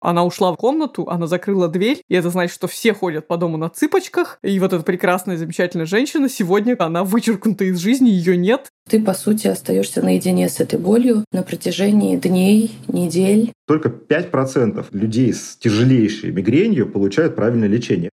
Она 0.00 0.24
ушла 0.24 0.52
в 0.52 0.56
комнату, 0.56 1.08
она 1.08 1.26
закрыла 1.26 1.68
дверь, 1.68 2.02
и 2.08 2.14
это 2.14 2.30
значит, 2.30 2.54
что 2.54 2.68
все 2.68 2.94
ходят 2.94 3.26
по 3.26 3.36
дому 3.36 3.56
на 3.56 3.68
цыпочках, 3.68 4.38
и 4.42 4.58
вот 4.60 4.72
эта 4.72 4.84
прекрасная, 4.84 5.36
замечательная 5.36 5.86
женщина, 5.86 6.28
сегодня 6.28 6.76
она 6.78 7.02
вычеркнута 7.02 7.64
из 7.64 7.78
жизни, 7.78 8.08
ее 8.10 8.36
нет. 8.36 8.68
Ты, 8.88 9.02
по 9.02 9.12
сути, 9.12 9.48
остаешься 9.48 10.00
наедине 10.00 10.48
с 10.48 10.60
этой 10.60 10.78
болью 10.78 11.24
на 11.32 11.42
протяжении 11.42 12.16
дней, 12.16 12.78
недель. 12.86 13.52
Только 13.66 13.88
5% 13.88 14.86
людей 14.92 15.32
с 15.32 15.56
тяжелейшей 15.56 16.30
мигренью 16.30 16.88
получают 16.88 17.34
правильное 17.34 17.68
лечение. 17.68 18.10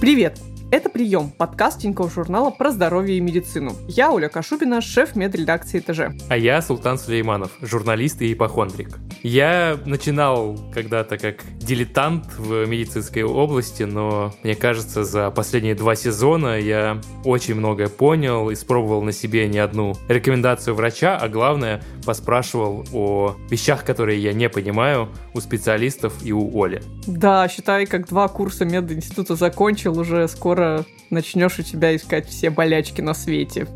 Привет! 0.00 0.38
Это 0.70 0.88
«Прием»— 0.88 1.30
подкаст 1.38 1.80
Тинькофф 1.80 2.12
журнала 2.12 2.50
про 2.50 2.70
здоровье 2.70 3.16
и 3.16 3.20
медицину. 3.20 3.76
Я 3.86 4.10
Оля 4.10 4.28
Кашубина, 4.28 4.80
шеф 4.80 5.14
медредакции 5.14 5.78
ТЖ. 5.78 6.16
А 6.28 6.36
я 6.36 6.60
Султан 6.62 6.98
Сулейманов, 6.98 7.52
журналист 7.60 8.22
и 8.22 8.32
ипохондрик. 8.32 8.98
Я 9.22 9.78
начинал 9.84 10.58
когда-то 10.74 11.16
как 11.16 11.36
дилетант 11.58 12.26
в 12.36 12.66
медицинской 12.66 13.22
области, 13.22 13.84
но 13.84 14.34
мне 14.42 14.54
кажется, 14.54 15.04
за 15.04 15.30
последние 15.30 15.74
два 15.74 15.94
сезона 15.94 16.58
я 16.58 17.00
очень 17.24 17.54
многое 17.54 17.88
понял, 17.88 18.52
испробовал 18.52 19.02
на 19.02 19.12
себе 19.12 19.46
не 19.48 19.58
одну 19.58 19.94
рекомендацию 20.08 20.74
врача, 20.74 21.16
а 21.16 21.28
главное, 21.28 21.82
поспрашивал 22.04 22.84
о 22.92 23.36
вещах, 23.48 23.84
которые 23.84 24.20
я 24.20 24.32
не 24.32 24.48
понимаю 24.48 25.08
у 25.34 25.40
специалистов 25.40 26.14
и 26.24 26.32
у 26.32 26.50
Оли. 26.62 26.82
Да, 27.06 27.48
считай, 27.48 27.86
как 27.86 28.08
два 28.08 28.28
курса 28.28 28.64
мединститута 28.64 29.36
закончил, 29.36 29.98
уже 29.98 30.26
скоро 30.28 30.63
скоро 30.64 30.84
начнешь 31.10 31.58
у 31.58 31.62
тебя 31.62 31.94
искать 31.94 32.28
все 32.28 32.50
болячки 32.50 33.00
на 33.00 33.14
свете. 33.14 33.66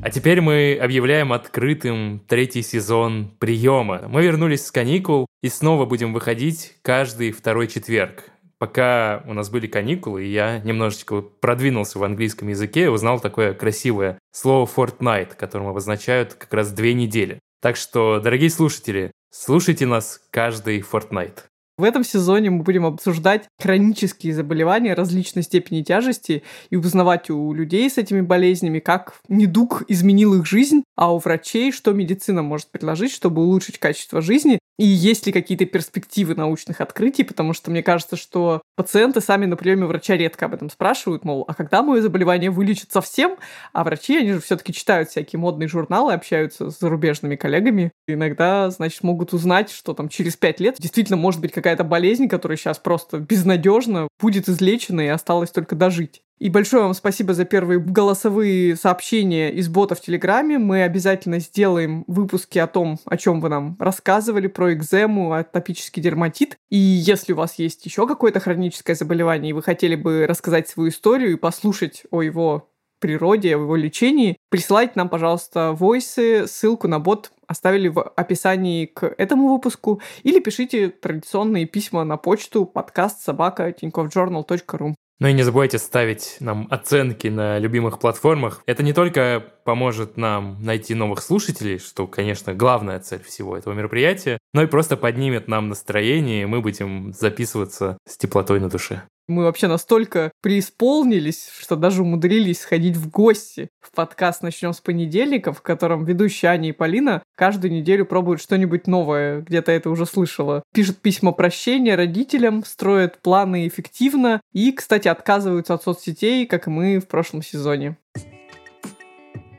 А 0.00 0.10
теперь 0.10 0.40
мы 0.40 0.78
объявляем 0.80 1.32
открытым 1.32 2.22
третий 2.28 2.62
сезон 2.62 3.32
приема. 3.38 4.02
Мы 4.08 4.22
вернулись 4.22 4.64
с 4.64 4.70
каникул 4.70 5.26
и 5.42 5.48
снова 5.48 5.86
будем 5.86 6.12
выходить 6.12 6.76
каждый 6.82 7.32
второй 7.32 7.66
четверг. 7.66 8.30
Пока 8.58 9.22
у 9.26 9.34
нас 9.34 9.50
были 9.50 9.66
каникулы, 9.66 10.24
я 10.24 10.60
немножечко 10.60 11.20
продвинулся 11.20 11.98
в 11.98 12.04
английском 12.04 12.48
языке, 12.48 12.90
узнал 12.90 13.20
такое 13.20 13.54
красивое 13.54 14.18
слово 14.32 14.68
fortnight, 14.68 15.36
которым 15.36 15.68
обозначают 15.68 16.34
как 16.34 16.52
раз 16.54 16.72
две 16.72 16.94
недели. 16.94 17.38
Так 17.60 17.76
что, 17.76 18.20
дорогие 18.20 18.50
слушатели, 18.50 19.12
слушайте 19.30 19.86
нас 19.86 20.20
каждый 20.30 20.80
fortnight. 20.80 21.44
В 21.78 21.84
этом 21.84 22.02
сезоне 22.02 22.50
мы 22.50 22.64
будем 22.64 22.84
обсуждать 22.84 23.44
хронические 23.60 24.34
заболевания 24.34 24.94
различной 24.94 25.44
степени 25.44 25.82
тяжести 25.82 26.42
и 26.70 26.76
узнавать 26.76 27.30
у 27.30 27.52
людей 27.52 27.88
с 27.88 27.98
этими 27.98 28.20
болезнями, 28.20 28.80
как 28.80 29.14
недуг 29.28 29.84
изменил 29.86 30.34
их 30.34 30.44
жизнь, 30.44 30.82
а 30.96 31.14
у 31.14 31.18
врачей, 31.18 31.70
что 31.70 31.92
медицина 31.92 32.42
может 32.42 32.72
предложить, 32.72 33.12
чтобы 33.12 33.42
улучшить 33.42 33.78
качество 33.78 34.20
жизни, 34.20 34.58
и 34.78 34.84
есть 34.84 35.26
ли 35.26 35.32
какие-то 35.32 35.66
перспективы 35.66 36.36
научных 36.36 36.80
открытий, 36.80 37.24
потому 37.24 37.52
что 37.52 37.70
мне 37.70 37.82
кажется, 37.82 38.16
что 38.16 38.62
пациенты 38.76 39.20
сами 39.20 39.44
на 39.44 39.56
приеме 39.56 39.86
врача 39.86 40.16
редко 40.16 40.46
об 40.46 40.54
этом 40.54 40.70
спрашивают, 40.70 41.24
мол, 41.24 41.44
а 41.48 41.54
когда 41.54 41.82
мое 41.82 42.00
заболевание 42.00 42.50
вылечит 42.50 42.92
совсем? 42.92 43.36
А 43.72 43.82
врачи, 43.82 44.16
они 44.16 44.32
же 44.32 44.40
все-таки 44.40 44.72
читают 44.72 45.10
всякие 45.10 45.40
модные 45.40 45.68
журналы, 45.68 46.12
общаются 46.12 46.70
с 46.70 46.78
зарубежными 46.78 47.34
коллегами. 47.34 47.90
Иногда, 48.06 48.70
значит, 48.70 49.02
могут 49.02 49.32
узнать, 49.32 49.70
что 49.70 49.94
там 49.94 50.08
через 50.08 50.36
пять 50.36 50.60
лет 50.60 50.76
действительно 50.78 51.16
может 51.16 51.40
быть 51.40 51.52
какая-то 51.52 51.82
болезнь, 51.82 52.28
которая 52.28 52.56
сейчас 52.56 52.78
просто 52.78 53.18
безнадежна, 53.18 54.06
будет 54.20 54.48
излечена 54.48 55.00
и 55.00 55.08
осталось 55.08 55.50
только 55.50 55.74
дожить. 55.74 56.22
И 56.38 56.50
большое 56.50 56.84
вам 56.84 56.94
спасибо 56.94 57.34
за 57.34 57.44
первые 57.44 57.80
голосовые 57.80 58.76
сообщения 58.76 59.50
из 59.50 59.68
бота 59.68 59.96
в 59.96 60.00
Телеграме. 60.00 60.58
Мы 60.58 60.82
обязательно 60.82 61.40
сделаем 61.40 62.04
выпуски 62.06 62.60
о 62.60 62.68
том, 62.68 63.00
о 63.06 63.16
чем 63.16 63.40
вы 63.40 63.48
нам 63.48 63.76
рассказывали, 63.80 64.46
про 64.46 64.72
экзему, 64.72 65.32
атопический 65.32 66.00
дерматит. 66.00 66.56
И 66.70 66.76
если 66.76 67.32
у 67.32 67.36
вас 67.36 67.58
есть 67.58 67.84
еще 67.84 68.06
какое-то 68.06 68.38
хроническое 68.38 68.94
заболевание, 68.94 69.50
и 69.50 69.52
вы 69.52 69.62
хотели 69.62 69.96
бы 69.96 70.26
рассказать 70.28 70.68
свою 70.68 70.90
историю 70.90 71.32
и 71.32 71.36
послушать 71.36 72.04
о 72.12 72.22
его 72.22 72.70
природе, 73.00 73.56
о 73.56 73.60
его 73.60 73.74
лечении, 73.74 74.36
присылайте 74.48 74.92
нам, 74.94 75.08
пожалуйста, 75.08 75.72
войсы, 75.72 76.46
ссылку 76.46 76.86
на 76.86 77.00
бот 77.00 77.32
оставили 77.48 77.88
в 77.88 78.00
описании 78.00 78.86
к 78.86 79.12
этому 79.18 79.48
выпуску 79.48 80.00
или 80.22 80.38
пишите 80.38 80.90
традиционные 80.90 81.66
письма 81.66 82.04
на 82.04 82.16
почту 82.16 82.64
подкаст 82.64 83.22
собака 83.22 83.70
tinkoffjournal.ru. 83.70 84.94
Ну 85.20 85.26
и 85.26 85.32
не 85.32 85.42
забывайте 85.42 85.78
ставить 85.78 86.36
нам 86.38 86.68
оценки 86.70 87.26
на 87.26 87.58
любимых 87.58 87.98
платформах. 87.98 88.62
Это 88.66 88.84
не 88.84 88.92
только 88.92 89.44
поможет 89.64 90.16
нам 90.16 90.62
найти 90.62 90.94
новых 90.94 91.22
слушателей, 91.22 91.78
что, 91.78 92.06
конечно, 92.06 92.54
главная 92.54 93.00
цель 93.00 93.22
всего 93.24 93.56
этого 93.56 93.74
мероприятия, 93.74 94.38
но 94.54 94.62
и 94.62 94.66
просто 94.66 94.96
поднимет 94.96 95.48
нам 95.48 95.68
настроение, 95.68 96.42
и 96.42 96.46
мы 96.46 96.60
будем 96.60 97.12
записываться 97.12 97.98
с 98.06 98.16
теплотой 98.16 98.60
на 98.60 98.68
душе. 98.68 99.02
Мы 99.28 99.44
вообще 99.44 99.66
настолько 99.66 100.32
преисполнились, 100.40 101.50
что 101.58 101.76
даже 101.76 102.00
умудрились 102.00 102.60
сходить 102.60 102.96
в 102.96 103.10
гости 103.10 103.68
в 103.78 103.94
подкаст 103.94 104.42
«Начнем 104.42 104.72
с 104.72 104.80
понедельника», 104.80 105.52
в 105.52 105.60
котором 105.60 106.06
ведущие 106.06 106.50
Аня 106.50 106.70
и 106.70 106.72
Полина 106.72 107.22
каждую 107.36 107.72
неделю 107.72 108.06
пробуют 108.06 108.40
что-нибудь 108.40 108.86
новое. 108.86 109.42
Где-то 109.42 109.70
это 109.70 109.90
уже 109.90 110.06
слышала. 110.06 110.62
Пишут 110.72 111.02
письма 111.02 111.32
прощения 111.32 111.94
родителям, 111.94 112.64
строят 112.64 113.20
планы 113.20 113.68
эффективно 113.68 114.40
и, 114.54 114.72
кстати, 114.72 115.08
отказываются 115.08 115.74
от 115.74 115.82
соцсетей, 115.82 116.46
как 116.46 116.66
и 116.66 116.70
мы 116.70 116.98
в 116.98 117.06
прошлом 117.06 117.42
сезоне. 117.42 117.98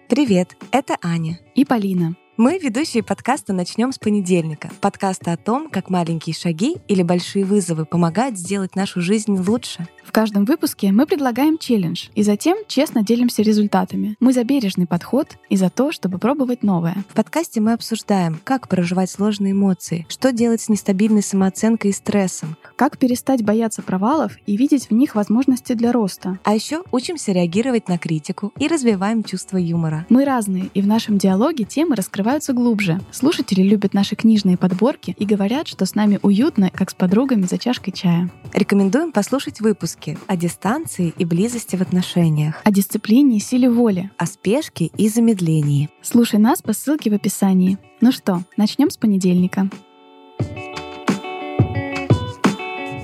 Привет, 0.10 0.56
это 0.72 0.98
Аня 1.04 1.40
и 1.54 1.64
Полина. 1.64 2.16
Мы 2.40 2.58
ведущие 2.58 3.04
подкаста 3.04 3.52
«Начнем 3.52 3.92
с 3.92 4.00
понедельника». 4.00 4.72
Подкаста 4.80 5.34
о 5.34 5.36
том, 5.36 5.70
как 5.70 5.90
маленькие 5.90 6.34
шаги 6.34 6.78
или 6.88 7.04
большие 7.04 7.44
вызовы 7.44 7.84
помогают 7.84 8.38
сделать 8.38 8.78
нашу 8.78 9.02
жизнь 9.02 9.38
лучше. 9.38 9.90
В 10.06 10.12
каждом 10.14 10.46
выпуске 10.46 10.92
мы 10.92 11.06
предлагаем 11.06 11.58
челлендж 11.58 12.08
и 12.16 12.24
затем 12.24 12.58
честно 12.68 13.04
делимся 13.04 13.44
результатами. 13.44 14.16
Мы 14.22 14.32
за 14.34 14.44
бережный 14.44 14.88
подход 14.88 15.38
и 15.50 15.58
за 15.58 15.70
то, 15.70 15.92
чтобы 15.92 16.18
пробовать 16.18 16.64
новое. 16.64 17.04
В 17.10 17.14
подкасте 17.14 17.60
мы 17.60 17.74
обсуждаем, 17.74 18.40
как 18.46 18.70
проживать 18.70 19.12
сложные 19.12 19.52
эмоции, 19.52 20.08
что 20.10 20.32
делать 20.32 20.62
с 20.62 20.70
нестабильной 20.70 21.22
самооценкой 21.22 21.92
и 21.92 21.94
стрессом, 21.94 22.56
как 22.78 22.98
перестать 22.98 23.44
бояться 23.44 23.84
провалов 23.84 24.38
и 24.48 24.56
видеть 24.56 24.90
в 24.90 24.94
них 24.94 25.14
возможности 25.14 25.74
для 25.74 25.92
роста. 25.92 26.40
А 26.44 26.56
еще 26.56 26.84
учимся 26.92 27.34
реагировать 27.34 27.90
на 27.90 28.00
критику 28.00 28.52
и 28.58 28.68
развиваем 28.68 29.24
чувство 29.24 29.58
юмора. 29.58 30.08
Мы 30.10 30.24
разные, 30.24 30.72
и 30.74 30.82
в 30.82 30.88
нашем 30.88 31.20
диалоге 31.20 31.66
темы 31.66 31.96
раскрываются 32.30 32.54
глубже. 32.54 33.00
Слушатели 33.12 33.64
любят 33.64 33.94
наши 33.94 34.16
книжные 34.16 34.58
подборки 34.58 35.16
и 35.18 35.26
говорят, 35.26 35.68
что 35.68 35.86
с 35.86 35.96
нами 35.96 36.20
уютно, 36.22 36.70
как 36.70 36.92
с 36.92 36.94
подругами 36.94 37.44
за 37.44 37.58
чашкой 37.58 37.92
чая. 37.92 38.30
Рекомендуем 38.54 39.12
послушать 39.12 39.62
выпуск 39.62 39.70
выпуске 39.70 40.18
о 40.28 40.36
дистанции 40.36 41.14
и 41.18 41.26
близости 41.26 41.76
в 41.76 41.82
отношениях, 41.82 42.62
о 42.64 42.72
дисциплине 42.72 43.38
и 43.38 43.40
силе 43.40 43.70
воли, 43.70 44.10
о 44.18 44.26
спешке 44.26 44.90
и 44.98 45.08
замедлении. 45.08 45.90
Слушай 46.02 46.40
нас 46.40 46.62
по 46.62 46.74
ссылке 46.74 47.12
в 47.12 47.14
описании. 47.14 47.78
Ну 48.02 48.12
что, 48.12 48.42
начнем 48.58 48.90
с 48.90 48.98
понедельника. 48.98 49.70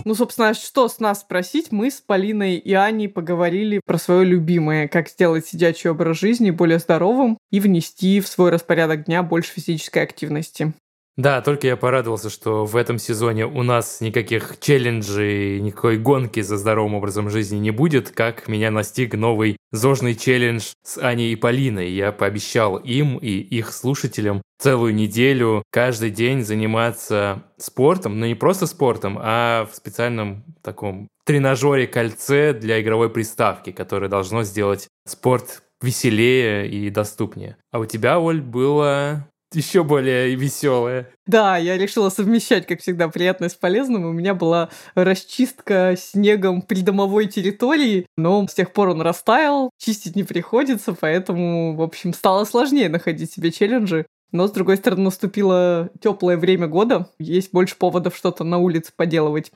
Ну, 0.05 0.13
собственно, 0.13 0.53
что 0.53 0.87
с 0.87 0.99
нас 0.99 1.21
спросить? 1.21 1.71
Мы 1.71 1.89
с 1.89 1.99
Полиной 1.99 2.57
и 2.57 2.73
Аней 2.73 3.09
поговорили 3.09 3.81
про 3.83 3.97
свое 3.97 4.23
любимое, 4.23 4.87
как 4.87 5.09
сделать 5.09 5.47
сидячий 5.47 5.89
образ 5.89 6.19
жизни 6.19 6.51
более 6.51 6.77
здоровым 6.77 7.39
и 7.49 7.59
внести 7.59 8.19
в 8.21 8.27
свой 8.27 8.51
распорядок 8.51 9.05
дня 9.05 9.23
больше 9.23 9.53
физической 9.53 10.03
активности. 10.03 10.73
Да, 11.17 11.41
только 11.41 11.67
я 11.67 11.77
порадовался, 11.77 12.29
что 12.29 12.65
в 12.65 12.75
этом 12.75 12.99
сезоне 12.99 13.45
у 13.45 13.63
нас 13.63 14.01
никаких 14.01 14.59
челленджей, 14.59 15.61
никакой 15.61 15.97
гонки 15.97 16.41
за 16.41 16.57
здоровым 16.57 16.95
образом 16.95 17.29
жизни 17.29 17.57
не 17.57 17.71
будет, 17.71 18.09
как 18.11 18.49
меня 18.49 18.69
настиг 18.69 19.13
новый 19.13 19.55
зожный 19.71 20.13
челлендж 20.15 20.73
с 20.83 20.97
Аней 20.97 21.31
и 21.31 21.37
Полиной. 21.37 21.89
Я 21.91 22.11
пообещал 22.11 22.75
им 22.75 23.17
и 23.17 23.29
их 23.29 23.71
слушателям 23.71 24.41
целую 24.59 24.93
неделю 24.93 25.63
каждый 25.71 26.09
день 26.09 26.43
заниматься 26.43 27.43
спортом, 27.57 28.19
но 28.19 28.25
не 28.25 28.35
просто 28.35 28.67
спортом, 28.67 29.17
а 29.21 29.69
в 29.71 29.75
специальном 29.75 30.43
таком 30.61 31.07
тренажере 31.25 31.87
кольце 31.87 32.53
для 32.53 32.81
игровой 32.81 33.09
приставки, 33.09 33.71
которое 33.71 34.09
должно 34.09 34.43
сделать 34.43 34.89
спорт 35.07 35.63
веселее 35.81 36.69
и 36.69 36.89
доступнее. 36.89 37.55
А 37.71 37.79
у 37.79 37.85
тебя, 37.85 38.19
Оль, 38.19 38.41
было 38.41 39.29
еще 39.53 39.83
более 39.83 40.35
веселая. 40.35 41.09
Да, 41.27 41.57
я 41.57 41.77
решила 41.77 42.09
совмещать, 42.09 42.67
как 42.67 42.81
всегда, 42.81 43.07
приятное 43.07 43.49
с 43.49 43.55
полезным. 43.55 44.05
У 44.05 44.11
меня 44.11 44.33
была 44.33 44.69
расчистка 44.95 45.95
снегом 45.97 46.61
придомовой 46.61 47.27
территории, 47.27 48.05
но 48.17 48.47
с 48.47 48.53
тех 48.53 48.73
пор 48.73 48.89
он 48.89 49.01
растаял, 49.01 49.69
чистить 49.77 50.15
не 50.15 50.23
приходится, 50.23 50.93
поэтому, 50.93 51.75
в 51.75 51.81
общем, 51.81 52.13
стало 52.13 52.45
сложнее 52.45 52.89
находить 52.89 53.31
себе 53.31 53.51
челленджи. 53.51 54.05
Но, 54.31 54.47
с 54.47 54.51
другой 54.51 54.77
стороны, 54.77 55.03
наступило 55.03 55.89
теплое 56.01 56.37
время 56.37 56.67
года, 56.67 57.09
есть 57.19 57.53
больше 57.53 57.77
поводов 57.77 58.15
что-то 58.15 58.43
на 58.43 58.57
улице 58.57 58.91
поделывать. 58.95 59.51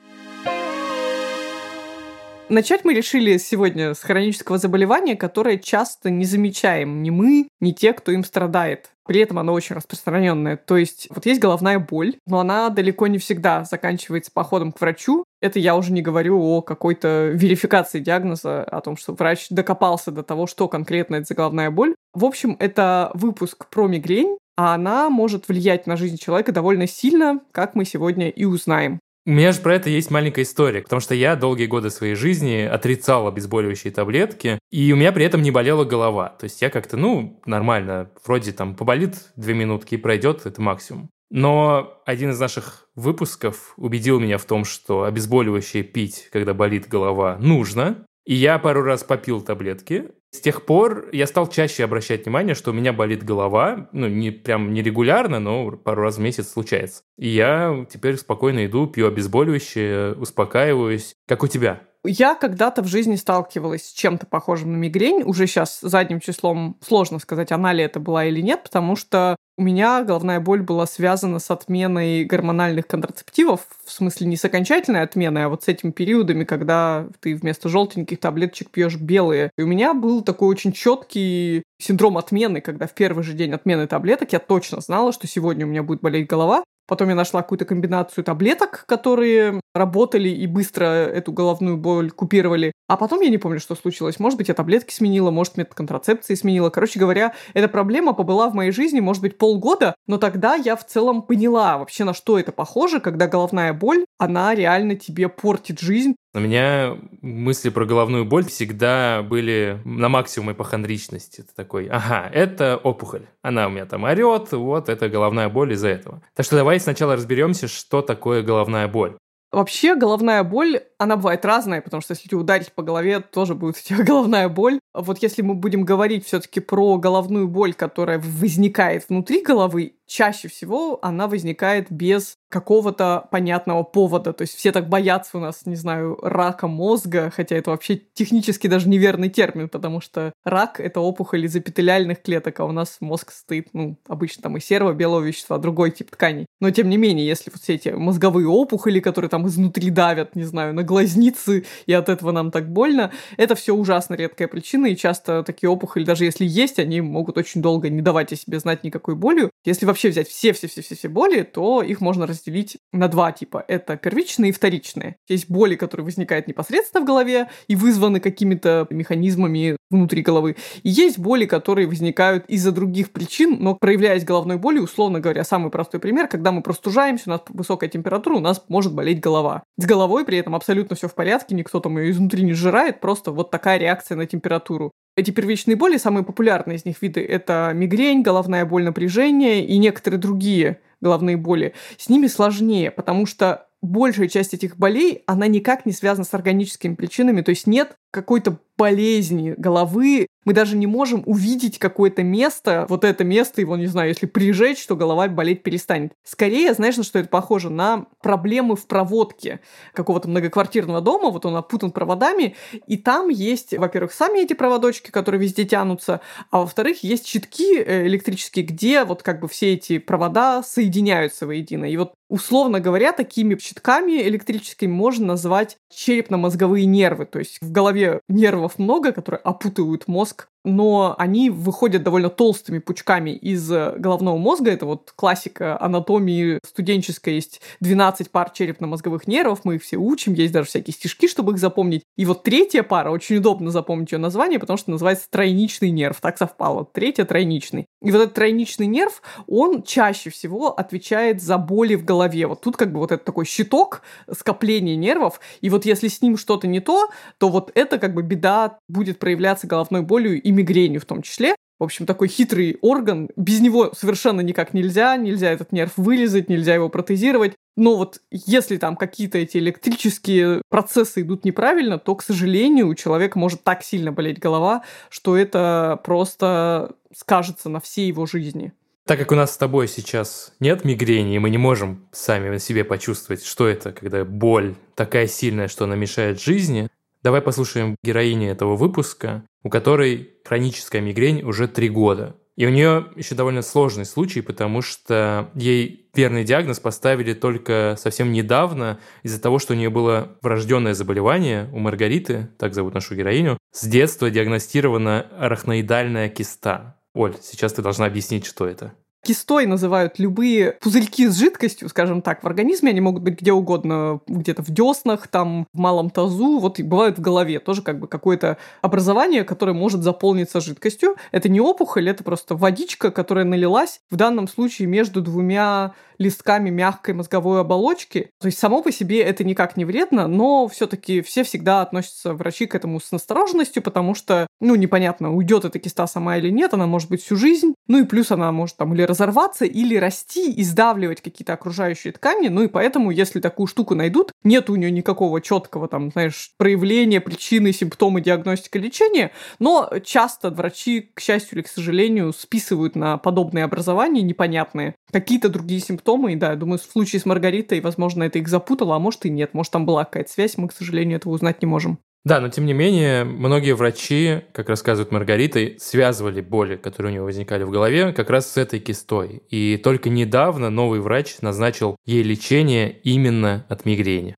Начать 2.49 2.83
мы 2.83 2.95
решили 2.95 3.37
сегодня 3.37 3.93
с 3.93 3.99
хронического 3.99 4.57
заболевания, 4.57 5.15
которое 5.15 5.59
часто 5.59 6.09
не 6.09 6.25
замечаем 6.25 7.03
ни 7.03 7.11
мы, 7.11 7.47
ни 7.59 7.71
те, 7.71 7.93
кто 7.93 8.11
им 8.11 8.23
страдает. 8.23 8.89
При 9.09 9.21
этом 9.21 9.39
оно 9.39 9.53
очень 9.53 9.75
распространенное. 9.75 10.55
То 10.55 10.77
есть 10.77 11.07
вот 11.09 11.25
есть 11.25 11.41
головная 11.41 11.79
боль, 11.79 12.17
но 12.27 12.41
она 12.41 12.69
далеко 12.69 13.07
не 13.07 13.17
всегда 13.17 13.63
заканчивается 13.63 14.29
походом 14.31 14.71
к 14.71 14.79
врачу. 14.79 15.23
Это 15.41 15.57
я 15.57 15.75
уже 15.75 15.91
не 15.91 16.03
говорю 16.03 16.39
о 16.39 16.61
какой-то 16.61 17.31
верификации 17.33 18.01
диагноза, 18.01 18.63
о 18.63 18.81
том, 18.81 18.97
что 18.97 19.13
врач 19.13 19.47
докопался 19.49 20.11
до 20.11 20.21
того, 20.21 20.45
что 20.45 20.67
конкретно 20.67 21.15
это 21.15 21.25
за 21.25 21.33
головная 21.33 21.71
боль. 21.71 21.95
В 22.13 22.23
общем, 22.23 22.55
это 22.59 23.09
выпуск 23.15 23.65
про 23.71 23.87
мигрень, 23.87 24.37
а 24.55 24.75
она 24.75 25.09
может 25.09 25.47
влиять 25.47 25.87
на 25.87 25.97
жизнь 25.97 26.17
человека 26.17 26.51
довольно 26.51 26.85
сильно, 26.85 27.39
как 27.51 27.73
мы 27.73 27.85
сегодня 27.85 28.29
и 28.29 28.45
узнаем. 28.45 28.99
У 29.29 29.31
меня 29.31 29.51
же 29.51 29.61
про 29.61 29.75
это 29.75 29.91
есть 29.91 30.09
маленькая 30.09 30.41
история, 30.41 30.81
потому 30.81 31.01
что 31.01 31.13
я 31.13 31.35
долгие 31.35 31.67
годы 31.67 31.91
своей 31.91 32.15
жизни 32.15 32.61
отрицал 32.63 33.27
обезболивающие 33.27 33.93
таблетки, 33.93 34.57
и 34.71 34.91
у 34.91 34.95
меня 34.95 35.11
при 35.11 35.23
этом 35.23 35.43
не 35.43 35.51
болела 35.51 35.85
голова. 35.85 36.29
То 36.29 36.45
есть 36.45 36.63
я 36.63 36.71
как-то, 36.71 36.97
ну, 36.97 37.39
нормально, 37.45 38.09
вроде 38.25 38.53
там 38.53 38.73
поболит 38.75 39.29
две 39.35 39.53
минутки 39.53 39.93
и 39.93 39.97
пройдет, 39.97 40.47
это 40.47 40.59
максимум. 40.63 41.11
Но 41.29 42.01
один 42.07 42.31
из 42.31 42.39
наших 42.39 42.87
выпусков 42.95 43.75
убедил 43.77 44.19
меня 44.19 44.39
в 44.39 44.45
том, 44.45 44.65
что 44.65 45.03
обезболивающее 45.03 45.83
пить, 45.83 46.27
когда 46.31 46.55
болит 46.55 46.87
голова, 46.87 47.37
нужно. 47.39 48.03
И 48.29 48.35
я 48.35 48.59
пару 48.59 48.83
раз 48.83 49.03
попил 49.03 49.41
таблетки, 49.41 50.11
с 50.29 50.39
тех 50.39 50.63
пор 50.67 51.09
я 51.11 51.25
стал 51.25 51.47
чаще 51.47 51.83
обращать 51.83 52.25
внимание, 52.25 52.53
что 52.53 52.69
у 52.69 52.73
меня 52.75 52.93
болит 52.93 53.23
голова, 53.23 53.89
ну, 53.91 54.07
не 54.07 54.29
прям 54.29 54.71
нерегулярно, 54.71 55.39
но 55.39 55.71
пару 55.71 56.03
раз 56.03 56.17
в 56.17 56.21
месяц 56.21 56.49
случается. 56.49 57.01
И 57.17 57.27
я 57.27 57.87
теперь 57.91 58.17
спокойно 58.17 58.67
иду, 58.67 58.85
пью 58.85 59.07
обезболивающее, 59.07 60.13
успокаиваюсь. 60.13 61.15
Как 61.27 61.41
у 61.41 61.47
тебя? 61.47 61.81
Я 62.05 62.35
когда-то 62.35 62.83
в 62.83 62.87
жизни 62.87 63.15
сталкивалась 63.15 63.87
с 63.87 63.93
чем-то 63.93 64.27
похожим 64.27 64.73
на 64.73 64.77
мигрень. 64.77 65.23
Уже 65.23 65.47
сейчас 65.47 65.79
задним 65.81 66.19
числом 66.19 66.77
сложно 66.81 67.17
сказать, 67.17 67.51
она 67.51 67.73
ли 67.73 67.83
это 67.83 67.99
была 67.99 68.25
или 68.25 68.41
нет, 68.41 68.61
потому 68.61 68.95
что 68.95 69.37
у 69.59 69.61
меня 69.61 70.05
головная 70.05 70.39
боль 70.39 70.61
была 70.61 70.85
связана 70.85 71.39
с 71.39 71.51
отменой 71.51 72.23
гормональных 72.23 72.87
контрацептивов, 72.87 73.67
в 73.83 73.91
смысле 73.91 74.27
не 74.27 74.37
с 74.37 74.45
окончательной 74.45 75.01
отменой, 75.01 75.43
а 75.43 75.49
вот 75.49 75.63
с 75.63 75.67
этими 75.67 75.91
периодами, 75.91 76.45
когда 76.45 77.07
ты 77.19 77.35
вместо 77.35 77.67
желтеньких 77.67 78.21
таблеточек 78.21 78.69
пьешь 78.69 78.95
белые. 78.95 79.51
И 79.57 79.61
у 79.61 79.67
меня 79.67 79.93
был 79.93 80.23
такой 80.23 80.47
очень 80.47 80.71
четкий 80.71 81.63
синдром 81.77 82.17
отмены, 82.17 82.61
когда 82.61 82.87
в 82.87 82.93
первый 82.93 83.25
же 83.25 83.33
день 83.33 83.51
отмены 83.51 83.85
таблеток 83.85 84.31
я 84.31 84.39
точно 84.39 84.79
знала, 84.79 85.11
что 85.11 85.27
сегодня 85.27 85.65
у 85.65 85.69
меня 85.69 85.83
будет 85.83 85.99
болеть 85.99 86.29
голова, 86.29 86.63
Потом 86.89 87.09
я 87.09 87.15
нашла 87.15 87.43
какую-то 87.43 87.65
комбинацию 87.65 88.23
таблеток, 88.23 88.83
которые 88.87 89.61
работали 89.75 90.27
и 90.27 90.47
быстро 90.47 90.85
эту 90.85 91.31
головную 91.31 91.77
боль 91.77 92.09
купировали. 92.09 92.71
А 92.87 92.97
потом 92.97 93.21
я 93.21 93.29
не 93.29 93.37
помню, 93.37 93.59
что 93.59 93.75
случилось. 93.75 94.19
Может 94.19 94.39
быть, 94.39 94.47
я 94.47 94.55
таблетки 94.55 94.91
сменила, 94.91 95.29
может, 95.29 95.55
метод 95.55 95.75
контрацепции 95.75 96.33
сменила. 96.33 96.71
Короче 96.71 96.99
говоря, 96.99 97.35
эта 97.53 97.67
проблема 97.67 98.13
побыла 98.13 98.49
в 98.49 98.55
моей 98.55 98.71
жизни, 98.71 99.01
может 99.01 99.21
быть, 99.21 99.37
полгода, 99.37 99.93
но 100.07 100.17
тогда 100.17 100.55
я 100.55 100.75
в 100.75 100.83
целом 100.83 101.21
поняла 101.21 101.77
вообще, 101.77 102.05
на 102.05 102.15
что 102.15 102.39
это 102.39 102.51
похоже, 102.51 102.99
когда 102.99 103.27
головная 103.27 103.71
боль, 103.71 104.05
она 104.17 104.55
реально 104.55 104.95
тебе 104.95 105.29
портит 105.29 105.79
жизнь. 105.79 106.15
У 106.33 106.39
меня 106.39 106.95
мысли 107.21 107.69
про 107.69 107.85
головную 107.85 108.23
боль 108.23 108.45
всегда 108.45 109.23
были 109.23 109.81
на 109.83 110.09
максимуме 110.09 110.53
ипохондричности. 110.53 111.41
Это 111.41 111.55
такой, 111.55 111.87
ага, 111.87 112.29
это 112.31 112.77
опухоль. 112.77 113.27
Она 113.41 113.65
у 113.65 113.71
меня 113.71 113.87
там 113.87 114.03
орет, 114.03 114.51
вот 114.51 114.89
это 114.89 115.09
головная 115.09 115.49
боль 115.49 115.73
из-за 115.73 115.87
этого. 115.87 116.21
Так 116.35 116.45
что 116.45 116.55
давай 116.55 116.79
сначала 116.79 117.15
разберемся, 117.15 117.67
что 117.67 118.03
такое 118.03 118.43
головная 118.43 118.87
боль. 118.87 119.17
Вообще 119.51 119.95
головная 119.95 120.43
боль, 120.43 120.81
она 120.99 121.15
бывает 121.15 121.45
разная, 121.45 121.81
потому 121.81 122.01
что 122.01 122.11
если 122.11 122.27
тебя 122.27 122.39
ударить 122.39 122.73
по 122.73 122.83
голове, 122.83 123.21
тоже 123.21 123.55
будет 123.55 123.77
у 123.77 123.79
тебя 123.79 124.03
головная 124.03 124.49
боль. 124.49 124.79
Вот 124.93 125.23
если 125.23 125.41
мы 125.41 125.55
будем 125.55 125.85
говорить 125.85 126.25
все-таки 126.25 126.59
про 126.59 126.97
головную 126.97 127.47
боль, 127.47 127.73
которая 127.73 128.19
возникает 128.19 129.07
внутри 129.07 129.41
головы, 129.41 129.93
чаще 130.09 130.47
всего 130.47 130.99
она 131.01 131.27
возникает 131.27 131.91
без 131.91 132.35
какого-то 132.49 133.27
понятного 133.31 133.83
повода. 133.83 134.33
То 134.33 134.41
есть 134.41 134.55
все 134.55 134.71
так 134.71 134.89
боятся 134.89 135.37
у 135.37 135.39
нас, 135.39 135.65
не 135.65 135.75
знаю, 135.75 136.17
рака 136.21 136.67
мозга, 136.67 137.31
хотя 137.33 137.55
это 137.55 137.69
вообще 137.69 137.95
технически 137.95 138.67
даже 138.67 138.89
неверный 138.89 139.29
термин, 139.29 139.69
потому 139.69 140.01
что 140.01 140.33
рак— 140.43 140.79
это 140.81 140.99
опухоль 140.99 141.45
из 141.45 141.55
эпителиальных 141.55 142.23
клеток, 142.23 142.59
а 142.59 142.65
у 142.65 142.71
нас 142.71 142.97
мозг 143.01 143.31
стоит, 143.31 143.67
ну, 143.73 143.97
обычно 144.07 144.43
там 144.43 144.57
и 144.57 144.59
серого 144.59 144.93
белого 144.93 145.23
вещества, 145.23 145.59
другой 145.59 145.91
тип 145.91 146.09
тканей. 146.09 146.47
Но 146.59 146.71
тем 146.71 146.89
не 146.89 146.97
менее, 146.97 147.27
если 147.27 147.51
вот 147.51 147.61
все 147.61 147.75
эти 147.75 147.89
мозговые 147.89 148.47
опухоли, 148.47 148.99
которые 148.99 149.29
там 149.29 149.47
изнутри 149.47 149.91
давят, 149.91 150.35
не 150.35 150.43
знаю, 150.43 150.73
на 150.73 150.83
глазницы, 150.89 151.65
и 151.85 151.93
от 151.93 152.09
этого 152.09 152.31
нам 152.31 152.49
так 152.49 152.71
больно, 152.71 153.11
это 153.37 153.53
все 153.53 153.73
ужасно 153.73 154.15
редкая 154.15 154.47
причина, 154.47 154.87
и 154.87 154.95
часто 154.95 155.43
такие 155.43 155.69
опухоли, 155.69 156.03
даже 156.03 156.25
если 156.25 156.45
есть, 156.45 156.79
они 156.79 156.99
могут 157.01 157.37
очень 157.37 157.61
долго 157.61 157.89
не 157.89 158.01
давать 158.01 158.33
о 158.33 158.35
себе 158.35 158.59
знать 158.59 158.83
никакой 158.83 159.15
болью. 159.15 159.51
Если 159.65 159.85
вообще 159.85 160.09
взять 160.09 160.27
все-все-все-все 160.27 161.07
боли, 161.09 161.43
то 161.43 161.83
их 161.83 162.01
можно 162.01 162.25
разделить 162.25 162.77
на 162.91 163.07
два 163.07 163.31
типа. 163.31 163.63
Это 163.67 163.97
первичные 163.97 164.49
и 164.49 164.51
вторичные. 164.51 165.17
Есть 165.27 165.49
боли, 165.49 165.75
которые 165.75 166.05
возникают 166.05 166.47
непосредственно 166.47 167.03
в 167.03 167.07
голове 167.07 167.49
и 167.67 167.75
вызваны 167.75 168.19
какими-то 168.19 168.87
механизмами 168.89 169.77
внутри 169.91 170.21
головы. 170.21 170.55
И 170.83 170.89
есть 170.89 171.19
боли, 171.19 171.45
которые 171.45 171.87
возникают 171.87 172.45
из-за 172.47 172.71
других 172.71 173.11
причин, 173.11 173.57
но 173.59 173.75
проявляясь 173.75 174.23
головной 174.23 174.57
болью, 174.57 174.83
условно 174.83 175.19
говоря, 175.19 175.43
самый 175.43 175.71
простой 175.71 175.99
пример, 175.99 176.27
когда 176.27 176.51
мы 176.51 176.61
простужаемся, 176.61 177.23
у 177.27 177.31
нас 177.31 177.41
высокая 177.49 177.89
температура, 177.89 178.35
у 178.35 178.39
нас 178.39 178.63
может 178.69 178.93
болеть 178.93 179.19
голова. 179.19 179.63
С 179.77 179.85
головой 179.85 180.25
при 180.25 180.37
этом 180.37 180.55
абсолютно 180.55 180.78
все 180.95 181.07
в 181.07 181.15
порядке, 181.15 181.55
никто 181.55 181.79
там 181.79 181.97
ее 181.97 182.11
изнутри 182.11 182.43
не 182.43 182.53
сжирает, 182.53 182.99
просто 182.99 183.31
вот 183.31 183.51
такая 183.51 183.77
реакция 183.77 184.15
на 184.15 184.25
температуру. 184.25 184.91
Эти 185.15 185.31
первичные 185.31 185.75
боли, 185.75 185.97
самые 185.97 186.23
популярные 186.23 186.77
из 186.77 186.85
них 186.85 187.01
виды, 187.01 187.25
это 187.25 187.71
мигрень, 187.73 188.21
головная 188.21 188.65
боль 188.65 188.83
напряжение 188.83 189.65
и 189.65 189.77
некоторые 189.77 190.19
другие 190.19 190.79
головные 191.01 191.37
боли. 191.37 191.73
С 191.97 192.09
ними 192.09 192.27
сложнее, 192.27 192.91
потому 192.91 193.25
что 193.25 193.67
большая 193.81 194.27
часть 194.27 194.53
этих 194.53 194.77
болей, 194.77 195.23
она 195.25 195.47
никак 195.47 195.85
не 195.85 195.91
связана 195.91 196.25
с 196.25 196.33
органическими 196.33 196.95
причинами, 196.95 197.41
то 197.41 197.49
есть 197.49 197.67
нет 197.67 197.95
какой-то 198.11 198.59
болезни 198.79 199.53
головы. 199.57 200.27
Мы 200.45 200.53
даже 200.53 200.77
не 200.77 200.87
можем 200.87 201.21
увидеть 201.25 201.77
какое-то 201.77 202.23
место, 202.23 202.85
вот 202.87 203.03
это 203.03 203.25
место, 203.25 203.59
его, 203.59 203.75
не 203.75 203.87
знаю, 203.87 204.07
если 204.07 204.25
прижечь, 204.25 204.87
то 204.87 204.95
голова 204.95 205.27
болеть 205.27 205.63
перестанет. 205.63 206.13
Скорее, 206.23 206.73
знаешь, 206.73 206.95
на 206.95 207.03
что 207.03 207.19
это 207.19 207.27
похоже? 207.27 207.69
На 207.69 208.05
проблемы 208.23 208.77
в 208.77 208.87
проводке 208.87 209.59
какого-то 209.93 210.29
многоквартирного 210.29 211.01
дома, 211.01 211.29
вот 211.29 211.45
он 211.45 211.57
опутан 211.57 211.91
проводами, 211.91 212.55
и 212.87 212.95
там 212.95 213.27
есть, 213.27 213.77
во-первых, 213.77 214.13
сами 214.13 214.39
эти 214.39 214.53
проводочки, 214.53 215.11
которые 215.11 215.41
везде 215.41 215.65
тянутся, 215.65 216.21
а 216.49 216.59
во-вторых, 216.59 217.03
есть 217.03 217.27
щитки 217.27 217.77
э, 217.77 218.07
электрические, 218.07 218.65
где 218.65 219.03
вот 219.03 219.23
как 219.23 219.41
бы 219.41 219.49
все 219.49 219.73
эти 219.73 219.97
провода 219.99 220.63
соединяются 220.63 221.45
воедино. 221.45 221.83
И 221.83 221.97
вот, 221.97 222.13
условно 222.29 222.79
говоря, 222.79 223.11
такими 223.11 223.57
щитками 223.59 224.21
электрическими 224.21 224.89
можно 224.89 225.27
назвать 225.27 225.77
черепно-мозговые 225.93 226.85
нервы, 226.85 227.25
то 227.25 227.39
есть 227.39 227.57
в 227.61 227.71
голове 227.71 227.98
нервов 227.99 228.21
нейронов 228.27 228.79
много, 228.79 229.11
которые 229.11 229.41
опутывают 229.41 230.07
мозг, 230.07 230.49
но 230.63 231.15
они 231.17 231.49
выходят 231.49 232.03
довольно 232.03 232.29
толстыми 232.29 232.79
пучками 232.79 233.31
из 233.31 233.71
э, 233.71 233.95
головного 233.97 234.37
мозга. 234.37 234.71
Это 234.71 234.85
вот 234.85 235.13
классика 235.15 235.79
анатомии 235.81 236.59
студенческой. 236.65 237.35
Есть 237.35 237.61
12 237.79 238.29
пар 238.31 238.49
черепно-мозговых 238.49 239.27
нервов, 239.27 239.61
мы 239.63 239.75
их 239.75 239.83
все 239.83 239.97
учим, 239.97 240.33
есть 240.33 240.53
даже 240.53 240.67
всякие 240.67 240.93
стишки, 240.93 241.27
чтобы 241.27 241.53
их 241.53 241.59
запомнить. 241.59 242.03
И 242.17 242.25
вот 242.25 242.43
третья 242.43 242.83
пара, 242.83 243.11
очень 243.11 243.37
удобно 243.37 243.71
запомнить 243.71 244.11
ее 244.11 244.17
название, 244.17 244.59
потому 244.59 244.77
что 244.77 244.91
называется 244.91 245.29
тройничный 245.29 245.91
нерв. 245.91 246.19
Так 246.21 246.37
совпало. 246.37 246.85
Третья 246.85 247.25
тройничный. 247.25 247.85
И 248.01 248.11
вот 248.11 248.21
этот 248.21 248.33
тройничный 248.33 248.87
нерв, 248.87 249.21
он 249.47 249.83
чаще 249.83 250.29
всего 250.29 250.69
отвечает 250.69 251.41
за 251.41 251.57
боли 251.57 251.95
в 251.95 252.05
голове. 252.05 252.47
Вот 252.47 252.61
тут 252.61 252.77
как 252.77 252.91
бы 252.91 252.99
вот 252.99 253.11
это 253.11 253.23
такой 253.23 253.45
щиток 253.45 254.01
скопления 254.31 254.95
нервов. 254.95 255.39
И 255.61 255.69
вот 255.69 255.85
если 255.85 256.07
с 256.07 256.21
ним 256.21 256.37
что-то 256.37 256.67
не 256.67 256.79
то, 256.79 257.09
то 257.37 257.49
вот 257.49 257.71
это 257.75 257.97
как 257.97 258.13
бы 258.13 258.23
беда 258.23 258.79
будет 258.87 259.19
проявляться 259.19 259.67
головной 259.67 260.01
болью 260.01 260.41
мигренью 260.51 261.01
в 261.01 261.05
том 261.05 261.21
числе. 261.21 261.55
В 261.79 261.83
общем, 261.85 262.05
такой 262.05 262.27
хитрый 262.27 262.77
орган, 262.81 263.29
без 263.37 263.61
него 263.61 263.91
совершенно 263.97 264.41
никак 264.41 264.73
нельзя, 264.73 265.15
нельзя 265.15 265.49
этот 265.51 265.71
нерв 265.71 265.93
вылезать, 265.95 266.49
нельзя 266.49 266.75
его 266.75 266.89
протезировать. 266.89 267.53
Но 267.77 267.95
вот 267.95 268.19
если 268.31 268.75
там 268.75 268.97
какие-то 268.97 269.37
эти 269.37 269.57
электрические 269.57 270.61
процессы 270.69 271.21
идут 271.21 271.45
неправильно, 271.45 271.97
то, 271.97 272.15
к 272.15 272.23
сожалению, 272.23 272.89
у 272.89 272.95
человека 272.95 273.39
может 273.39 273.63
так 273.63 273.83
сильно 273.83 274.11
болеть 274.11 274.39
голова, 274.39 274.83
что 275.09 275.37
это 275.37 276.01
просто 276.03 276.95
скажется 277.15 277.69
на 277.69 277.79
всей 277.79 278.07
его 278.07 278.25
жизни. 278.25 278.73
Так 279.05 279.17
как 279.17 279.31
у 279.31 279.35
нас 279.35 279.53
с 279.53 279.57
тобой 279.57 279.87
сейчас 279.87 280.53
нет 280.59 280.83
мигрени, 280.83 281.35
и 281.35 281.39
мы 281.39 281.49
не 281.49 281.57
можем 281.57 282.05
сами 282.11 282.49
на 282.49 282.59
себе 282.59 282.83
почувствовать, 282.83 283.43
что 283.43 283.67
это, 283.67 283.93
когда 283.93 284.23
боль 284.25 284.75
такая 284.93 285.27
сильная, 285.27 285.67
что 285.69 285.85
она 285.85 285.95
мешает 285.95 286.41
жизни, 286.41 286.89
давай 287.23 287.41
послушаем 287.41 287.95
героини 288.03 288.47
этого 288.47 288.75
выпуска, 288.75 289.43
у 289.63 289.69
которой 289.69 290.33
хроническая 290.45 291.01
мигрень 291.01 291.43
уже 291.43 291.67
три 291.67 291.89
года. 291.89 292.35
И 292.55 292.65
у 292.65 292.69
нее 292.69 293.05
еще 293.15 293.35
довольно 293.35 293.61
сложный 293.61 294.03
случай, 294.03 294.41
потому 294.41 294.81
что 294.81 295.49
ей 295.55 296.09
верный 296.13 296.43
диагноз 296.43 296.81
поставили 296.81 297.33
только 297.33 297.95
совсем 297.97 298.33
недавно 298.33 298.99
из-за 299.23 299.41
того, 299.41 299.59
что 299.59 299.73
у 299.73 299.77
нее 299.77 299.89
было 299.89 300.37
врожденное 300.41 300.93
заболевание 300.93 301.69
у 301.71 301.79
Маргариты, 301.79 302.49
так 302.59 302.73
зовут 302.73 302.95
нашу 302.95 303.15
героиню, 303.15 303.57
с 303.71 303.85
детства 303.85 304.29
диагностирована 304.29 305.27
арахноидальная 305.37 306.27
киста. 306.27 306.97
Оль, 307.13 307.35
сейчас 307.41 307.71
ты 307.71 307.81
должна 307.81 308.07
объяснить, 308.07 308.45
что 308.45 308.67
это. 308.67 308.93
Кистой 309.23 309.65
называют 309.65 310.17
любые 310.17 310.77
пузырьки 310.81 311.27
с 311.27 311.37
жидкостью, 311.37 311.89
скажем 311.89 312.21
так, 312.21 312.41
в 312.43 312.47
организме. 312.47 312.91
Они 312.91 313.01
могут 313.01 313.21
быть 313.21 313.39
где 313.41 313.51
угодно, 313.51 314.21
где-то 314.27 314.63
в 314.63 314.69
деснах, 314.69 315.27
там, 315.27 315.67
в 315.73 315.79
малом 315.79 316.09
тазу, 316.09 316.59
вот 316.59 316.79
и 316.79 316.83
бывают 316.83 317.17
в 317.17 317.21
голове. 317.21 317.59
Тоже 317.59 317.81
как 317.81 317.99
бы 317.99 318.07
какое-то 318.07 318.57
образование, 318.81 319.43
которое 319.43 319.73
может 319.73 320.03
заполниться 320.03 320.61
жидкостью. 320.61 321.15
Это 321.31 321.49
не 321.49 321.59
опухоль, 321.59 322.09
это 322.09 322.23
просто 322.23 322.55
водичка, 322.55 323.11
которая 323.11 323.45
налилась 323.45 324.01
в 324.09 324.15
данном 324.15 324.47
случае 324.47 324.87
между 324.87 325.21
двумя 325.21 325.93
листками 326.19 326.69
мягкой 326.69 327.13
мозговой 327.13 327.61
оболочки. 327.61 328.29
То 328.39 328.47
есть 328.47 328.59
само 328.59 328.83
по 328.83 328.91
себе 328.91 329.21
это 329.21 329.43
никак 329.43 329.77
не 329.77 329.85
вредно, 329.85 330.27
но 330.27 330.67
все-таки 330.67 331.21
все 331.21 331.43
всегда 331.43 331.81
относятся 331.81 332.33
врачи 332.33 332.65
к 332.65 332.75
этому 332.75 332.99
с 332.99 333.11
настороженностью, 333.11 333.81
потому 333.81 334.13
что, 334.13 334.45
ну, 334.59 334.75
непонятно, 334.75 335.33
уйдет 335.33 335.65
эта 335.65 335.79
киста 335.79 336.05
сама 336.07 336.37
или 336.37 336.49
нет, 336.49 336.73
она 336.73 336.85
может 336.85 337.09
быть 337.09 337.23
всю 337.23 337.35
жизнь. 337.35 337.73
Ну 337.87 337.99
и 337.99 338.03
плюс 338.03 338.31
она 338.31 338.51
может 338.51 338.77
там 338.77 338.93
или 338.93 339.01
разорваться, 339.01 339.65
или 339.65 339.95
расти 339.95 340.51
и 340.51 340.63
сдавливать 340.63 341.21
какие-то 341.21 341.53
окружающие 341.53 342.13
ткани. 342.13 342.49
Ну 342.49 342.63
и 342.63 342.67
поэтому, 342.67 343.11
если 343.11 343.39
такую 343.39 343.67
штуку 343.67 343.95
найдут, 343.95 344.31
нет 344.43 344.69
у 344.69 344.75
нее 344.75 344.91
никакого 344.91 345.41
четкого 345.41 345.87
там, 345.87 346.11
знаешь, 346.11 346.53
проявления, 346.57 347.21
причины, 347.21 347.71
симптомы, 347.71 348.21
диагностика, 348.21 348.77
лечения, 348.77 349.31
но 349.59 349.89
часто 350.03 350.51
врачи, 350.51 351.09
к 351.13 351.21
счастью 351.21 351.57
или 351.57 351.63
к 351.63 351.67
сожалению, 351.69 352.33
списывают 352.33 352.95
на 352.95 353.17
подобные 353.17 353.63
образования 353.63 354.21
непонятные 354.21 354.95
какие-то 355.11 355.49
другие 355.49 355.81
симптомы. 355.81 356.33
И 356.33 356.35
да, 356.35 356.51
я 356.51 356.55
думаю, 356.55 356.79
в 356.79 356.83
случае 356.83 357.19
с 357.19 357.25
Маргаритой, 357.25 357.81
возможно, 357.81 358.23
это 358.23 358.39
их 358.39 358.47
запутало, 358.47 358.95
а 358.95 358.99
может 358.99 359.25
и 359.25 359.29
нет. 359.29 359.53
Может, 359.53 359.71
там 359.73 359.85
была 359.85 360.05
какая-то 360.05 360.31
связь, 360.31 360.57
мы, 360.57 360.67
к 360.67 360.73
сожалению, 360.73 361.17
этого 361.17 361.33
узнать 361.33 361.61
не 361.61 361.67
можем. 361.67 361.99
Да, 362.25 362.41
но 362.41 362.49
тем 362.49 362.65
не 362.65 362.73
менее, 362.73 363.23
многие 363.23 363.73
врачи, 363.73 364.41
как 364.51 364.67
рассказывает 364.67 365.11
Маргарита, 365.11 365.79
связывали 365.79 366.41
боли, 366.41 366.75
которые 366.75 367.13
у 367.13 367.15
него 367.15 367.25
возникали 367.25 367.63
в 367.63 367.71
голове, 367.71 368.11
как 368.11 368.29
раз 368.29 368.51
с 368.51 368.57
этой 368.57 368.79
кистой. 368.79 369.41
И 369.49 369.77
только 369.77 370.09
недавно 370.09 370.69
новый 370.69 370.99
врач 370.99 371.37
назначил 371.41 371.95
ей 372.05 372.21
лечение 372.23 372.91
именно 373.03 373.65
от 373.69 373.85
мигрени. 373.85 374.35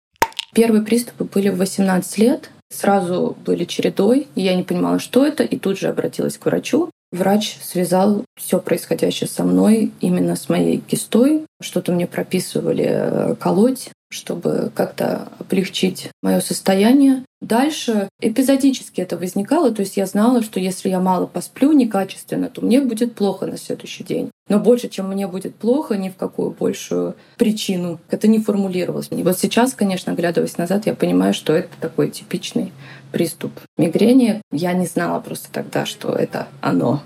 Первые 0.53 0.83
приступы 0.83 1.23
были 1.23 1.49
в 1.49 1.57
18 1.57 2.17
лет, 2.19 2.51
сразу 2.69 3.35
были 3.45 3.65
чередой, 3.65 4.27
и 4.35 4.41
я 4.41 4.55
не 4.55 4.63
понимала, 4.63 4.99
что 4.99 5.25
это, 5.25 5.43
и 5.43 5.57
тут 5.57 5.79
же 5.79 5.87
обратилась 5.87 6.37
к 6.37 6.45
врачу. 6.45 6.91
Врач 7.11 7.57
связал 7.61 8.23
все 8.37 8.59
происходящее 8.59 9.27
со 9.27 9.43
мной 9.43 9.91
именно 9.99 10.35
с 10.35 10.47
моей 10.47 10.77
кистой. 10.77 11.45
Что-то 11.61 11.91
мне 11.91 12.07
прописывали 12.07 12.85
э, 12.87 13.35
колоть, 13.35 13.91
чтобы 14.11 14.71
как-то 14.75 15.29
облегчить 15.39 16.09
мое 16.21 16.41
состояние. 16.41 17.23
Дальше 17.39 18.07
эпизодически 18.21 19.01
это 19.01 19.17
возникало, 19.17 19.71
то 19.71 19.79
есть 19.79 19.97
я 19.97 20.05
знала, 20.05 20.43
что 20.43 20.59
если 20.59 20.89
я 20.89 20.99
мало 20.99 21.25
посплю 21.25 21.71
некачественно, 21.71 22.49
то 22.49 22.61
мне 22.61 22.81
будет 22.81 23.15
плохо 23.15 23.47
на 23.47 23.57
следующий 23.57 24.03
день. 24.03 24.29
Но 24.47 24.59
больше, 24.59 24.89
чем 24.89 25.07
мне 25.07 25.27
будет 25.27 25.55
плохо, 25.55 25.97
ни 25.97 26.09
в 26.09 26.17
какую 26.17 26.51
большую 26.51 27.15
причину 27.37 27.99
это 28.09 28.27
не 28.27 28.39
формулировалось. 28.39 29.07
И 29.09 29.23
вот 29.23 29.39
сейчас, 29.39 29.73
конечно, 29.73 30.11
оглядываясь 30.13 30.57
назад, 30.57 30.85
я 30.85 30.93
понимаю, 30.93 31.33
что 31.33 31.53
это 31.53 31.69
такой 31.79 32.11
типичный 32.11 32.73
приступ 33.11 33.53
мигрени. 33.77 34.41
Я 34.51 34.73
не 34.73 34.85
знала 34.85 35.19
просто 35.21 35.49
тогда, 35.51 35.85
что 35.85 36.13
это 36.13 36.47
оно. 36.59 37.01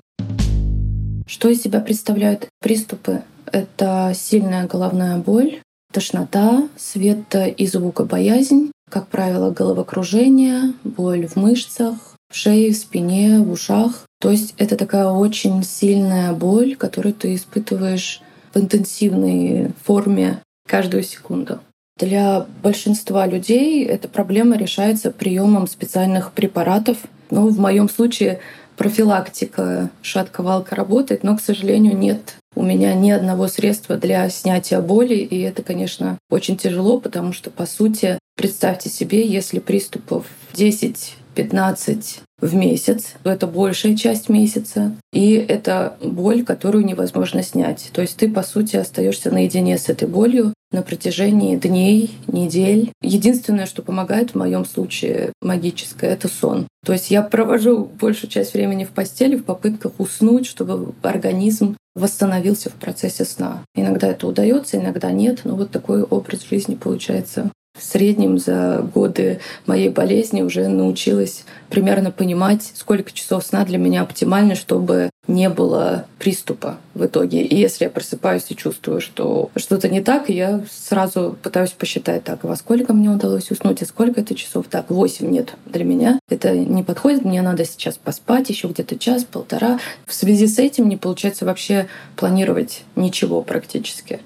Что 1.27 1.49
из 1.49 1.61
себя 1.61 1.79
представляют 1.79 2.47
приступы? 2.61 3.23
Это 3.51 4.11
сильная 4.15 4.67
головная 4.67 5.17
боль, 5.17 5.61
тошнота, 5.95 6.67
света 6.75 7.45
и 7.45 7.65
звукобоязнь, 7.65 8.69
как 8.89 9.07
правило, 9.07 9.51
головокружение, 9.51 10.73
боль 10.83 11.25
в 11.25 11.37
мышцах, 11.37 12.17
в 12.29 12.35
шее, 12.35 12.73
в 12.73 12.75
спине, 12.75 13.39
в 13.39 13.49
ушах. 13.49 14.05
То 14.19 14.29
есть 14.29 14.53
это 14.57 14.75
такая 14.75 15.07
очень 15.07 15.63
сильная 15.63 16.33
боль, 16.33 16.75
которую 16.75 17.13
ты 17.13 17.33
испытываешь 17.33 18.21
в 18.53 18.59
интенсивной 18.59 19.71
форме 19.85 20.41
каждую 20.67 21.03
секунду. 21.03 21.61
Для 21.97 22.45
большинства 22.61 23.25
людей 23.25 23.85
эта 23.85 24.09
проблема 24.09 24.57
решается 24.57 25.11
приемом 25.11 25.65
специальных 25.65 26.33
препаратов. 26.33 26.97
Ну, 27.29 27.47
в 27.47 27.57
моем 27.57 27.87
случае 27.87 28.41
профилактика 28.75 29.89
шатковалка 30.01 30.75
работает, 30.75 31.23
но, 31.23 31.37
к 31.37 31.41
сожалению, 31.41 31.95
нет 31.97 32.35
у 32.55 32.63
меня 32.63 32.93
ни 32.93 33.11
одного 33.11 33.47
средства 33.47 33.97
для 33.97 34.29
снятия 34.29 34.79
боли, 34.81 35.15
и 35.15 35.41
это, 35.41 35.61
конечно, 35.61 36.17
очень 36.29 36.57
тяжело, 36.57 36.99
потому 36.99 37.33
что, 37.33 37.51
по 37.51 37.65
сути, 37.65 38.17
представьте 38.35 38.89
себе, 38.89 39.27
если 39.27 39.59
приступов 39.59 40.25
10 40.53 41.15
15 41.35 42.21
в 42.41 42.55
месяц. 42.55 43.13
Это 43.23 43.47
большая 43.47 43.95
часть 43.95 44.29
месяца. 44.29 44.95
И 45.13 45.33
это 45.33 45.97
боль, 46.01 46.43
которую 46.43 46.85
невозможно 46.85 47.43
снять. 47.43 47.89
То 47.93 48.01
есть 48.01 48.17
ты, 48.17 48.29
по 48.29 48.43
сути, 48.43 48.75
остаешься 48.75 49.31
наедине 49.31 49.77
с 49.77 49.89
этой 49.89 50.07
болью 50.07 50.53
на 50.71 50.81
протяжении 50.81 51.55
дней, 51.55 52.17
недель. 52.27 52.91
Единственное, 53.01 53.65
что 53.65 53.81
помогает 53.81 54.31
в 54.31 54.35
моем 54.35 54.65
случае 54.65 55.31
магическое, 55.41 56.07
это 56.07 56.27
сон. 56.27 56.67
То 56.85 56.93
есть 56.93 57.11
я 57.11 57.21
провожу 57.21 57.85
большую 57.85 58.29
часть 58.29 58.53
времени 58.53 58.83
в 58.83 58.89
постели 58.89 59.35
в 59.35 59.45
попытках 59.45 59.93
уснуть, 59.97 60.45
чтобы 60.45 60.93
организм 61.01 61.77
восстановился 61.95 62.69
в 62.69 62.73
процессе 62.73 63.23
сна. 63.23 63.63
Иногда 63.73 64.07
это 64.07 64.27
удается, 64.27 64.77
иногда 64.77 65.11
нет, 65.11 65.41
но 65.45 65.55
вот 65.55 65.71
такой 65.71 66.03
образ 66.03 66.45
жизни 66.47 66.75
получается 66.75 67.51
в 67.75 67.83
среднем 67.83 68.37
за 68.37 68.87
годы 68.93 69.39
моей 69.65 69.89
болезни 69.89 70.41
уже 70.41 70.67
научилась 70.67 71.43
примерно 71.69 72.11
понимать, 72.11 72.71
сколько 72.73 73.11
часов 73.11 73.45
сна 73.45 73.65
для 73.65 73.77
меня 73.77 74.01
оптимально, 74.01 74.55
чтобы 74.55 75.09
не 75.27 75.49
было 75.49 76.05
приступа 76.19 76.77
в 76.93 77.05
итоге. 77.05 77.41
И 77.41 77.55
если 77.55 77.85
я 77.85 77.89
просыпаюсь 77.89 78.45
и 78.49 78.55
чувствую, 78.55 79.01
что 79.01 79.49
что-то 79.55 79.89
не 79.89 80.01
так, 80.01 80.29
я 80.29 80.63
сразу 80.69 81.35
пытаюсь 81.41 81.71
посчитать, 81.71 82.23
так, 82.23 82.43
во 82.43 82.55
сколько 82.55 82.93
мне 82.93 83.09
удалось 83.09 83.51
уснуть, 83.51 83.81
и 83.81 83.85
сколько 83.85 84.21
это 84.21 84.35
часов. 84.35 84.67
Так, 84.69 84.89
8 84.89 85.29
нет 85.29 85.55
для 85.65 85.83
меня. 85.83 86.19
Это 86.29 86.55
не 86.55 86.83
подходит, 86.83 87.25
мне 87.25 87.41
надо 87.41 87.65
сейчас 87.65 87.97
поспать 87.97 88.49
еще 88.49 88.67
где-то 88.67 88.97
час-полтора. 88.97 89.79
В 90.05 90.13
связи 90.13 90.47
с 90.47 90.59
этим 90.59 90.87
не 90.87 90.97
получается 90.97 91.45
вообще 91.45 91.87
планировать 92.15 92.83
ничего 92.95 93.41
практически. 93.41 94.21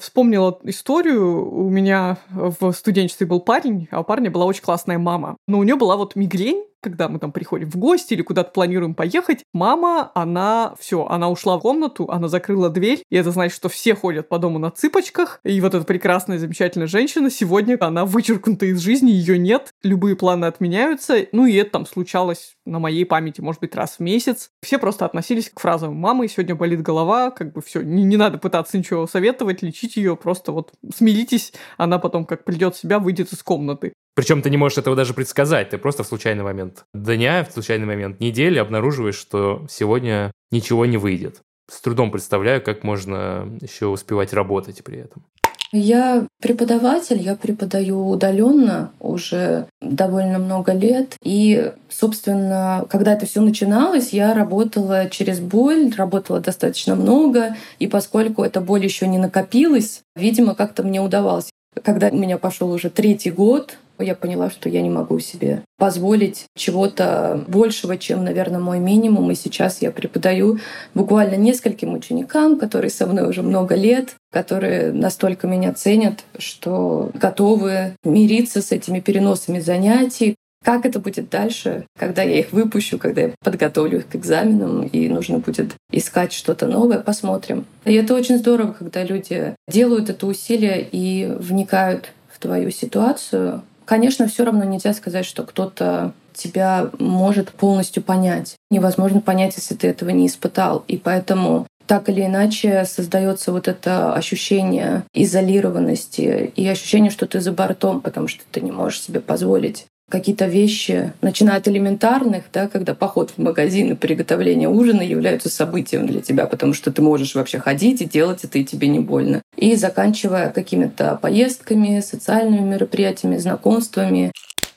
Вспомнила 0.00 0.58
историю. 0.64 1.46
У 1.50 1.68
меня 1.68 2.16
в 2.30 2.72
студенчестве 2.72 3.26
был 3.26 3.40
парень, 3.40 3.86
а 3.90 4.00
у 4.00 4.04
парня 4.04 4.30
была 4.30 4.46
очень 4.46 4.62
классная 4.62 4.98
мама. 4.98 5.36
Но 5.46 5.58
у 5.58 5.62
нее 5.62 5.76
была 5.76 5.96
вот 5.96 6.16
мигрень, 6.16 6.64
когда 6.80 7.08
мы 7.08 7.18
там 7.18 7.32
приходим 7.32 7.70
в 7.70 7.76
гости 7.76 8.14
или 8.14 8.22
куда-то 8.22 8.50
планируем 8.50 8.94
поехать, 8.94 9.44
мама, 9.52 10.10
она 10.14 10.74
все, 10.78 11.06
она 11.06 11.30
ушла 11.30 11.58
в 11.58 11.60
комнату, 11.60 12.06
она 12.10 12.28
закрыла 12.28 12.70
дверь, 12.70 13.02
и 13.10 13.16
это 13.16 13.30
значит, 13.30 13.56
что 13.56 13.68
все 13.68 13.94
ходят 13.94 14.28
по 14.28 14.38
дому 14.38 14.58
на 14.58 14.70
цыпочках, 14.70 15.40
и 15.44 15.60
вот 15.60 15.74
эта 15.74 15.84
прекрасная, 15.84 16.38
замечательная 16.38 16.86
женщина, 16.86 17.30
сегодня 17.30 17.76
она 17.80 18.04
вычеркнута 18.04 18.66
из 18.66 18.80
жизни, 18.80 19.10
ее 19.10 19.38
нет, 19.38 19.72
любые 19.82 20.16
планы 20.16 20.46
отменяются, 20.46 21.26
ну 21.32 21.46
и 21.46 21.54
это 21.54 21.70
там 21.72 21.86
случалось 21.86 22.56
на 22.64 22.78
моей 22.78 23.04
памяти, 23.04 23.40
может 23.40 23.60
быть, 23.60 23.74
раз 23.74 23.96
в 23.96 24.00
месяц. 24.00 24.50
Все 24.62 24.78
просто 24.78 25.04
относились 25.04 25.50
к 25.50 25.60
фразам 25.60 25.94
«мамы, 25.94 26.28
сегодня 26.28 26.54
болит 26.54 26.82
голова», 26.82 27.30
как 27.30 27.52
бы 27.52 27.60
все, 27.62 27.82
не, 27.82 28.04
не 28.04 28.16
надо 28.16 28.38
пытаться 28.38 28.78
ничего 28.78 29.06
советовать, 29.06 29.62
лечить 29.62 29.96
ее, 29.96 30.16
просто 30.16 30.52
вот 30.52 30.72
смиритесь, 30.94 31.52
она 31.76 31.98
потом, 31.98 32.24
как 32.24 32.44
придет 32.44 32.74
в 32.74 32.78
себя, 32.78 32.98
выйдет 32.98 33.32
из 33.32 33.42
комнаты. 33.42 33.92
Причем 34.14 34.42
ты 34.42 34.50
не 34.50 34.56
можешь 34.56 34.78
этого 34.78 34.96
даже 34.96 35.14
предсказать, 35.14 35.70
ты 35.70 35.78
просто 35.78 36.02
в 36.02 36.06
случайный 36.06 36.44
момент 36.44 36.84
дня, 36.92 37.44
в 37.44 37.52
случайный 37.52 37.86
момент 37.86 38.20
недели 38.20 38.58
обнаруживаешь, 38.58 39.16
что 39.16 39.66
сегодня 39.70 40.32
ничего 40.50 40.84
не 40.86 40.96
выйдет. 40.96 41.40
С 41.70 41.80
трудом 41.80 42.10
представляю, 42.10 42.62
как 42.62 42.82
можно 42.82 43.48
еще 43.60 43.86
успевать 43.86 44.32
работать 44.32 44.82
при 44.82 44.98
этом. 44.98 45.24
Я 45.72 46.26
преподаватель, 46.42 47.18
я 47.18 47.36
преподаю 47.36 48.08
удаленно 48.08 48.92
уже 48.98 49.68
довольно 49.80 50.40
много 50.40 50.72
лет. 50.72 51.14
И, 51.22 51.72
собственно, 51.88 52.84
когда 52.90 53.12
это 53.12 53.26
все 53.26 53.40
начиналось, 53.40 54.12
я 54.12 54.34
работала 54.34 55.08
через 55.08 55.38
боль, 55.38 55.92
работала 55.96 56.40
достаточно 56.40 56.96
много. 56.96 57.56
И 57.78 57.86
поскольку 57.86 58.42
эта 58.42 58.60
боль 58.60 58.82
еще 58.82 59.06
не 59.06 59.18
накопилась, 59.18 60.00
видимо, 60.16 60.56
как-то 60.56 60.82
мне 60.82 61.00
удавалось. 61.00 61.50
Когда 61.82 62.08
у 62.08 62.16
меня 62.16 62.38
пошел 62.38 62.70
уже 62.70 62.90
третий 62.90 63.30
год, 63.30 63.78
я 63.98 64.14
поняла, 64.14 64.50
что 64.50 64.68
я 64.68 64.80
не 64.82 64.90
могу 64.90 65.18
себе 65.18 65.62
позволить 65.76 66.46
чего-то 66.56 67.44
большего, 67.48 67.96
чем, 67.96 68.24
наверное, 68.24 68.60
мой 68.60 68.78
минимум. 68.78 69.30
И 69.30 69.34
сейчас 69.34 69.82
я 69.82 69.90
преподаю 69.90 70.58
буквально 70.94 71.36
нескольким 71.36 71.94
ученикам, 71.94 72.58
которые 72.58 72.90
со 72.90 73.06
мной 73.06 73.28
уже 73.28 73.42
много 73.42 73.74
лет, 73.74 74.16
которые 74.32 74.92
настолько 74.92 75.46
меня 75.46 75.72
ценят, 75.72 76.24
что 76.38 77.10
готовы 77.14 77.94
мириться 78.04 78.62
с 78.62 78.72
этими 78.72 79.00
переносами 79.00 79.60
занятий, 79.60 80.36
Как 80.64 80.84
это 80.84 80.98
будет 80.98 81.30
дальше, 81.30 81.86
когда 81.98 82.22
я 82.22 82.38
их 82.38 82.52
выпущу, 82.52 82.98
когда 82.98 83.22
я 83.22 83.30
подготовлю 83.42 83.98
их 83.98 84.08
к 84.08 84.16
экзаменам, 84.16 84.82
и 84.82 85.08
нужно 85.08 85.38
будет 85.38 85.74
искать 85.90 86.32
что-то 86.32 86.66
новое, 86.66 86.98
посмотрим. 86.98 87.64
И 87.84 87.94
это 87.94 88.14
очень 88.14 88.38
здорово, 88.38 88.72
когда 88.72 89.02
люди 89.02 89.54
делают 89.68 90.10
это 90.10 90.26
усилие 90.26 90.86
и 90.90 91.26
вникают 91.38 92.12
в 92.30 92.38
твою 92.38 92.70
ситуацию. 92.70 93.62
Конечно, 93.86 94.28
все 94.28 94.44
равно 94.44 94.64
нельзя 94.64 94.92
сказать, 94.92 95.24
что 95.24 95.44
кто-то 95.44 96.12
тебя 96.34 96.90
может 96.98 97.50
полностью 97.50 98.02
понять. 98.02 98.56
Невозможно 98.70 99.20
понять, 99.20 99.54
если 99.56 99.74
ты 99.74 99.88
этого 99.88 100.10
не 100.10 100.26
испытал. 100.26 100.84
И 100.88 100.96
поэтому 100.96 101.66
так 101.86 102.08
или 102.08 102.24
иначе 102.24 102.84
создается 102.84 103.50
вот 103.50 103.66
это 103.66 104.14
ощущение 104.14 105.02
изолированности 105.12 106.52
и 106.54 106.68
ощущение, 106.68 107.10
что 107.10 107.26
ты 107.26 107.40
за 107.40 107.50
бортом, 107.50 108.00
потому 108.00 108.28
что 108.28 108.44
ты 108.52 108.60
не 108.60 108.70
можешь 108.70 109.00
себе 109.00 109.18
позволить 109.18 109.86
какие-то 110.10 110.46
вещи, 110.46 111.12
начиная 111.22 111.56
от 111.56 111.68
элементарных, 111.68 112.44
да, 112.52 112.68
когда 112.68 112.94
поход 112.94 113.32
в 113.36 113.38
магазин 113.40 113.92
и 113.92 113.94
приготовление 113.94 114.68
ужина 114.68 115.00
являются 115.00 115.48
событием 115.48 116.06
для 116.06 116.20
тебя, 116.20 116.46
потому 116.46 116.74
что 116.74 116.92
ты 116.92 117.00
можешь 117.00 117.34
вообще 117.34 117.58
ходить 117.58 118.02
и 118.02 118.04
делать 118.04 118.44
это, 118.44 118.58
и 118.58 118.64
тебе 118.64 118.88
не 118.88 118.98
больно. 118.98 119.42
И 119.56 119.76
заканчивая 119.76 120.50
какими-то 120.50 121.18
поездками, 121.22 122.00
социальными 122.00 122.68
мероприятиями, 122.68 123.38
знакомствами. 123.38 124.32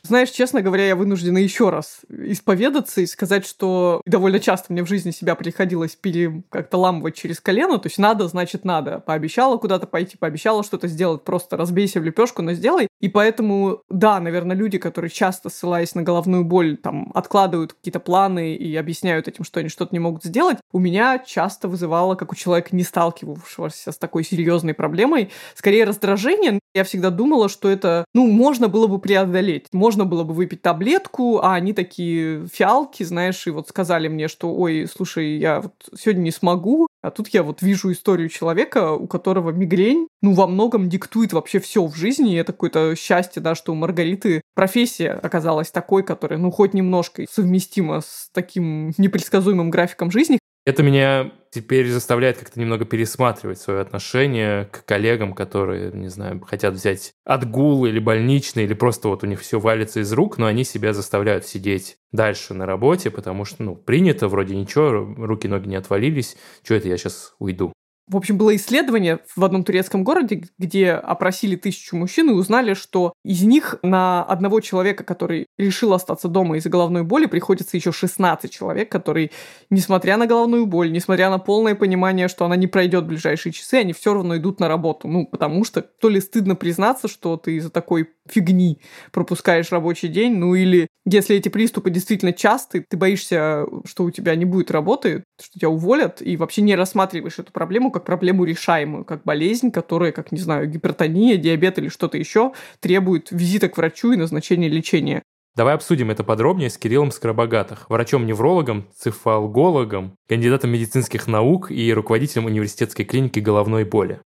Знаешь, 0.05 0.31
честно 0.31 0.61
говоря, 0.61 0.85
я 0.85 0.97
вынуждена 0.97 1.37
еще 1.37 1.69
раз 1.69 2.01
исповедаться 2.09 2.99
и 2.99 3.05
сказать, 3.05 3.45
что 3.47 4.01
довольно 4.05 4.41
часто 4.41 4.73
мне 4.73 4.83
в 4.83 4.87
жизни 4.87 5.11
себя 5.11 5.33
приходилось 5.35 5.95
пере 5.95 6.43
как-то 6.49 6.77
ламывать 6.77 7.15
через 7.15 7.39
колено. 7.39 7.77
То 7.79 7.87
есть 7.87 7.97
надо, 7.97 8.27
значит 8.27 8.65
надо. 8.65 8.99
Пообещала 8.99 9.55
куда-то 9.57 9.87
пойти, 9.87 10.17
пообещала 10.17 10.65
что-то 10.65 10.89
сделать. 10.89 11.23
Просто 11.23 11.55
разбейся 11.55 12.01
в 12.01 12.03
лепешку, 12.03 12.41
но 12.41 12.51
сделай. 12.51 12.89
И 12.99 13.07
поэтому, 13.07 13.81
да, 13.89 14.19
наверное, 14.19 14.57
люди, 14.57 14.77
которые 14.77 15.09
часто, 15.09 15.49
ссылаясь 15.49 15.95
на 15.95 16.03
головную 16.03 16.43
боль, 16.43 16.75
там, 16.75 17.09
откладывают 17.13 17.71
какие-то 17.71 18.01
планы 18.01 18.55
и 18.55 18.75
объясняют 18.75 19.29
этим, 19.29 19.45
что 19.45 19.61
они 19.61 19.69
что-то 19.69 19.95
не 19.95 19.99
могут 19.99 20.25
сделать, 20.25 20.57
у 20.73 20.79
меня 20.79 21.19
часто 21.19 21.69
вызывало, 21.69 22.15
как 22.15 22.33
у 22.33 22.35
человека, 22.35 22.75
не 22.75 22.83
сталкивавшегося 22.83 23.93
с 23.93 23.97
такой 23.97 24.25
серьезной 24.25 24.73
проблемой, 24.73 25.31
скорее 25.55 25.85
раздражение. 25.85 26.59
Я 26.73 26.83
всегда 26.83 27.09
думала, 27.09 27.49
что 27.49 27.69
это, 27.69 28.03
ну, 28.13 28.27
можно 28.27 28.67
было 28.67 28.87
бы 28.87 28.99
преодолеть. 28.99 29.67
Можно 29.71 29.92
можно 29.93 30.05
было 30.05 30.23
бы 30.23 30.33
выпить 30.33 30.63
таблетку, 30.63 31.37
а 31.37 31.53
они 31.53 31.71
такие 31.71 32.47
фиалки, 32.47 33.03
знаешь, 33.03 33.45
и 33.45 33.51
вот 33.51 33.69
сказали 33.69 34.07
мне, 34.07 34.27
что, 34.27 34.51
ой, 34.51 34.87
слушай, 34.91 35.37
я 35.37 35.61
вот 35.61 35.73
сегодня 35.95 36.21
не 36.21 36.31
смогу, 36.31 36.87
а 37.03 37.11
тут 37.11 37.27
я 37.27 37.43
вот 37.43 37.61
вижу 37.61 37.91
историю 37.91 38.29
человека, 38.29 38.93
у 38.93 39.05
которого 39.05 39.51
мигрень, 39.51 40.07
ну, 40.23 40.33
во 40.33 40.47
многом 40.47 40.89
диктует 40.89 41.31
вообще 41.31 41.59
все 41.59 41.85
в 41.85 41.95
жизни, 41.95 42.33
и 42.33 42.37
это 42.37 42.53
какое-то 42.53 42.95
счастье, 42.95 43.39
да, 43.39 43.53
что 43.53 43.71
у 43.71 43.75
Маргариты 43.75 44.41
профессия 44.55 45.11
оказалась 45.11 45.69
такой, 45.69 46.01
которая, 46.01 46.39
ну, 46.39 46.49
хоть 46.49 46.73
немножко 46.73 47.25
совместима 47.29 48.01
с 48.01 48.29
таким 48.33 48.93
непредсказуемым 48.97 49.69
графиком 49.69 50.09
жизни, 50.09 50.39
это 50.65 50.83
меня 50.83 51.31
теперь 51.51 51.89
заставляет 51.89 52.37
как-то 52.37 52.59
немного 52.59 52.85
пересматривать 52.85 53.59
свое 53.59 53.81
отношение 53.81 54.65
к 54.65 54.85
коллегам, 54.85 55.33
которые, 55.33 55.91
не 55.91 56.07
знаю, 56.07 56.41
хотят 56.41 56.73
взять 56.73 57.13
отгул 57.25 57.85
или 57.85 57.99
больничный, 57.99 58.63
или 58.63 58.73
просто 58.73 59.07
вот 59.07 59.23
у 59.23 59.27
них 59.27 59.41
все 59.41 59.59
валится 59.59 59.99
из 59.99 60.11
рук, 60.13 60.37
но 60.37 60.47
они 60.47 60.63
себя 60.63 60.93
заставляют 60.93 61.45
сидеть 61.45 61.97
дальше 62.11 62.53
на 62.53 62.65
работе, 62.65 63.11
потому 63.11 63.45
что, 63.45 63.63
ну, 63.63 63.75
принято, 63.75 64.27
вроде 64.27 64.55
ничего, 64.55 64.89
руки-ноги 65.17 65.67
не 65.67 65.75
отвалились, 65.75 66.37
что 66.63 66.75
это 66.75 66.87
я 66.87 66.97
сейчас 66.97 67.35
уйду. 67.39 67.73
В 68.07 68.17
общем, 68.17 68.37
было 68.37 68.53
исследование 68.55 69.19
в 69.33 69.45
одном 69.45 69.63
турецком 69.63 70.03
городе, 70.03 70.43
где 70.57 70.91
опросили 70.91 71.55
тысячу 71.55 71.95
мужчин 71.95 72.29
и 72.29 72.33
узнали, 72.33 72.73
что 72.73 73.13
из 73.23 73.43
них 73.43 73.75
на 73.81 74.23
одного 74.23 74.59
человека, 74.59 75.05
который 75.05 75.47
решил 75.57 75.93
остаться 75.93 76.27
дома 76.27 76.57
из-за 76.57 76.69
головной 76.69 77.03
боли, 77.03 77.27
приходится 77.27 77.77
еще 77.77 77.93
16 77.93 78.51
человек, 78.51 78.91
которые, 78.91 79.31
несмотря 79.69 80.17
на 80.17 80.27
головную 80.27 80.65
боль, 80.65 80.91
несмотря 80.91 81.29
на 81.29 81.39
полное 81.39 81.75
понимание, 81.75 82.27
что 82.27 82.43
она 82.43 82.57
не 82.57 82.67
пройдет 82.67 83.05
в 83.05 83.07
ближайшие 83.07 83.53
часы, 83.53 83.75
они 83.75 83.93
все 83.93 84.13
равно 84.13 84.35
идут 84.35 84.59
на 84.59 84.67
работу. 84.67 85.07
Ну, 85.07 85.25
потому 85.25 85.63
что 85.63 85.81
то 85.81 86.09
ли 86.09 86.19
стыдно 86.19 86.55
признаться, 86.55 87.07
что 87.07 87.37
ты 87.37 87.55
из-за 87.55 87.69
такой 87.69 88.09
фигни 88.29 88.81
пропускаешь 89.13 89.71
рабочий 89.71 90.09
день, 90.09 90.35
ну 90.35 90.55
или 90.55 90.87
если 91.05 91.35
эти 91.35 91.49
приступы 91.49 91.89
действительно 91.89 92.31
частые, 92.31 92.85
ты 92.87 92.95
боишься, 92.95 93.65
что 93.85 94.03
у 94.05 94.11
тебя 94.11 94.35
не 94.35 94.45
будет 94.45 94.71
работы, 94.71 95.23
что 95.41 95.59
тебя 95.59 95.69
уволят, 95.69 96.21
и 96.21 96.37
вообще 96.37 96.61
не 96.61 96.75
рассматриваешь 96.75 97.39
эту 97.39 97.51
проблему 97.51 97.91
как 97.91 98.05
проблему 98.05 98.45
решаемую, 98.45 99.05
как 99.05 99.23
болезнь, 99.23 99.71
которая, 99.71 100.11
как, 100.11 100.31
не 100.31 100.39
знаю, 100.39 100.69
гипертония, 100.69 101.37
диабет 101.37 101.77
или 101.79 101.89
что-то 101.89 102.17
еще, 102.17 102.53
требует 102.79 103.29
визита 103.31 103.69
к 103.69 103.77
врачу 103.77 104.11
и 104.11 104.17
назначения 104.17 104.67
лечения. 104.67 105.23
Давай 105.55 105.75
обсудим 105.75 106.09
это 106.09 106.23
подробнее 106.23 106.71
с 106.71 106.79
Кириллом 106.79 107.11
Скоробогатых, 107.11 107.87
врачом-неврологом, 107.87 108.87
цифалгологом, 108.95 110.15
кандидатом 110.27 110.71
медицинских 110.71 111.27
наук 111.27 111.69
и 111.69 111.93
руководителем 111.93 112.45
университетской 112.45 113.05
клиники 113.05 113.39
головной 113.39 113.83
боли. 113.83 114.19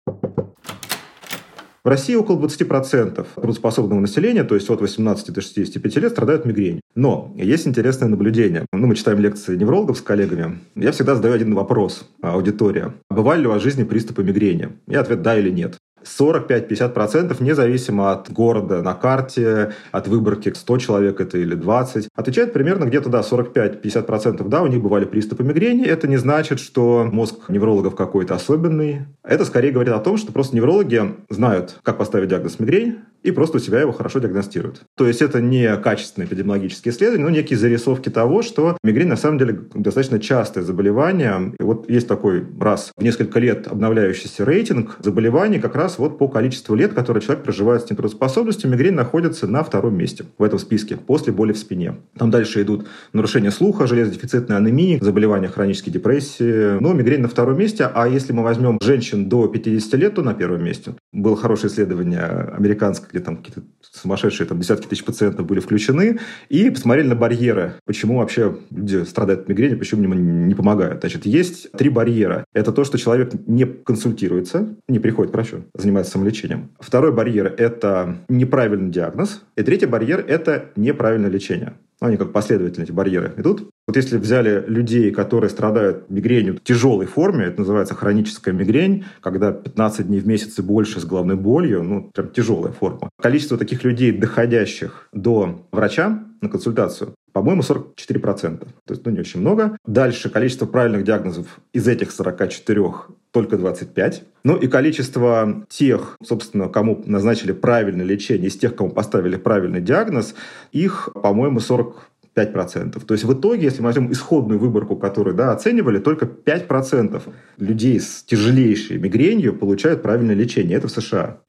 В 1.87 1.89
России 1.89 2.15
около 2.15 2.37
20% 2.45 3.25
трудоспособного 3.35 4.01
населения, 4.01 4.43
то 4.43 4.55
есть 4.55 4.69
от 4.69 4.81
18 4.81 5.31
до 5.31 5.39
65 5.39 5.95
лет, 5.95 6.11
страдают 6.11 6.43
мигренью. 6.43 6.81
Но 6.95 7.33
есть 7.37 7.65
интересное 7.65 8.09
наблюдение. 8.09 8.65
Ну, 8.73 8.87
мы 8.87 8.95
читаем 8.95 9.19
лекции 9.19 9.55
неврологов 9.55 9.97
с 9.97 10.01
коллегами. 10.01 10.59
Я 10.75 10.91
всегда 10.91 11.15
задаю 11.15 11.33
один 11.33 11.55
вопрос 11.55 12.05
аудитория. 12.21 12.93
Бывали 13.09 13.39
ли 13.39 13.47
у 13.47 13.51
вас 13.51 13.61
в 13.61 13.63
жизни 13.63 13.85
приступы 13.85 14.21
мигрени? 14.21 14.71
И 14.89 14.95
ответ 14.95 15.21
«да» 15.21 15.39
или 15.39 15.49
«нет». 15.49 15.77
45-50% 16.19 17.43
независимо 17.43 18.11
от 18.11 18.31
города 18.31 18.81
на 18.81 18.93
карте, 18.93 19.73
от 19.91 20.07
выборки 20.07 20.53
100 20.55 20.77
человек 20.77 21.21
это 21.21 21.37
или 21.37 21.55
20. 21.55 22.09
Отвечает 22.15 22.53
примерно 22.53 22.85
где-то, 22.85 23.09
да, 23.09 23.21
45-50% 23.21 24.47
да, 24.47 24.61
у 24.61 24.67
них 24.67 24.81
бывали 24.81 25.05
приступы 25.05 25.43
мигрени. 25.43 25.85
Это 25.85 26.07
не 26.07 26.17
значит, 26.17 26.59
что 26.59 27.07
мозг 27.11 27.49
неврологов 27.49 27.95
какой-то 27.95 28.35
особенный. 28.35 29.07
Это 29.23 29.45
скорее 29.45 29.71
говорит 29.71 29.93
о 29.93 29.99
том, 29.99 30.17
что 30.17 30.31
просто 30.31 30.55
неврологи 30.55 31.15
знают, 31.29 31.77
как 31.83 31.97
поставить 31.97 32.29
диагноз 32.29 32.59
мигрень, 32.59 32.99
и 33.23 33.31
просто 33.31 33.57
у 33.57 33.59
себя 33.59 33.81
его 33.81 33.91
хорошо 33.91 34.19
диагностируют. 34.19 34.81
То 34.95 35.07
есть 35.07 35.21
это 35.21 35.41
не 35.41 35.75
качественные 35.77 36.27
эпидемиологические 36.27 36.93
исследования, 36.93 37.23
но 37.23 37.29
некие 37.29 37.57
зарисовки 37.57 38.09
того, 38.09 38.41
что 38.41 38.77
мигрень 38.83 39.07
на 39.07 39.17
самом 39.17 39.37
деле 39.37 39.59
достаточно 39.73 40.19
частое 40.19 40.63
заболевание. 40.63 41.53
И 41.59 41.63
вот 41.63 41.89
есть 41.89 42.07
такой 42.07 42.45
раз 42.59 42.91
в 42.95 43.03
несколько 43.03 43.39
лет 43.39 43.67
обновляющийся 43.67 44.45
рейтинг 44.45 44.97
заболеваний 44.99 45.59
как 45.59 45.75
раз 45.75 45.97
вот 45.99 46.17
по 46.17 46.27
количеству 46.27 46.75
лет, 46.75 46.93
которые 46.93 47.21
человек 47.21 47.43
проживает 47.43 47.83
с 47.83 47.89
нетрудоспособностью, 47.89 48.69
мигрень 48.69 48.93
находится 48.93 49.47
на 49.47 49.63
втором 49.63 49.97
месте 49.97 50.25
в 50.37 50.43
этом 50.43 50.59
списке 50.59 50.97
после 50.97 51.33
боли 51.33 51.53
в 51.53 51.57
спине. 51.57 51.95
Там 52.17 52.31
дальше 52.31 52.61
идут 52.61 52.87
нарушения 53.13 53.51
слуха, 53.51 53.87
железодефицитная 53.87 54.57
анемия, 54.57 54.99
заболевания 55.01 55.47
хронической 55.47 55.91
депрессии. 55.91 56.79
Но 56.79 56.93
мигрень 56.93 57.21
на 57.21 57.27
втором 57.27 57.57
месте. 57.57 57.89
А 57.93 58.07
если 58.07 58.33
мы 58.33 58.43
возьмем 58.43 58.77
женщин 58.81 59.29
до 59.29 59.47
50 59.47 59.93
лет, 59.93 60.15
то 60.15 60.21
на 60.21 60.33
первом 60.33 60.63
месте. 60.63 60.93
Было 61.11 61.35
хорошее 61.35 61.71
исследование 61.71 62.23
американское, 62.23 63.06
где 63.11 63.19
там 63.19 63.37
какие-то 63.37 63.61
сумасшедшие 63.81 64.47
там, 64.47 64.59
десятки 64.59 64.87
тысяч 64.87 65.03
пациентов 65.03 65.45
были 65.45 65.59
включены, 65.59 66.19
и 66.49 66.69
посмотрели 66.69 67.07
на 67.07 67.15
барьеры, 67.15 67.73
почему 67.85 68.17
вообще 68.19 68.57
люди 68.69 69.03
страдают 69.03 69.41
от 69.41 69.49
мигрени, 69.49 69.75
почему 69.75 70.03
им 70.03 70.47
не 70.47 70.55
помогают. 70.55 71.01
Значит, 71.01 71.25
есть 71.25 71.71
три 71.71 71.89
барьера. 71.89 72.45
Это 72.53 72.71
то, 72.71 72.83
что 72.83 72.97
человек 72.97 73.31
не 73.47 73.65
консультируется, 73.65 74.75
не 74.87 74.99
приходит 74.99 75.31
к 75.31 75.35
врачу, 75.35 75.63
занимается 75.73 76.13
самолечением. 76.13 76.69
Второй 76.79 77.11
барьер– 77.11 77.53
это 77.57 78.17
неправильный 78.29 78.91
диагноз. 78.91 79.43
И 79.55 79.63
третий 79.63 79.85
барьер– 79.85 80.23
это 80.27 80.71
неправильное 80.75 81.29
лечение. 81.29 81.73
Они 81.99 82.17
как 82.17 82.31
последовательно, 82.31 82.83
эти 82.83 82.91
барьеры 82.91 83.33
идут. 83.37 83.69
Вот 83.87 83.95
если 83.95 84.17
взяли 84.17 84.63
людей, 84.67 85.11
которые 85.11 85.49
страдают 85.49 86.09
мигренью 86.09 86.55
в 86.55 86.59
тяжелой 86.59 87.07
форме, 87.07 87.45
это 87.45 87.59
называется 87.59 87.95
хроническая 87.95 88.53
мигрень, 88.53 89.05
когда 89.21 89.51
15 89.51 90.07
дней 90.07 90.19
в 90.19 90.27
месяц 90.27 90.59
и 90.59 90.61
больше 90.61 90.99
с 90.99 91.05
головной 91.05 91.37
болью, 91.37 91.83
ну, 91.83 92.11
прям 92.13 92.29
тяжелая 92.29 92.71
форма. 92.71 93.09
Количество 93.19 93.57
таких 93.57 93.83
людей, 93.83 94.11
доходящих 94.11 95.09
до 95.11 95.65
врача 95.71 96.23
на 96.41 96.49
консультацию, 96.49 97.13
по-моему, 97.37 97.61
44%. 97.61 98.59
То 98.59 98.67
есть, 98.89 99.05
ну, 99.05 99.11
не 99.11 99.19
очень 99.19 99.41
много. 99.41 99.77
Дальше 99.85 100.31
количество 100.31 100.65
правильных 100.65 101.03
диагнозов 101.03 101.59
из 101.71 101.87
этих 101.87 102.11
44 102.11 102.83
только 103.29 103.57
25. 103.57 104.23
Ну 104.43 104.55
и 104.55 104.67
количество 104.67 105.63
тех, 105.69 106.17
собственно, 106.23 106.67
кому 106.67 107.03
назначили 107.05 107.51
правильное 107.51 108.05
лечение, 108.05 108.47
из 108.47 108.57
тех, 108.57 108.75
кому 108.75 108.89
поставили 108.89 109.35
правильный 109.35 109.81
диагноз, 109.81 110.33
их, 110.71 111.09
по-моему, 111.13 111.59
40 111.59 112.09
5%. 112.35 113.03
То 113.05 113.13
есть 113.13 113.23
в 113.23 113.33
итоге, 113.33 113.63
если 113.63 113.81
мы 113.81 113.87
возьмем 113.87 114.11
исходную 114.11 114.59
выборку, 114.59 114.95
которую 114.95 115.35
да, 115.35 115.51
оценивали, 115.51 115.99
только 115.99 116.25
5% 116.25 117.21
людей 117.57 117.99
с 117.99 118.23
тяжелейшей 118.23 118.97
мигренью 118.97 119.55
получают 119.55 120.01
правильное 120.01 120.35
лечение. 120.35 120.77
Это 120.77 120.87
в 120.87 120.91
США. 120.91 121.39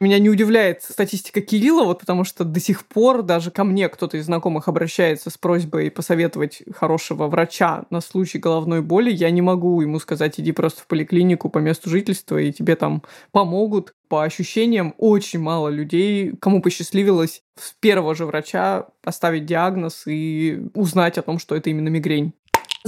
Меня 0.00 0.20
не 0.20 0.30
удивляет 0.30 0.82
статистика 0.82 1.40
Кирилла, 1.40 1.84
вот 1.84 1.98
потому 1.98 2.22
что 2.22 2.44
до 2.44 2.60
сих 2.60 2.86
пор 2.86 3.22
даже 3.22 3.50
ко 3.50 3.64
мне 3.64 3.88
кто-то 3.88 4.16
из 4.16 4.26
знакомых 4.26 4.68
обращается 4.68 5.28
с 5.28 5.36
просьбой 5.36 5.90
посоветовать 5.90 6.62
хорошего 6.72 7.26
врача 7.26 7.84
на 7.90 8.00
случай 8.00 8.38
головной 8.38 8.80
боли. 8.80 9.10
Я 9.10 9.30
не 9.30 9.42
могу 9.42 9.80
ему 9.80 9.98
сказать, 9.98 10.38
иди 10.38 10.52
просто 10.52 10.82
в 10.82 10.86
поликлинику 10.86 11.50
по 11.50 11.58
месту 11.58 11.90
жительства, 11.90 12.38
и 12.38 12.52
тебе 12.52 12.76
там 12.76 13.02
помогут. 13.32 13.94
По 14.08 14.22
ощущениям, 14.22 14.94
очень 14.96 15.40
мало 15.40 15.68
людей, 15.68 16.32
кому 16.40 16.62
посчастливилось 16.62 17.42
с 17.58 17.74
первого 17.78 18.14
же 18.14 18.24
врача 18.24 18.86
поставить 19.02 19.44
диагноз 19.44 20.04
и 20.06 20.62
узнать 20.74 21.18
о 21.18 21.22
том, 21.22 21.38
что 21.38 21.54
это 21.54 21.68
именно 21.68 21.88
мигрень. 21.88 22.32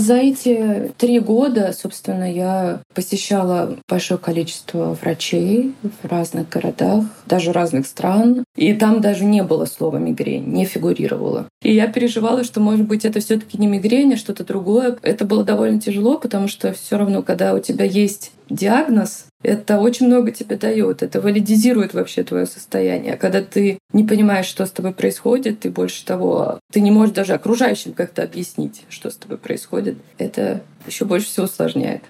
За 0.00 0.14
эти 0.14 0.92
три 0.96 1.20
года, 1.20 1.74
собственно, 1.78 2.24
я 2.24 2.80
посещала 2.94 3.76
большое 3.86 4.18
количество 4.18 4.94
врачей 4.94 5.74
в 5.82 6.08
разных 6.08 6.48
городах, 6.48 7.04
даже 7.26 7.52
разных 7.52 7.86
стран. 7.86 8.44
И 8.56 8.72
там 8.72 9.02
даже 9.02 9.26
не 9.26 9.42
было 9.42 9.66
слова 9.66 9.98
мигрень, 9.98 10.46
не 10.46 10.64
фигурировало. 10.64 11.48
И 11.60 11.74
я 11.74 11.86
переживала, 11.86 12.44
что, 12.44 12.60
может 12.60 12.86
быть, 12.86 13.04
это 13.04 13.20
все 13.20 13.38
таки 13.38 13.58
не 13.58 13.66
мигрень, 13.66 14.14
а 14.14 14.16
что-то 14.16 14.42
другое. 14.42 14.96
Это 15.02 15.26
было 15.26 15.44
довольно 15.44 15.78
тяжело, 15.78 16.16
потому 16.16 16.48
что 16.48 16.72
все 16.72 16.96
равно, 16.96 17.22
когда 17.22 17.52
у 17.52 17.58
тебя 17.58 17.84
есть 17.84 18.32
диагноз, 18.50 19.26
это 19.42 19.78
очень 19.78 20.06
много 20.06 20.32
тебе 20.32 20.56
дает, 20.56 21.02
это 21.02 21.20
валидизирует 21.20 21.94
вообще 21.94 22.22
твое 22.24 22.46
состояние. 22.46 23.16
Когда 23.16 23.42
ты 23.42 23.78
не 23.92 24.04
понимаешь, 24.04 24.46
что 24.46 24.66
с 24.66 24.70
тобой 24.70 24.92
происходит, 24.92 25.64
и 25.64 25.70
больше 25.70 26.04
того, 26.04 26.60
ты 26.70 26.80
не 26.80 26.90
можешь 26.90 27.14
даже 27.14 27.32
окружающим 27.32 27.92
как-то 27.92 28.22
объяснить, 28.22 28.82
что 28.88 29.10
с 29.10 29.16
тобой 29.16 29.38
происходит, 29.38 29.96
это 30.18 30.62
еще 30.86 31.04
больше 31.04 31.28
всего 31.28 31.46
усложняет. 31.46 32.02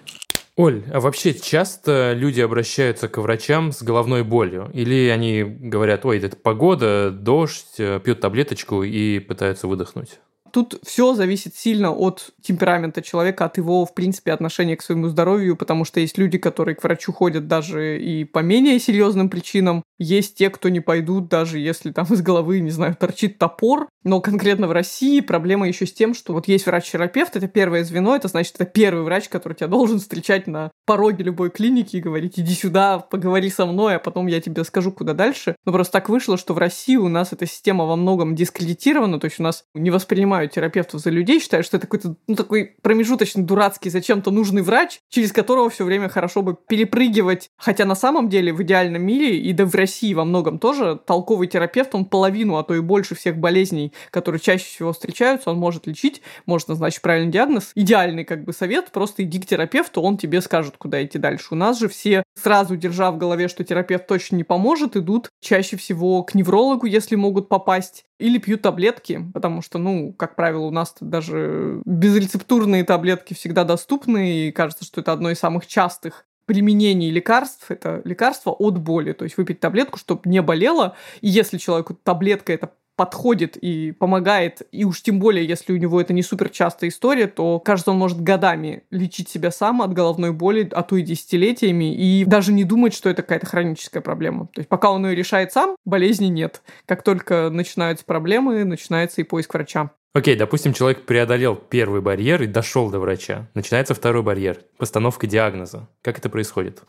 Оль, 0.57 0.83
а 0.93 1.01
вообще 1.01 1.33
часто 1.33 2.13
люди 2.13 2.41
обращаются 2.41 3.09
к 3.09 3.17
врачам 3.19 3.73
с 3.73 3.83
головной 3.83 4.25
болью? 4.25 4.71
Или 4.75 5.09
они 5.09 5.43
говорят, 5.43 6.05
ой, 6.05 6.19
это 6.19 6.37
погода, 6.37 7.11
дождь, 7.11 7.77
э, 7.79 8.01
пьют 8.05 8.21
таблеточку 8.21 8.83
и 8.83 9.21
пытаются 9.21 9.69
выдохнуть? 9.69 10.19
Тут 10.53 10.81
все 10.83 11.15
зависит 11.15 11.55
сильно 11.55 11.93
от 11.93 12.31
темперамента 12.43 13.03
человека, 13.03 13.45
от 13.45 13.57
его, 13.57 13.87
в 13.87 13.95
принципе, 13.95 14.33
отношения 14.33 14.77
к 14.77 14.83
своему 14.83 15.09
здоровью, 15.09 15.57
потому 15.57 15.85
что 15.85 16.01
есть 16.01 16.19
люди, 16.19 16.39
которые 16.39 16.75
к 16.75 16.83
врачу 16.83 17.13
ходят 17.13 17.47
даже 17.47 18.01
и 18.01 18.25
по 18.25 18.41
менее 18.41 18.79
серьезным 18.79 19.29
причинам. 19.29 19.83
Есть 20.01 20.37
те, 20.37 20.51
кто 20.51 20.69
не 20.69 20.81
пойдут, 20.81 21.29
даже 21.29 21.59
если 21.61 21.93
там 21.93 22.07
из 22.11 22.23
головы, 22.23 22.59
не 22.61 22.71
знаю, 22.71 22.97
торчит 22.97 23.39
топор. 23.39 23.89
Но 24.03 24.21
конкретно 24.21 24.67
в 24.67 24.73
России 24.73 25.21
проблема 25.21 25.69
еще 25.69 25.87
с 25.87 25.93
тем, 25.93 26.15
что 26.15 26.33
вот 26.33 26.49
есть 26.49 26.67
врач-терапевт, 26.67 27.37
это 27.37 27.47
первое 27.47 27.85
звено, 27.85 28.17
это 28.17 28.29
значит, 28.29 28.55
это 28.55 28.65
первый 28.65 29.05
врач, 29.05 29.29
который 29.29 29.53
тебя 29.53 29.69
должен 29.69 29.99
встречать 29.99 30.47
на 30.47 30.71
пороге 30.87 31.23
любой 31.23 31.51
клиники 31.51 31.97
и 31.97 32.01
говорить, 32.01 32.41
иди 32.41 32.55
сюда, 32.55 32.99
поговори 32.99 33.51
со 33.51 33.67
мной, 33.67 33.97
а 33.97 33.99
потом 33.99 34.27
я 34.27 34.41
тебе 34.41 34.65
скажу, 34.65 34.91
куда 34.91 35.13
дальше. 35.13 35.55
Но 35.67 35.73
просто 35.73 35.93
так 35.93 36.09
вышло, 36.09 36.39
что 36.39 36.55
в 36.55 36.59
России 36.59 36.97
у 36.97 37.09
нас 37.09 37.33
эта 37.33 37.47
система 37.47 37.85
во 37.85 37.97
многом 37.97 38.35
дискредитирована, 38.35 39.21
то 39.21 39.27
есть 39.27 39.39
у 39.39 39.43
нас 39.43 39.65
не 39.75 39.91
воспринимают 39.91 40.31
принимают 40.31 40.53
терапевтов 40.53 41.01
за 41.01 41.11
людей, 41.11 41.41
считают, 41.41 41.67
что 41.67 41.77
это 41.77 41.87
какой-то 41.87 42.17
ну, 42.27 42.35
такой 42.35 42.77
промежуточный, 42.83 43.43
дурацкий, 43.43 43.91
зачем-то 43.91 44.31
нужный 44.31 44.63
врач, 44.63 45.01
через 45.09 45.33
которого 45.33 45.71
все 45.71 45.85
время 45.85 46.09
хорошо 46.09 46.43
бы 46.43 46.57
перепрыгивать. 46.69 47.49
Хотя 47.57 47.85
на 47.85 47.95
самом 47.95 48.29
деле 48.29 48.53
в 48.53 48.63
идеальном 48.63 49.03
мире, 49.03 49.39
и 49.39 49.53
да 49.53 49.65
в 49.65 49.75
России 49.75 49.90
во 50.15 50.25
многом 50.25 50.59
тоже, 50.59 50.99
толковый 51.07 51.49
терапевт, 51.49 51.95
он 51.95 52.05
половину, 52.05 52.57
а 52.57 52.63
то 52.63 52.75
и 52.75 52.81
больше 52.81 53.15
всех 53.15 53.39
болезней, 53.39 53.93
которые 54.11 54.41
чаще 54.41 54.65
всего 54.65 54.93
встречаются, 54.93 55.51
он 55.51 55.59
может 55.59 55.87
лечить, 55.87 56.23
может 56.47 56.69
назначить 56.69 57.03
правильный 57.03 57.33
диагноз. 57.33 57.73
Идеальный 57.75 58.25
как 58.25 58.45
бы 58.45 58.53
совет, 58.53 58.91
просто 58.91 59.23
иди 59.23 59.41
к 59.41 59.47
терапевту, 59.47 60.03
он 60.03 60.17
тебе 60.17 60.41
скажет, 60.41 60.77
куда 60.77 61.03
идти 61.05 61.19
дальше. 61.19 61.49
У 61.51 61.55
нас 61.55 61.79
же 61.79 61.89
все, 61.89 62.23
сразу 62.35 62.77
держа 62.77 63.11
в 63.11 63.19
голове, 63.19 63.49
что 63.49 63.65
терапевт 63.65 64.07
точно 64.07 64.37
не 64.37 64.45
поможет, 64.45 64.97
идут 64.97 65.31
чаще 65.41 65.77
всего 65.77 66.23
к 66.23 66.35
неврологу, 66.35 66.87
если 66.87 67.17
могут 67.17 67.49
попасть, 67.49 68.05
или 68.19 68.39
пьют 68.39 68.63
таблетки, 68.63 69.25
потому 69.33 69.63
что, 69.63 69.79
ну, 69.79 70.13
как 70.13 70.37
правило, 70.37 70.67
у 70.67 70.71
нас 70.71 70.95
даже 71.01 71.81
безрецептурные 71.87 72.85
таблетки 72.85 73.35
всегда 73.35 73.65
доступны, 73.65 74.49
и 74.49 74.53
кажется, 74.53 74.85
что 74.85 75.01
это 75.01 75.13
одно 75.13 75.31
из 75.31 75.39
самых 75.39 75.67
частых 75.67 76.27
применений 76.51 77.11
лекарств, 77.11 77.71
это 77.71 78.03
лекарство 78.05 78.51
от 78.51 78.77
боли, 78.77 79.13
то 79.13 79.23
есть 79.23 79.37
выпить 79.37 79.61
таблетку, 79.61 80.01
чтобы 80.01 80.23
не 80.25 80.43
болело, 80.43 80.97
и 81.21 81.29
если 81.29 81.59
человеку 81.59 81.95
таблетка 81.95 82.53
это 82.53 82.73
подходит 82.97 83.57
и 83.57 83.93
помогает, 83.93 84.63
и 84.73 84.85
уж 84.85 85.01
тем 85.01 85.21
более, 85.21 85.47
если 85.47 85.73
у 85.73 85.77
него 85.77 86.01
это 86.01 86.13
не 86.13 86.23
супер 86.23 86.49
частая 86.51 86.91
история, 86.91 87.29
то, 87.29 87.61
кажется, 87.61 87.93
он 87.93 87.99
может 87.99 88.21
годами 88.21 88.83
лечить 88.91 89.29
себя 89.29 89.53
сам 89.53 89.81
от 89.81 89.93
головной 89.93 90.33
боли, 90.33 90.69
а 90.73 90.83
то 90.83 90.97
и 90.97 91.03
десятилетиями, 91.03 91.95
и 91.95 92.25
даже 92.25 92.53
не 92.53 92.65
думать, 92.65 92.93
что 92.93 93.09
это 93.09 93.23
какая-то 93.23 93.47
хроническая 93.47 94.03
проблема. 94.03 94.49
То 94.53 94.59
есть 94.59 94.69
пока 94.69 94.91
он 94.91 95.07
ее 95.07 95.15
решает 95.15 95.53
сам, 95.53 95.77
болезни 95.85 96.27
нет. 96.27 96.63
Как 96.85 97.05
только 97.05 97.49
начинаются 97.49 98.05
проблемы, 98.05 98.65
начинается 98.65 99.21
и 99.21 99.25
поиск 99.25 99.55
врача. 99.55 99.93
Окей, 100.13 100.35
допустим, 100.35 100.73
человек 100.73 101.07
преодолел 101.07 101.55
первый 101.55 102.01
барьер 102.01 102.43
и 102.43 102.49
дошел 102.49 102.91
до 102.91 102.99
врача. 102.99 103.49
Начинается 103.55 103.95
второй 103.95 104.25
барьер– 104.25 104.59
постановка 104.77 105.29
диагноза. 105.29 105.89
Как 106.03 106.19
это 106.19 106.29
происходит? 106.29 106.83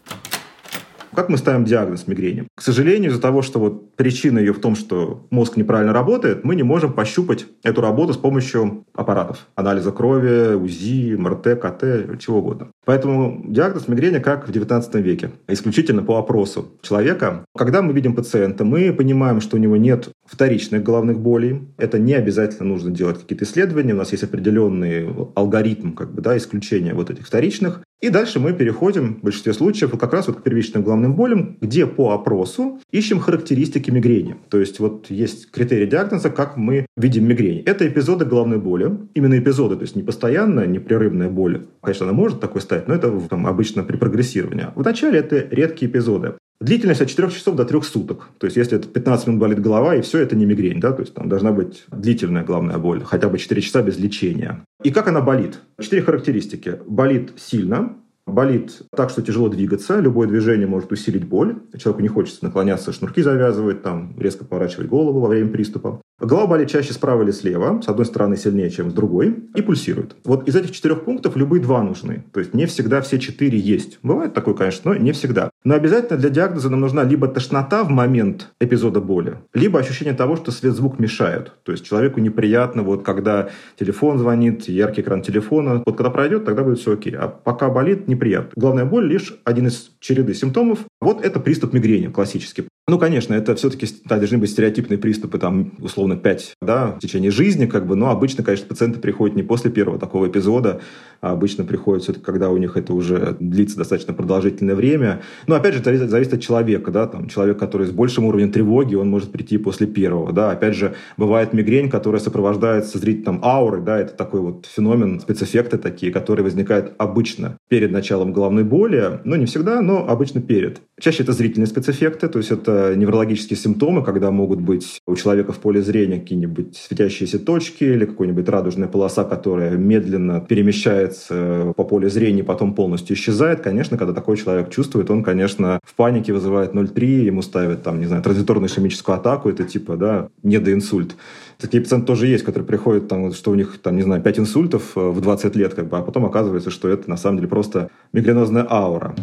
Как 1.14 1.28
мы 1.28 1.38
ставим 1.38 1.66
диагноз 1.66 2.08
мигрени? 2.08 2.48
К 2.56 2.62
сожалению, 2.62 3.12
из-за 3.12 3.22
того, 3.22 3.42
что 3.42 3.60
вот 3.60 3.96
причина 3.96 4.40
ее 4.40 4.54
в 4.54 4.62
том, 4.62 4.76
что 4.76 5.28
мозг 5.30 5.58
неправильно 5.58 5.92
работает, 5.92 6.46
мы 6.46 6.56
не 6.56 6.64
можем 6.64 6.94
пощупать 6.94 7.46
эту 7.64 7.82
работу 7.82 8.14
с 8.14 8.18
помощью 8.18 8.86
аппаратов. 8.94 9.48
Анализа 9.56 9.92
крови, 9.92 10.56
УЗИ, 10.56 11.16
МРТ, 11.18 11.60
КТ, 11.60 12.20
чего 12.20 12.40
угодно. 12.40 12.68
Поэтому 12.86 13.44
диагноз 13.46 13.88
мигрени 13.90 14.20
как 14.20 14.48
в 14.48 14.52
19 14.52 14.96
веке. 14.96 15.32
Исключительно 15.48 16.02
по 16.02 16.18
опросу 16.18 16.72
человека. 16.82 17.46
Когда 17.58 17.82
мы 17.82 17.92
видим 17.92 18.16
пациента, 18.16 18.64
мы 18.64 18.94
понимаем, 18.94 19.42
что 19.42 19.58
у 19.58 19.60
него 19.60 19.76
нет 19.76 20.10
вторичных 20.26 20.82
головных 20.82 21.20
болей. 21.20 21.68
Это 21.78 22.00
не 22.00 22.14
обязательно 22.14 22.70
нужно 22.70 22.92
делать 22.92 23.20
какие-то 23.20 23.44
исследования. 23.44 23.94
У 23.94 23.98
нас 23.98 24.12
есть 24.14 24.24
определенный 24.24 25.14
алгоритм 25.36 25.92
как 25.92 26.14
бы, 26.14 26.22
да, 26.22 26.38
исключения 26.38 26.94
вот 26.94 27.10
этих 27.10 27.28
вторичных. 27.28 27.82
И 28.02 28.10
дальше 28.10 28.40
мы 28.40 28.54
переходим 28.54 29.16
в 29.16 29.24
большинстве 29.24 29.54
случаев 29.54 29.92
как 29.98 30.12
раз 30.12 30.28
вот 30.28 30.38
к 30.38 30.44
первичным 30.44 30.84
головным 30.84 31.16
болям, 31.16 31.58
где 31.62 31.86
по 31.86 32.12
опросу 32.12 32.80
ищем 32.92 33.20
характеристики 33.20 33.92
мигрени. 33.92 34.38
То 34.50 34.60
есть 34.60 34.80
вот 34.80 35.12
есть 35.12 35.52
критерий 35.52 35.86
диагноза, 35.86 36.32
как 36.32 36.58
мы 36.58 36.88
видим 36.98 37.28
мигрень. 37.28 37.62
Это 37.64 37.88
эпизоды 37.88 38.26
головной 38.26 38.58
боли. 38.58 38.98
Именно 39.14 39.38
эпизоды, 39.38 39.76
то 39.76 39.84
есть 39.84 39.96
не 39.96 40.02
постоянная, 40.02 40.66
непрерывная 40.66 41.30
боль. 41.30 41.68
Конечно, 41.84 42.08
она 42.08 42.14
может 42.14 42.40
такой 42.40 42.62
стать, 42.62 42.88
но 42.88 42.96
это 42.96 43.12
там, 43.30 43.46
обычно 43.46 43.84
при 43.84 43.98
прогрессировании. 43.98 44.68
Вначале 44.76 45.20
это 45.20 45.48
редкие 45.52 45.92
эпизоды. 45.92 46.34
Длительность 46.62 47.02
от 47.02 47.10
4 47.10 47.32
часов 47.32 47.56
до 47.56 47.66
3 47.66 47.82
суток. 47.82 48.30
То 48.38 48.46
есть, 48.46 48.56
если 48.56 48.78
это 48.78 48.88
15 48.88 49.28
минут 49.28 49.42
болит 49.42 49.60
голова, 49.60 49.96
и 49.96 50.02
все, 50.02 50.20
это 50.20 50.36
не 50.36 50.46
мигрень, 50.46 50.80
да, 50.80 50.92
то 50.92 51.02
есть 51.02 51.16
там 51.16 51.28
должна 51.28 51.52
быть 51.52 51.86
длительная 51.92 52.44
головная 52.44 52.78
боль, 52.78 53.04
хотя 53.04 53.30
бы 53.30 53.40
4 53.40 53.62
часа 53.62 53.82
без 53.82 53.98
лечения. 53.98 54.64
И 54.84 54.92
как 54.92 55.08
она 55.08 55.22
болит? 55.22 55.60
Четыре 55.80 56.04
характеристики. 56.04 56.80
Болит 56.86 57.32
сильно, 57.36 57.98
болит 58.28 58.84
так, 58.96 59.10
что 59.10 59.22
тяжело 59.22 59.50
двигаться, 59.50 60.00
любое 60.00 60.28
движение 60.28 60.68
может 60.68 60.92
усилить 60.92 61.28
боль, 61.28 61.58
человеку 61.78 62.02
не 62.02 62.08
хочется 62.08 62.46
наклоняться, 62.46 62.94
шнурки 62.94 63.22
завязывать, 63.22 63.82
там, 63.82 64.16
резко 64.20 64.46
поворачивать 64.46 64.88
голову 64.88 65.20
во 65.20 65.28
время 65.28 65.50
приступа. 65.50 66.02
Голова 66.20 66.48
болит 66.48 66.70
чаще 66.70 66.94
справа 66.94 67.24
или 67.24 67.32
слева, 67.32 67.82
с 67.82 67.88
одной 67.88 68.06
стороны 68.06 68.38
сильнее, 68.38 68.70
чем 68.70 68.92
с 68.92 68.94
другой, 68.94 69.36
и 69.56 69.62
пульсирует. 69.62 70.16
Вот 70.24 70.48
из 70.48 70.56
этих 70.56 70.72
четырех 70.72 71.04
пунктов 71.04 71.36
любые 71.36 71.62
два 71.62 71.82
нужны. 71.82 72.24
То 72.32 72.40
есть 72.40 72.54
не 72.54 72.68
всегда 72.68 73.02
все 73.02 73.18
четыре 73.18 73.58
есть. 73.58 73.98
Бывает 74.04 74.34
такое, 74.34 74.54
конечно, 74.54 74.92
но 74.92 74.98
не 74.98 75.12
всегда. 75.12 75.50
Но 75.64 75.76
обязательно 75.76 76.18
для 76.18 76.30
диагноза 76.30 76.70
нам 76.70 76.80
нужна 76.80 77.04
либо 77.04 77.28
тошнота 77.28 77.84
в 77.84 77.90
момент 77.90 78.50
эпизода 78.60 79.00
боли, 79.00 79.38
либо 79.54 79.80
ощущение 79.80 80.16
того, 80.16 80.36
что 80.36 80.52
свет-звук 80.52 81.00
мешают. 81.00 81.54
То 81.64 81.72
есть 81.72 81.86
человеку 81.86 82.20
неприятно, 82.20 82.82
вот 82.82 83.04
когда 83.04 83.50
телефон 83.80 84.18
звонит, 84.18 84.68
яркий 84.68 85.02
экран 85.02 85.22
телефона. 85.22 85.84
Вот 85.86 85.98
когда 85.98 86.10
пройдет, 86.10 86.46
тогда 86.46 86.64
будет 86.64 86.80
все 86.80 86.94
окей. 86.94 87.16
А 87.16 87.28
пока 87.28 87.70
болит, 87.70 88.08
неприятно. 88.08 88.52
Главная 88.56 88.86
боль 88.86 89.08
лишь 89.08 89.40
один 89.44 89.68
из 89.68 89.92
череды 90.00 90.34
симптомов. 90.34 90.80
Вот 91.00 91.24
это 91.24 91.40
приступ 91.40 91.74
мигрени 91.74 92.08
классический. 92.08 92.68
Ну, 92.92 93.00
конечно, 93.00 93.34
это 93.34 93.56
все-таки 93.56 93.88
да, 94.04 94.18
должны 94.18 94.38
быть 94.38 94.50
стереотипные 94.50 94.98
приступы, 94.98 95.40
там, 95.40 95.72
условно, 95.80 96.18
5 96.18 96.56
да, 96.62 96.88
в 96.88 97.00
течение 97.00 97.32
жизни, 97.32 97.66
как 97.66 97.88
бы, 97.88 97.96
но 97.96 98.10
обычно, 98.10 98.44
конечно, 98.44 98.68
пациенты 98.68 99.00
приходят 99.00 99.34
не 99.38 99.44
после 99.44 99.72
первого 99.72 99.98
такого 99.98 100.28
эпизода, 100.28 100.82
а 101.22 101.32
обычно 101.32 101.64
приходят 101.64 102.04
все-таки, 102.04 102.26
когда 102.26 102.50
у 102.50 102.58
них 102.58 102.76
это 102.76 102.94
уже 102.94 103.38
длится 103.40 103.78
достаточно 103.78 104.14
продолжительное 104.14 104.76
время. 104.76 105.22
Но, 105.48 105.56
опять 105.56 105.76
же, 105.76 105.82
зависит, 105.82 106.10
зависит 106.10 106.34
от 106.34 106.42
человека, 106.42 106.92
да, 106.92 107.08
там, 107.08 107.30
человек, 107.30 107.58
который 107.58 107.88
с 107.88 107.92
большим 107.92 108.26
уровнем 108.26 108.52
тревоги, 108.52 108.96
он 108.96 109.10
может 109.10 109.32
прийти 109.32 109.58
после 109.58 109.88
первого, 109.88 110.34
да, 110.34 110.52
опять 110.52 110.76
же, 110.76 110.94
бывает 111.16 111.54
мигрень, 111.54 111.90
которая 111.90 112.20
сопровождается 112.20 112.98
зрительным 112.98 113.40
аурой, 113.42 113.82
да, 113.82 114.02
это 114.02 114.16
такой 114.16 114.42
вот 114.42 114.66
феномен, 114.66 115.22
спецэффекты 115.22 115.78
такие, 115.78 116.12
которые 116.12 116.44
возникают 116.44 116.92
обычно 116.98 117.56
перед 117.70 117.94
началом 117.94 118.34
головной 118.34 118.66
боли, 118.66 119.22
но 119.24 119.38
не 119.38 119.46
всегда, 119.46 119.82
но 119.82 120.06
обычно 120.10 120.42
перед. 120.42 120.82
Чаще 121.00 121.24
это 121.24 121.32
зрительные 121.32 121.68
спецэффекты, 121.68 122.28
то 122.28 122.38
есть 122.38 122.52
это 122.52 122.81
неврологические 122.96 123.58
симптомы, 123.58 124.04
когда 124.04 124.32
могут 124.32 124.62
быть 124.62 125.00
у 125.08 125.16
человека 125.16 125.52
в 125.52 125.60
поле 125.60 125.82
зрения 125.82 126.20
какие-нибудь 126.20 126.78
светящиеся 126.78 127.40
точки 127.40 127.84
или 127.84 128.06
какая-нибудь 128.06 128.48
радужная 128.50 128.88
полоса, 128.88 129.24
которая 129.24 129.78
медленно 129.78 130.42
перемещается 130.42 131.74
по 131.76 131.84
полю 131.84 132.10
зрения, 132.10 132.44
потом 132.44 132.74
полностью 132.76 133.16
исчезает, 133.16 133.62
конечно, 133.62 133.98
когда 133.98 134.14
такой 134.14 134.38
человек 134.38 134.70
чувствует, 134.70 135.10
он, 135.10 135.24
конечно, 135.24 135.80
в 135.84 135.94
панике 135.96 136.34
вызывает 136.34 136.74
0,3, 136.74 137.06
ему 137.26 137.42
ставят 137.42 137.84
там, 137.84 138.00
не 138.00 138.06
знаю, 138.06 138.24
транзиторную 138.24 138.70
ишемическую 138.70 139.16
атаку, 139.16 139.50
это 139.50 139.64
типа, 139.64 139.96
да, 139.98 140.30
недоинсульт. 140.44 141.16
Такие 141.58 141.82
пациенты 141.82 142.08
тоже 142.08 142.28
есть, 142.28 142.44
которые 142.44 142.68
приходят, 142.68 143.08
там, 143.08 143.32
что 143.34 143.52
у 143.52 143.56
них, 143.56 143.80
там, 143.82 143.96
не 143.96 144.04
знаю, 144.04 144.22
5 144.22 144.40
инсультов 144.40 144.92
э, 144.96 145.10
в 145.10 145.22
20 145.22 145.56
лет, 145.56 145.74
как 145.74 145.90
бы, 145.90 145.98
а 145.98 146.02
потом 146.02 146.26
оказывается, 146.26 146.72
что 146.72 146.90
это 146.90 147.10
на 147.10 147.18
самом 147.18 147.38
деле 147.38 147.48
просто 147.48 147.90
мигренозная 148.14 148.66
аура. 148.70 149.16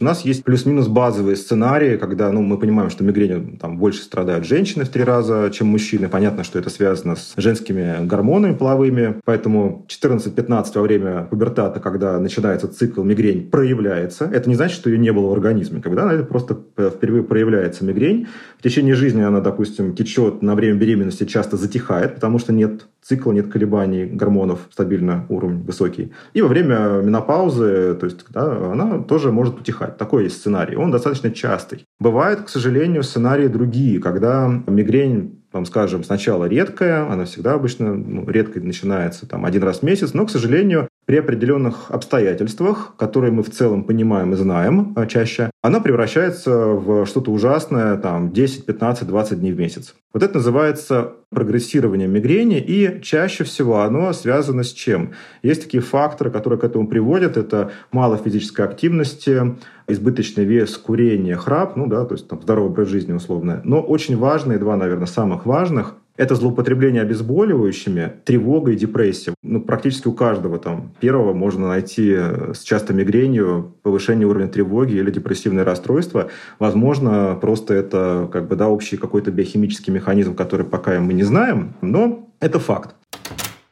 У 0.00 0.04
нас 0.04 0.22
есть 0.22 0.44
плюс-минус 0.44 0.88
базовые 0.88 1.36
сценарии, 1.36 1.96
когда 1.96 2.30
ну, 2.32 2.42
мы 2.42 2.58
понимаем, 2.58 2.90
что 2.90 3.04
мигренью 3.04 3.56
там, 3.60 3.78
больше 3.78 4.02
страдают 4.02 4.44
женщины 4.44 4.84
в 4.84 4.88
три 4.88 5.04
раза, 5.04 5.50
чем 5.52 5.68
мужчины. 5.68 6.08
Понятно, 6.08 6.44
что 6.44 6.58
это 6.58 6.70
связано 6.70 7.16
с 7.16 7.34
женскими 7.36 8.04
гормонами 8.06 8.54
половыми. 8.54 9.20
Поэтому 9.24 9.86
14-15 9.88 10.66
во 10.74 10.82
время 10.82 11.26
пубертата, 11.30 11.80
когда 11.80 12.18
начинается 12.18 12.68
цикл, 12.68 13.02
мигрень 13.02 13.50
проявляется. 13.50 14.24
Это 14.24 14.48
не 14.48 14.56
значит, 14.56 14.76
что 14.76 14.90
ее 14.90 14.98
не 14.98 15.12
было 15.12 15.28
в 15.28 15.32
организме. 15.32 15.80
Когда 15.80 16.12
это 16.12 16.24
просто 16.24 16.58
впервые 16.76 17.22
проявляется 17.22 17.84
мигрень, 17.84 18.26
в 18.58 18.62
течение 18.62 18.94
жизни 18.94 19.22
она, 19.22 19.40
допустим, 19.40 19.94
течет 19.94 20.42
на 20.42 20.54
время 20.54 20.78
беременности, 20.78 21.24
часто 21.24 21.56
затихает, 21.56 22.16
потому 22.16 22.38
что 22.38 22.52
нет 22.52 22.86
цикла, 23.04 23.32
нет 23.32 23.52
колебаний 23.52 24.06
гормонов, 24.06 24.60
стабильно 24.72 25.26
уровень 25.28 25.62
высокий. 25.62 26.12
И 26.32 26.40
во 26.40 26.48
время 26.48 27.02
менопаузы, 27.02 27.94
то 27.94 28.06
есть 28.06 28.24
да, 28.30 28.72
она 28.72 28.98
тоже 28.98 29.30
может 29.30 29.60
утихать. 29.60 29.83
Такой 29.90 30.24
есть 30.24 30.38
сценарий. 30.38 30.76
Он 30.76 30.90
достаточно 30.90 31.30
частый. 31.30 31.84
Бывают, 31.98 32.42
к 32.42 32.48
сожалению, 32.48 33.02
сценарии 33.02 33.48
другие, 33.48 34.00
когда 34.00 34.48
мигрень 34.66 35.40
там, 35.54 35.66
скажем, 35.66 36.02
сначала 36.02 36.46
редкая, 36.46 37.08
она 37.08 37.26
всегда 37.26 37.54
обычно 37.54 37.94
ну, 37.94 38.28
редко 38.28 38.58
начинается 38.60 39.28
там, 39.28 39.44
один 39.44 39.62
раз 39.62 39.78
в 39.78 39.82
месяц, 39.84 40.12
но, 40.12 40.26
к 40.26 40.30
сожалению, 40.30 40.88
при 41.06 41.16
определенных 41.16 41.90
обстоятельствах, 41.90 42.94
которые 42.96 43.32
мы 43.32 43.42
в 43.42 43.50
целом 43.50 43.84
понимаем 43.84 44.32
и 44.32 44.36
знаем 44.36 44.92
а, 44.96 45.06
чаще, 45.06 45.50
она 45.62 45.80
превращается 45.80 46.50
в 46.68 47.06
что-то 47.06 47.30
ужасное 47.30 47.96
там 47.96 48.32
10, 48.32 48.66
15, 48.66 49.06
20 49.06 49.40
дней 49.40 49.52
в 49.52 49.58
месяц. 49.58 49.94
Вот 50.12 50.22
это 50.22 50.34
называется 50.34 51.12
прогрессирование 51.30 52.06
мигрени, 52.06 52.58
и 52.58 53.00
чаще 53.02 53.44
всего 53.44 53.80
оно 53.80 54.12
связано 54.12 54.62
с 54.62 54.72
чем? 54.72 55.12
Есть 55.42 55.64
такие 55.64 55.82
факторы, 55.82 56.30
которые 56.30 56.58
к 56.58 56.64
этому 56.64 56.86
приводят. 56.86 57.36
Это 57.36 57.72
мало 57.92 58.16
физической 58.16 58.62
активности, 58.64 59.56
избыточный 59.88 60.44
вес, 60.44 60.76
курение, 60.76 61.36
храп, 61.36 61.76
ну 61.76 61.86
да, 61.86 62.04
то 62.04 62.14
есть 62.14 62.28
там 62.28 62.40
здоровый 62.40 62.70
образ 62.70 62.88
жизни 62.88 63.12
условно. 63.12 63.60
Но 63.64 63.80
очень 63.80 64.16
важные, 64.16 64.58
два, 64.58 64.76
наверное, 64.76 65.06
самых 65.06 65.44
важных, 65.44 65.96
это 66.16 66.34
злоупотребление 66.34 67.02
обезболивающими, 67.02 68.12
тревога 68.24 68.72
и 68.72 68.76
депрессия. 68.76 69.34
Ну, 69.42 69.60
практически 69.60 70.08
у 70.08 70.12
каждого 70.12 70.58
там 70.58 70.92
первого 71.00 71.32
можно 71.32 71.68
найти 71.68 72.14
с 72.54 72.62
часто 72.62 72.92
мигренью 72.92 73.74
повышение 73.82 74.26
уровня 74.26 74.48
тревоги 74.48 74.94
или 74.94 75.10
депрессивное 75.10 75.64
расстройство. 75.64 76.30
Возможно, 76.58 77.36
просто 77.40 77.74
это 77.74 78.28
как 78.32 78.48
бы 78.48 78.56
да, 78.56 78.68
общий 78.68 78.96
какой-то 78.96 79.30
биохимический 79.30 79.92
механизм, 79.92 80.34
который 80.34 80.66
пока 80.66 81.00
мы 81.00 81.14
не 81.14 81.24
знаем, 81.24 81.74
но 81.80 82.28
это 82.40 82.58
факт. 82.60 82.94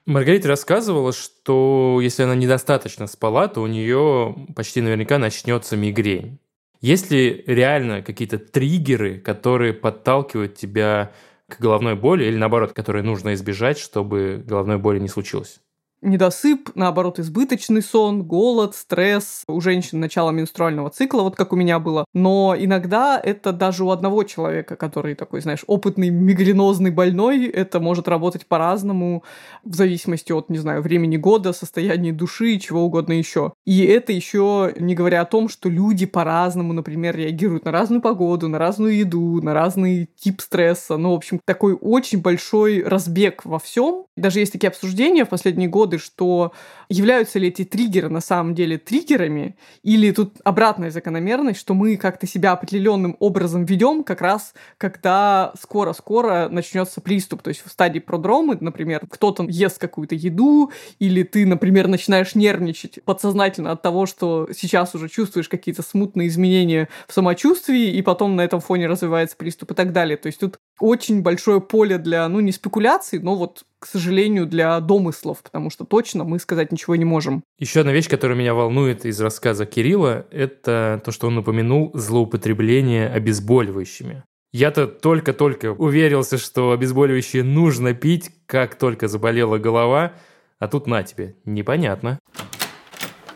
Маргарита 0.04 0.48
рассказывала, 0.48 1.12
что 1.12 2.00
если 2.02 2.24
она 2.24 2.34
недостаточно 2.34 3.06
спала, 3.06 3.46
то 3.46 3.62
у 3.62 3.68
нее 3.68 4.34
почти 4.56 4.80
наверняка 4.80 5.18
начнется 5.18 5.76
мигрень. 5.76 6.38
Есть 6.80 7.12
ли 7.12 7.44
реально 7.46 8.02
какие-то 8.02 8.38
триггеры, 8.38 9.20
которые 9.20 9.72
подталкивают 9.72 10.56
тебя 10.56 11.12
к 11.56 11.60
головной 11.60 11.94
боли 11.96 12.24
или 12.24 12.36
наоборот, 12.36 12.72
которые 12.72 13.02
нужно 13.02 13.34
избежать, 13.34 13.78
чтобы 13.78 14.42
головной 14.46 14.78
боли 14.78 14.98
не 14.98 15.08
случилось? 15.08 15.60
Недосып, 16.02 16.70
наоборот, 16.74 17.18
избыточный 17.18 17.82
сон, 17.82 18.22
голод, 18.22 18.74
стресс, 18.74 19.44
у 19.48 19.60
женщин 19.60 20.00
начало 20.00 20.30
менструального 20.30 20.90
цикла, 20.90 21.22
вот 21.22 21.36
как 21.36 21.52
у 21.52 21.56
меня 21.56 21.78
было. 21.78 22.04
Но 22.12 22.54
иногда 22.58 23.20
это 23.22 23.52
даже 23.52 23.84
у 23.84 23.90
одного 23.90 24.24
человека, 24.24 24.76
который 24.76 25.14
такой, 25.14 25.40
знаешь, 25.40 25.64
опытный 25.66 26.10
мигренозный 26.10 26.90
больной, 26.90 27.46
это 27.46 27.80
может 27.80 28.08
работать 28.08 28.46
по-разному, 28.46 29.22
в 29.64 29.74
зависимости 29.74 30.32
от, 30.32 30.50
не 30.50 30.58
знаю, 30.58 30.82
времени 30.82 31.16
года, 31.16 31.52
состояния 31.52 32.12
души 32.12 32.54
и 32.54 32.60
чего 32.60 32.82
угодно 32.82 33.12
еще. 33.12 33.52
И 33.64 33.84
это 33.84 34.12
еще 34.12 34.72
не 34.78 34.94
говоря 34.94 35.22
о 35.22 35.26
том, 35.26 35.48
что 35.48 35.68
люди 35.68 36.06
по-разному, 36.06 36.72
например, 36.72 37.16
реагируют 37.16 37.64
на 37.64 37.70
разную 37.70 38.02
погоду, 38.02 38.48
на 38.48 38.58
разную 38.58 38.96
еду, 38.96 39.40
на 39.42 39.54
разный 39.54 40.08
тип 40.16 40.40
стресса. 40.40 40.96
Ну, 40.96 41.12
в 41.12 41.14
общем, 41.14 41.40
такой 41.44 41.76
очень 41.80 42.20
большой 42.20 42.82
разбег 42.82 43.44
во 43.44 43.58
всем. 43.58 44.06
Даже 44.16 44.40
есть 44.40 44.52
такие 44.52 44.68
обсуждения 44.68 45.24
в 45.24 45.28
последние 45.28 45.68
годы, 45.68 45.91
годы, 45.92 45.98
что 45.98 46.52
являются 46.88 47.38
ли 47.38 47.48
эти 47.48 47.64
триггеры 47.64 48.08
на 48.08 48.20
самом 48.20 48.54
деле 48.54 48.78
триггерами, 48.78 49.56
или 49.82 50.10
тут 50.12 50.36
обратная 50.44 50.90
закономерность, 50.90 51.60
что 51.60 51.74
мы 51.74 51.96
как-то 51.96 52.26
себя 52.26 52.52
определенным 52.52 53.16
образом 53.20 53.64
ведем 53.64 54.04
как 54.04 54.20
раз, 54.20 54.54
когда 54.78 55.52
скоро-скоро 55.60 56.48
начнется 56.50 57.00
приступ. 57.00 57.42
То 57.42 57.48
есть 57.48 57.62
в 57.64 57.70
стадии 57.70 58.00
продромы, 58.00 58.56
например, 58.60 59.00
кто-то 59.08 59.44
ест 59.48 59.78
какую-то 59.78 60.14
еду, 60.14 60.70
или 60.98 61.22
ты, 61.22 61.46
например, 61.46 61.88
начинаешь 61.88 62.34
нервничать 62.34 62.98
подсознательно 63.04 63.72
от 63.72 63.82
того, 63.82 64.06
что 64.06 64.48
сейчас 64.54 64.94
уже 64.94 65.08
чувствуешь 65.08 65.48
какие-то 65.48 65.82
смутные 65.82 66.28
изменения 66.28 66.88
в 67.08 67.12
самочувствии, 67.12 67.96
и 67.96 68.02
потом 68.02 68.36
на 68.36 68.42
этом 68.42 68.60
фоне 68.60 68.86
развивается 68.86 69.36
приступ 69.36 69.72
и 69.72 69.74
так 69.74 69.92
далее. 69.92 70.16
То 70.16 70.26
есть 70.26 70.40
тут 70.40 70.58
очень 70.78 71.22
большое 71.22 71.60
поле 71.60 71.98
для, 71.98 72.28
ну, 72.28 72.40
не 72.40 72.52
спекуляций, 72.52 73.18
но 73.18 73.34
вот 73.34 73.64
к 73.82 73.86
сожалению, 73.86 74.46
для 74.46 74.78
домыслов, 74.78 75.42
потому 75.42 75.68
что 75.68 75.84
точно 75.84 76.22
мы 76.22 76.38
сказать 76.38 76.70
ничего 76.70 76.94
не 76.94 77.04
можем. 77.04 77.42
Еще 77.58 77.80
одна 77.80 77.92
вещь, 77.92 78.08
которая 78.08 78.38
меня 78.38 78.54
волнует 78.54 79.04
из 79.04 79.20
рассказа 79.20 79.66
Кирилла, 79.66 80.24
это 80.30 81.02
то, 81.04 81.10
что 81.10 81.26
он 81.26 81.38
упомянул 81.38 81.90
злоупотребление 81.92 83.08
обезболивающими. 83.08 84.22
Я-то 84.52 84.86
только-только 84.86 85.72
уверился, 85.72 86.38
что 86.38 86.70
обезболивающие 86.70 87.42
нужно 87.42 87.92
пить, 87.92 88.30
как 88.46 88.76
только 88.76 89.08
заболела 89.08 89.58
голова, 89.58 90.12
а 90.60 90.68
тут 90.68 90.86
на 90.86 91.02
тебе. 91.02 91.34
Непонятно. 91.44 92.20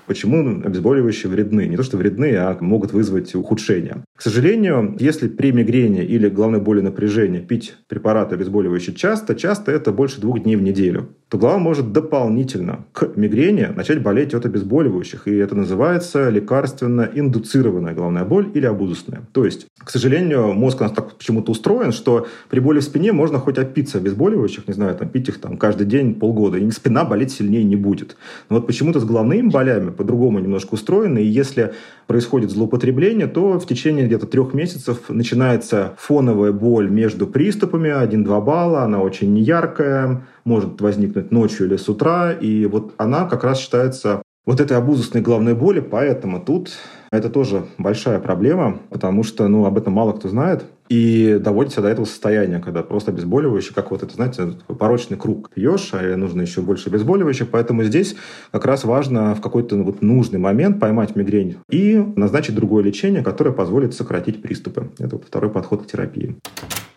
Почему 0.07 0.63
обезболивающие 0.65 1.31
вредны? 1.31 1.67
Не 1.67 1.77
то, 1.77 1.83
что 1.83 1.97
вредны, 1.97 2.35
а 2.37 2.57
могут 2.61 2.93
вызвать 2.93 3.35
ухудшение. 3.35 4.05
К 4.17 4.23
сожалению, 4.23 4.97
если 4.99 5.29
при 5.29 5.53
мигрени 5.53 6.05
или 6.05 6.29
головной 6.29 6.61
боли 6.61 6.81
напряжения 6.81 7.41
пить 7.41 7.75
препараты 7.89 8.35
обезболивающие 8.35 8.95
часто, 8.95 9.35
часто 9.35 9.73
это 9.73 9.93
больше 9.93 10.21
двух 10.21 10.43
дней 10.43 10.57
в 10.57 10.63
неделю, 10.63 11.09
то 11.29 11.39
голова 11.39 11.59
может 11.59 11.93
дополнительно 11.93 12.87
к 12.93 13.17
мигрени 13.17 13.69
начать 13.75 14.01
болеть 14.01 14.33
от 14.33 14.47
обезболивающих. 14.47 15.27
И 15.27 15.35
это 15.35 15.57
называется 15.57 16.31
лекарственно-индуцированная 16.31 17.95
головная 17.95 18.25
боль 18.25 18.51
или 18.55 18.65
обузусная. 18.65 19.23
То 19.33 19.45
есть, 19.45 19.67
к 19.77 19.91
сожалению, 19.91 20.53
мозг 20.55 20.81
у 20.81 20.85
нас 20.85 20.93
так 20.93 21.17
почему-то 21.17 21.51
устроен, 21.51 21.91
что 21.91 22.29
при 22.49 22.61
боли 22.61 22.79
в 22.79 22.85
спине 22.85 23.13
можно 23.13 23.39
хоть 23.39 23.59
отпиться 23.59 23.99
обезболивающих, 23.99 24.69
не 24.69 24.75
знаю, 24.75 24.95
там, 24.97 25.09
пить 25.09 25.29
их 25.29 25.41
там 25.41 25.57
каждый 25.57 25.87
день 25.87 26.15
полгода, 26.15 26.59
и 26.59 26.71
спина 26.71 27.05
болеть 27.05 27.33
сильнее 27.33 27.65
не 27.65 27.77
будет. 27.77 28.17
Но 28.49 28.57
вот 28.57 28.67
почему-то 28.67 29.01
с 29.01 29.05
головными 29.05 29.49
болями 29.49 29.91
по-другому 29.97 30.39
немножко 30.39 30.75
устроены, 30.75 31.19
и 31.19 31.27
если 31.27 31.75
происходит 32.07 32.51
злоупотребление, 32.51 33.27
то 33.27 33.59
в 33.59 33.67
течение 33.67 34.07
где-то 34.07 34.27
трех 34.27 34.55
месяцев 34.55 35.09
начинается 35.09 35.95
фоновая 35.99 36.53
боль 36.53 36.89
между 36.89 37.27
приступами, 37.27 37.89
1-2 37.89 38.45
балла, 38.45 38.83
она 38.83 39.01
очень 39.01 39.33
неяркая, 39.33 40.25
может 40.45 40.81
возникнуть 40.81 41.33
ночью 41.33 41.67
или 41.67 41.77
с 41.77 41.89
утра, 41.89 42.33
и 42.33 42.67
вот 42.67 42.93
она 42.99 43.25
как 43.25 43.45
раз 43.45 43.59
считается 43.59 44.23
вот 44.47 44.61
этой 44.61 44.77
обузусной 44.77 45.23
головной 45.23 45.55
боли, 45.55 45.81
поэтому 45.81 46.41
тут 46.41 46.71
это 47.17 47.31
тоже 47.31 47.67
большая 47.79 48.19
проблема, 48.19 48.79
потому 48.91 49.23
что 49.23 49.49
ну, 49.49 49.65
об 49.65 49.79
этом 49.79 49.93
мало 49.93 50.13
кто 50.13 50.29
знает. 50.29 50.65
И 50.89 51.39
доводится 51.41 51.83
до 51.83 51.89
этого 51.89 52.05
состояния, 52.05 52.61
когда 52.61 52.83
просто 52.85 53.11
обезболивающее, 53.11 53.75
как 53.75 53.91
вот 53.91 54.05
это, 54.05 54.15
знаете, 54.15 54.53
порочный 54.69 55.17
круг 55.17 55.51
пьешь, 55.51 55.91
а 55.93 56.17
нужно 56.17 56.43
еще 56.43 56.61
больше 56.61 56.91
обезболивающих. 56.91 57.49
Поэтому 57.49 57.83
здесь 57.83 58.15
как 58.53 58.65
раз 58.67 58.85
важно 58.85 59.35
в 59.35 59.41
какой-то 59.41 59.77
вот 59.83 60.01
нужный 60.03 60.39
момент 60.39 60.79
поймать 60.79 61.17
мигрень 61.17 61.57
и 61.69 61.97
назначить 62.15 62.55
другое 62.55 62.85
лечение, 62.85 63.25
которое 63.25 63.51
позволит 63.51 63.95
сократить 63.95 64.43
приступы. 64.43 64.91
Это 64.99 65.17
вот 65.17 65.25
второй 65.27 65.51
подход 65.51 65.83
к 65.83 65.87
терапии. 65.87 66.37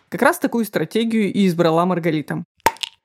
Как 0.08 0.22
раз 0.22 0.38
такую 0.38 0.64
стратегию 0.64 1.32
и 1.32 1.46
избрала 1.46 1.84
Маргарита. 1.84 2.44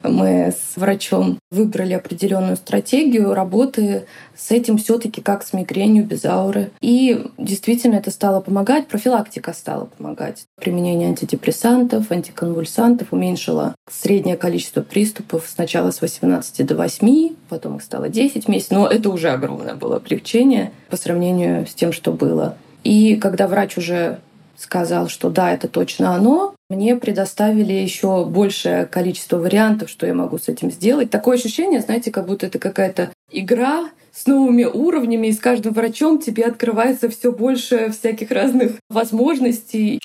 Мы 0.09 0.51
с 0.51 0.77
врачом 0.77 1.39
выбрали 1.51 1.93
определенную 1.93 2.55
стратегию 2.55 3.33
работы 3.33 4.05
с 4.35 4.51
этим 4.51 4.77
все-таки 4.77 5.21
как 5.21 5.45
с 5.45 5.53
мигренью 5.53 6.03
без 6.03 6.25
ауры. 6.25 6.71
И 6.81 7.25
действительно 7.37 7.95
это 7.95 8.11
стало 8.11 8.41
помогать, 8.41 8.87
профилактика 8.87 9.53
стала 9.53 9.85
помогать. 9.85 10.45
Применение 10.59 11.09
антидепрессантов, 11.09 12.11
антиконвульсантов 12.11 13.11
уменьшило 13.11 13.75
среднее 13.89 14.37
количество 14.37 14.81
приступов 14.81 15.45
сначала 15.47 15.91
с 15.91 16.01
18 16.01 16.65
до 16.65 16.75
8, 16.75 17.35
потом 17.49 17.77
их 17.77 17.83
стало 17.83 18.09
10 18.09 18.47
месяцев. 18.47 18.71
Но 18.71 18.87
это 18.87 19.09
уже 19.09 19.29
огромное 19.29 19.75
было 19.75 19.97
облегчение 19.97 20.71
по 20.89 20.97
сравнению 20.97 21.67
с 21.67 21.73
тем, 21.73 21.91
что 21.91 22.11
было. 22.11 22.57
И 22.83 23.15
когда 23.15 23.47
врач 23.47 23.77
уже 23.77 24.19
сказал, 24.57 25.09
что 25.09 25.29
да, 25.29 25.51
это 25.51 25.67
точно 25.67 26.15
оно, 26.15 26.55
мне 26.69 26.95
предоставили 26.95 27.73
еще 27.73 28.25
большее 28.25 28.85
количество 28.85 29.37
вариантов, 29.37 29.89
что 29.89 30.07
я 30.07 30.13
могу 30.13 30.37
с 30.37 30.47
этим 30.47 30.71
сделать. 30.71 31.09
Такое 31.09 31.37
ощущение, 31.37 31.81
знаете, 31.81 32.11
как 32.11 32.25
будто 32.25 32.47
это 32.47 32.57
какая-то 32.57 33.11
игра 33.31 33.89
с 34.11 34.27
новыми 34.27 34.63
уровнями, 34.63 35.27
и 35.27 35.33
с 35.33 35.39
каждым 35.39 35.73
врачом 35.73 36.19
тебе 36.19 36.45
открывается 36.45 37.09
все 37.09 37.31
больше 37.31 37.91
всяких 37.91 38.31
разных 38.31 38.73
возможностей. 38.89 39.99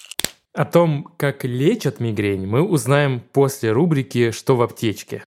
О 0.52 0.64
том, 0.64 1.08
как 1.16 1.44
лечат 1.44 2.00
мигрень, 2.00 2.46
мы 2.46 2.62
узнаем 2.62 3.22
после 3.32 3.70
рубрики 3.70 4.32
«Что 4.32 4.56
в 4.56 4.62
аптечке?». 4.62 5.22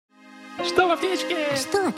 Что 0.64 0.88
в 0.88 0.92
аптечке? 0.92 1.36
Что 1.56 1.92
там? 1.92 1.94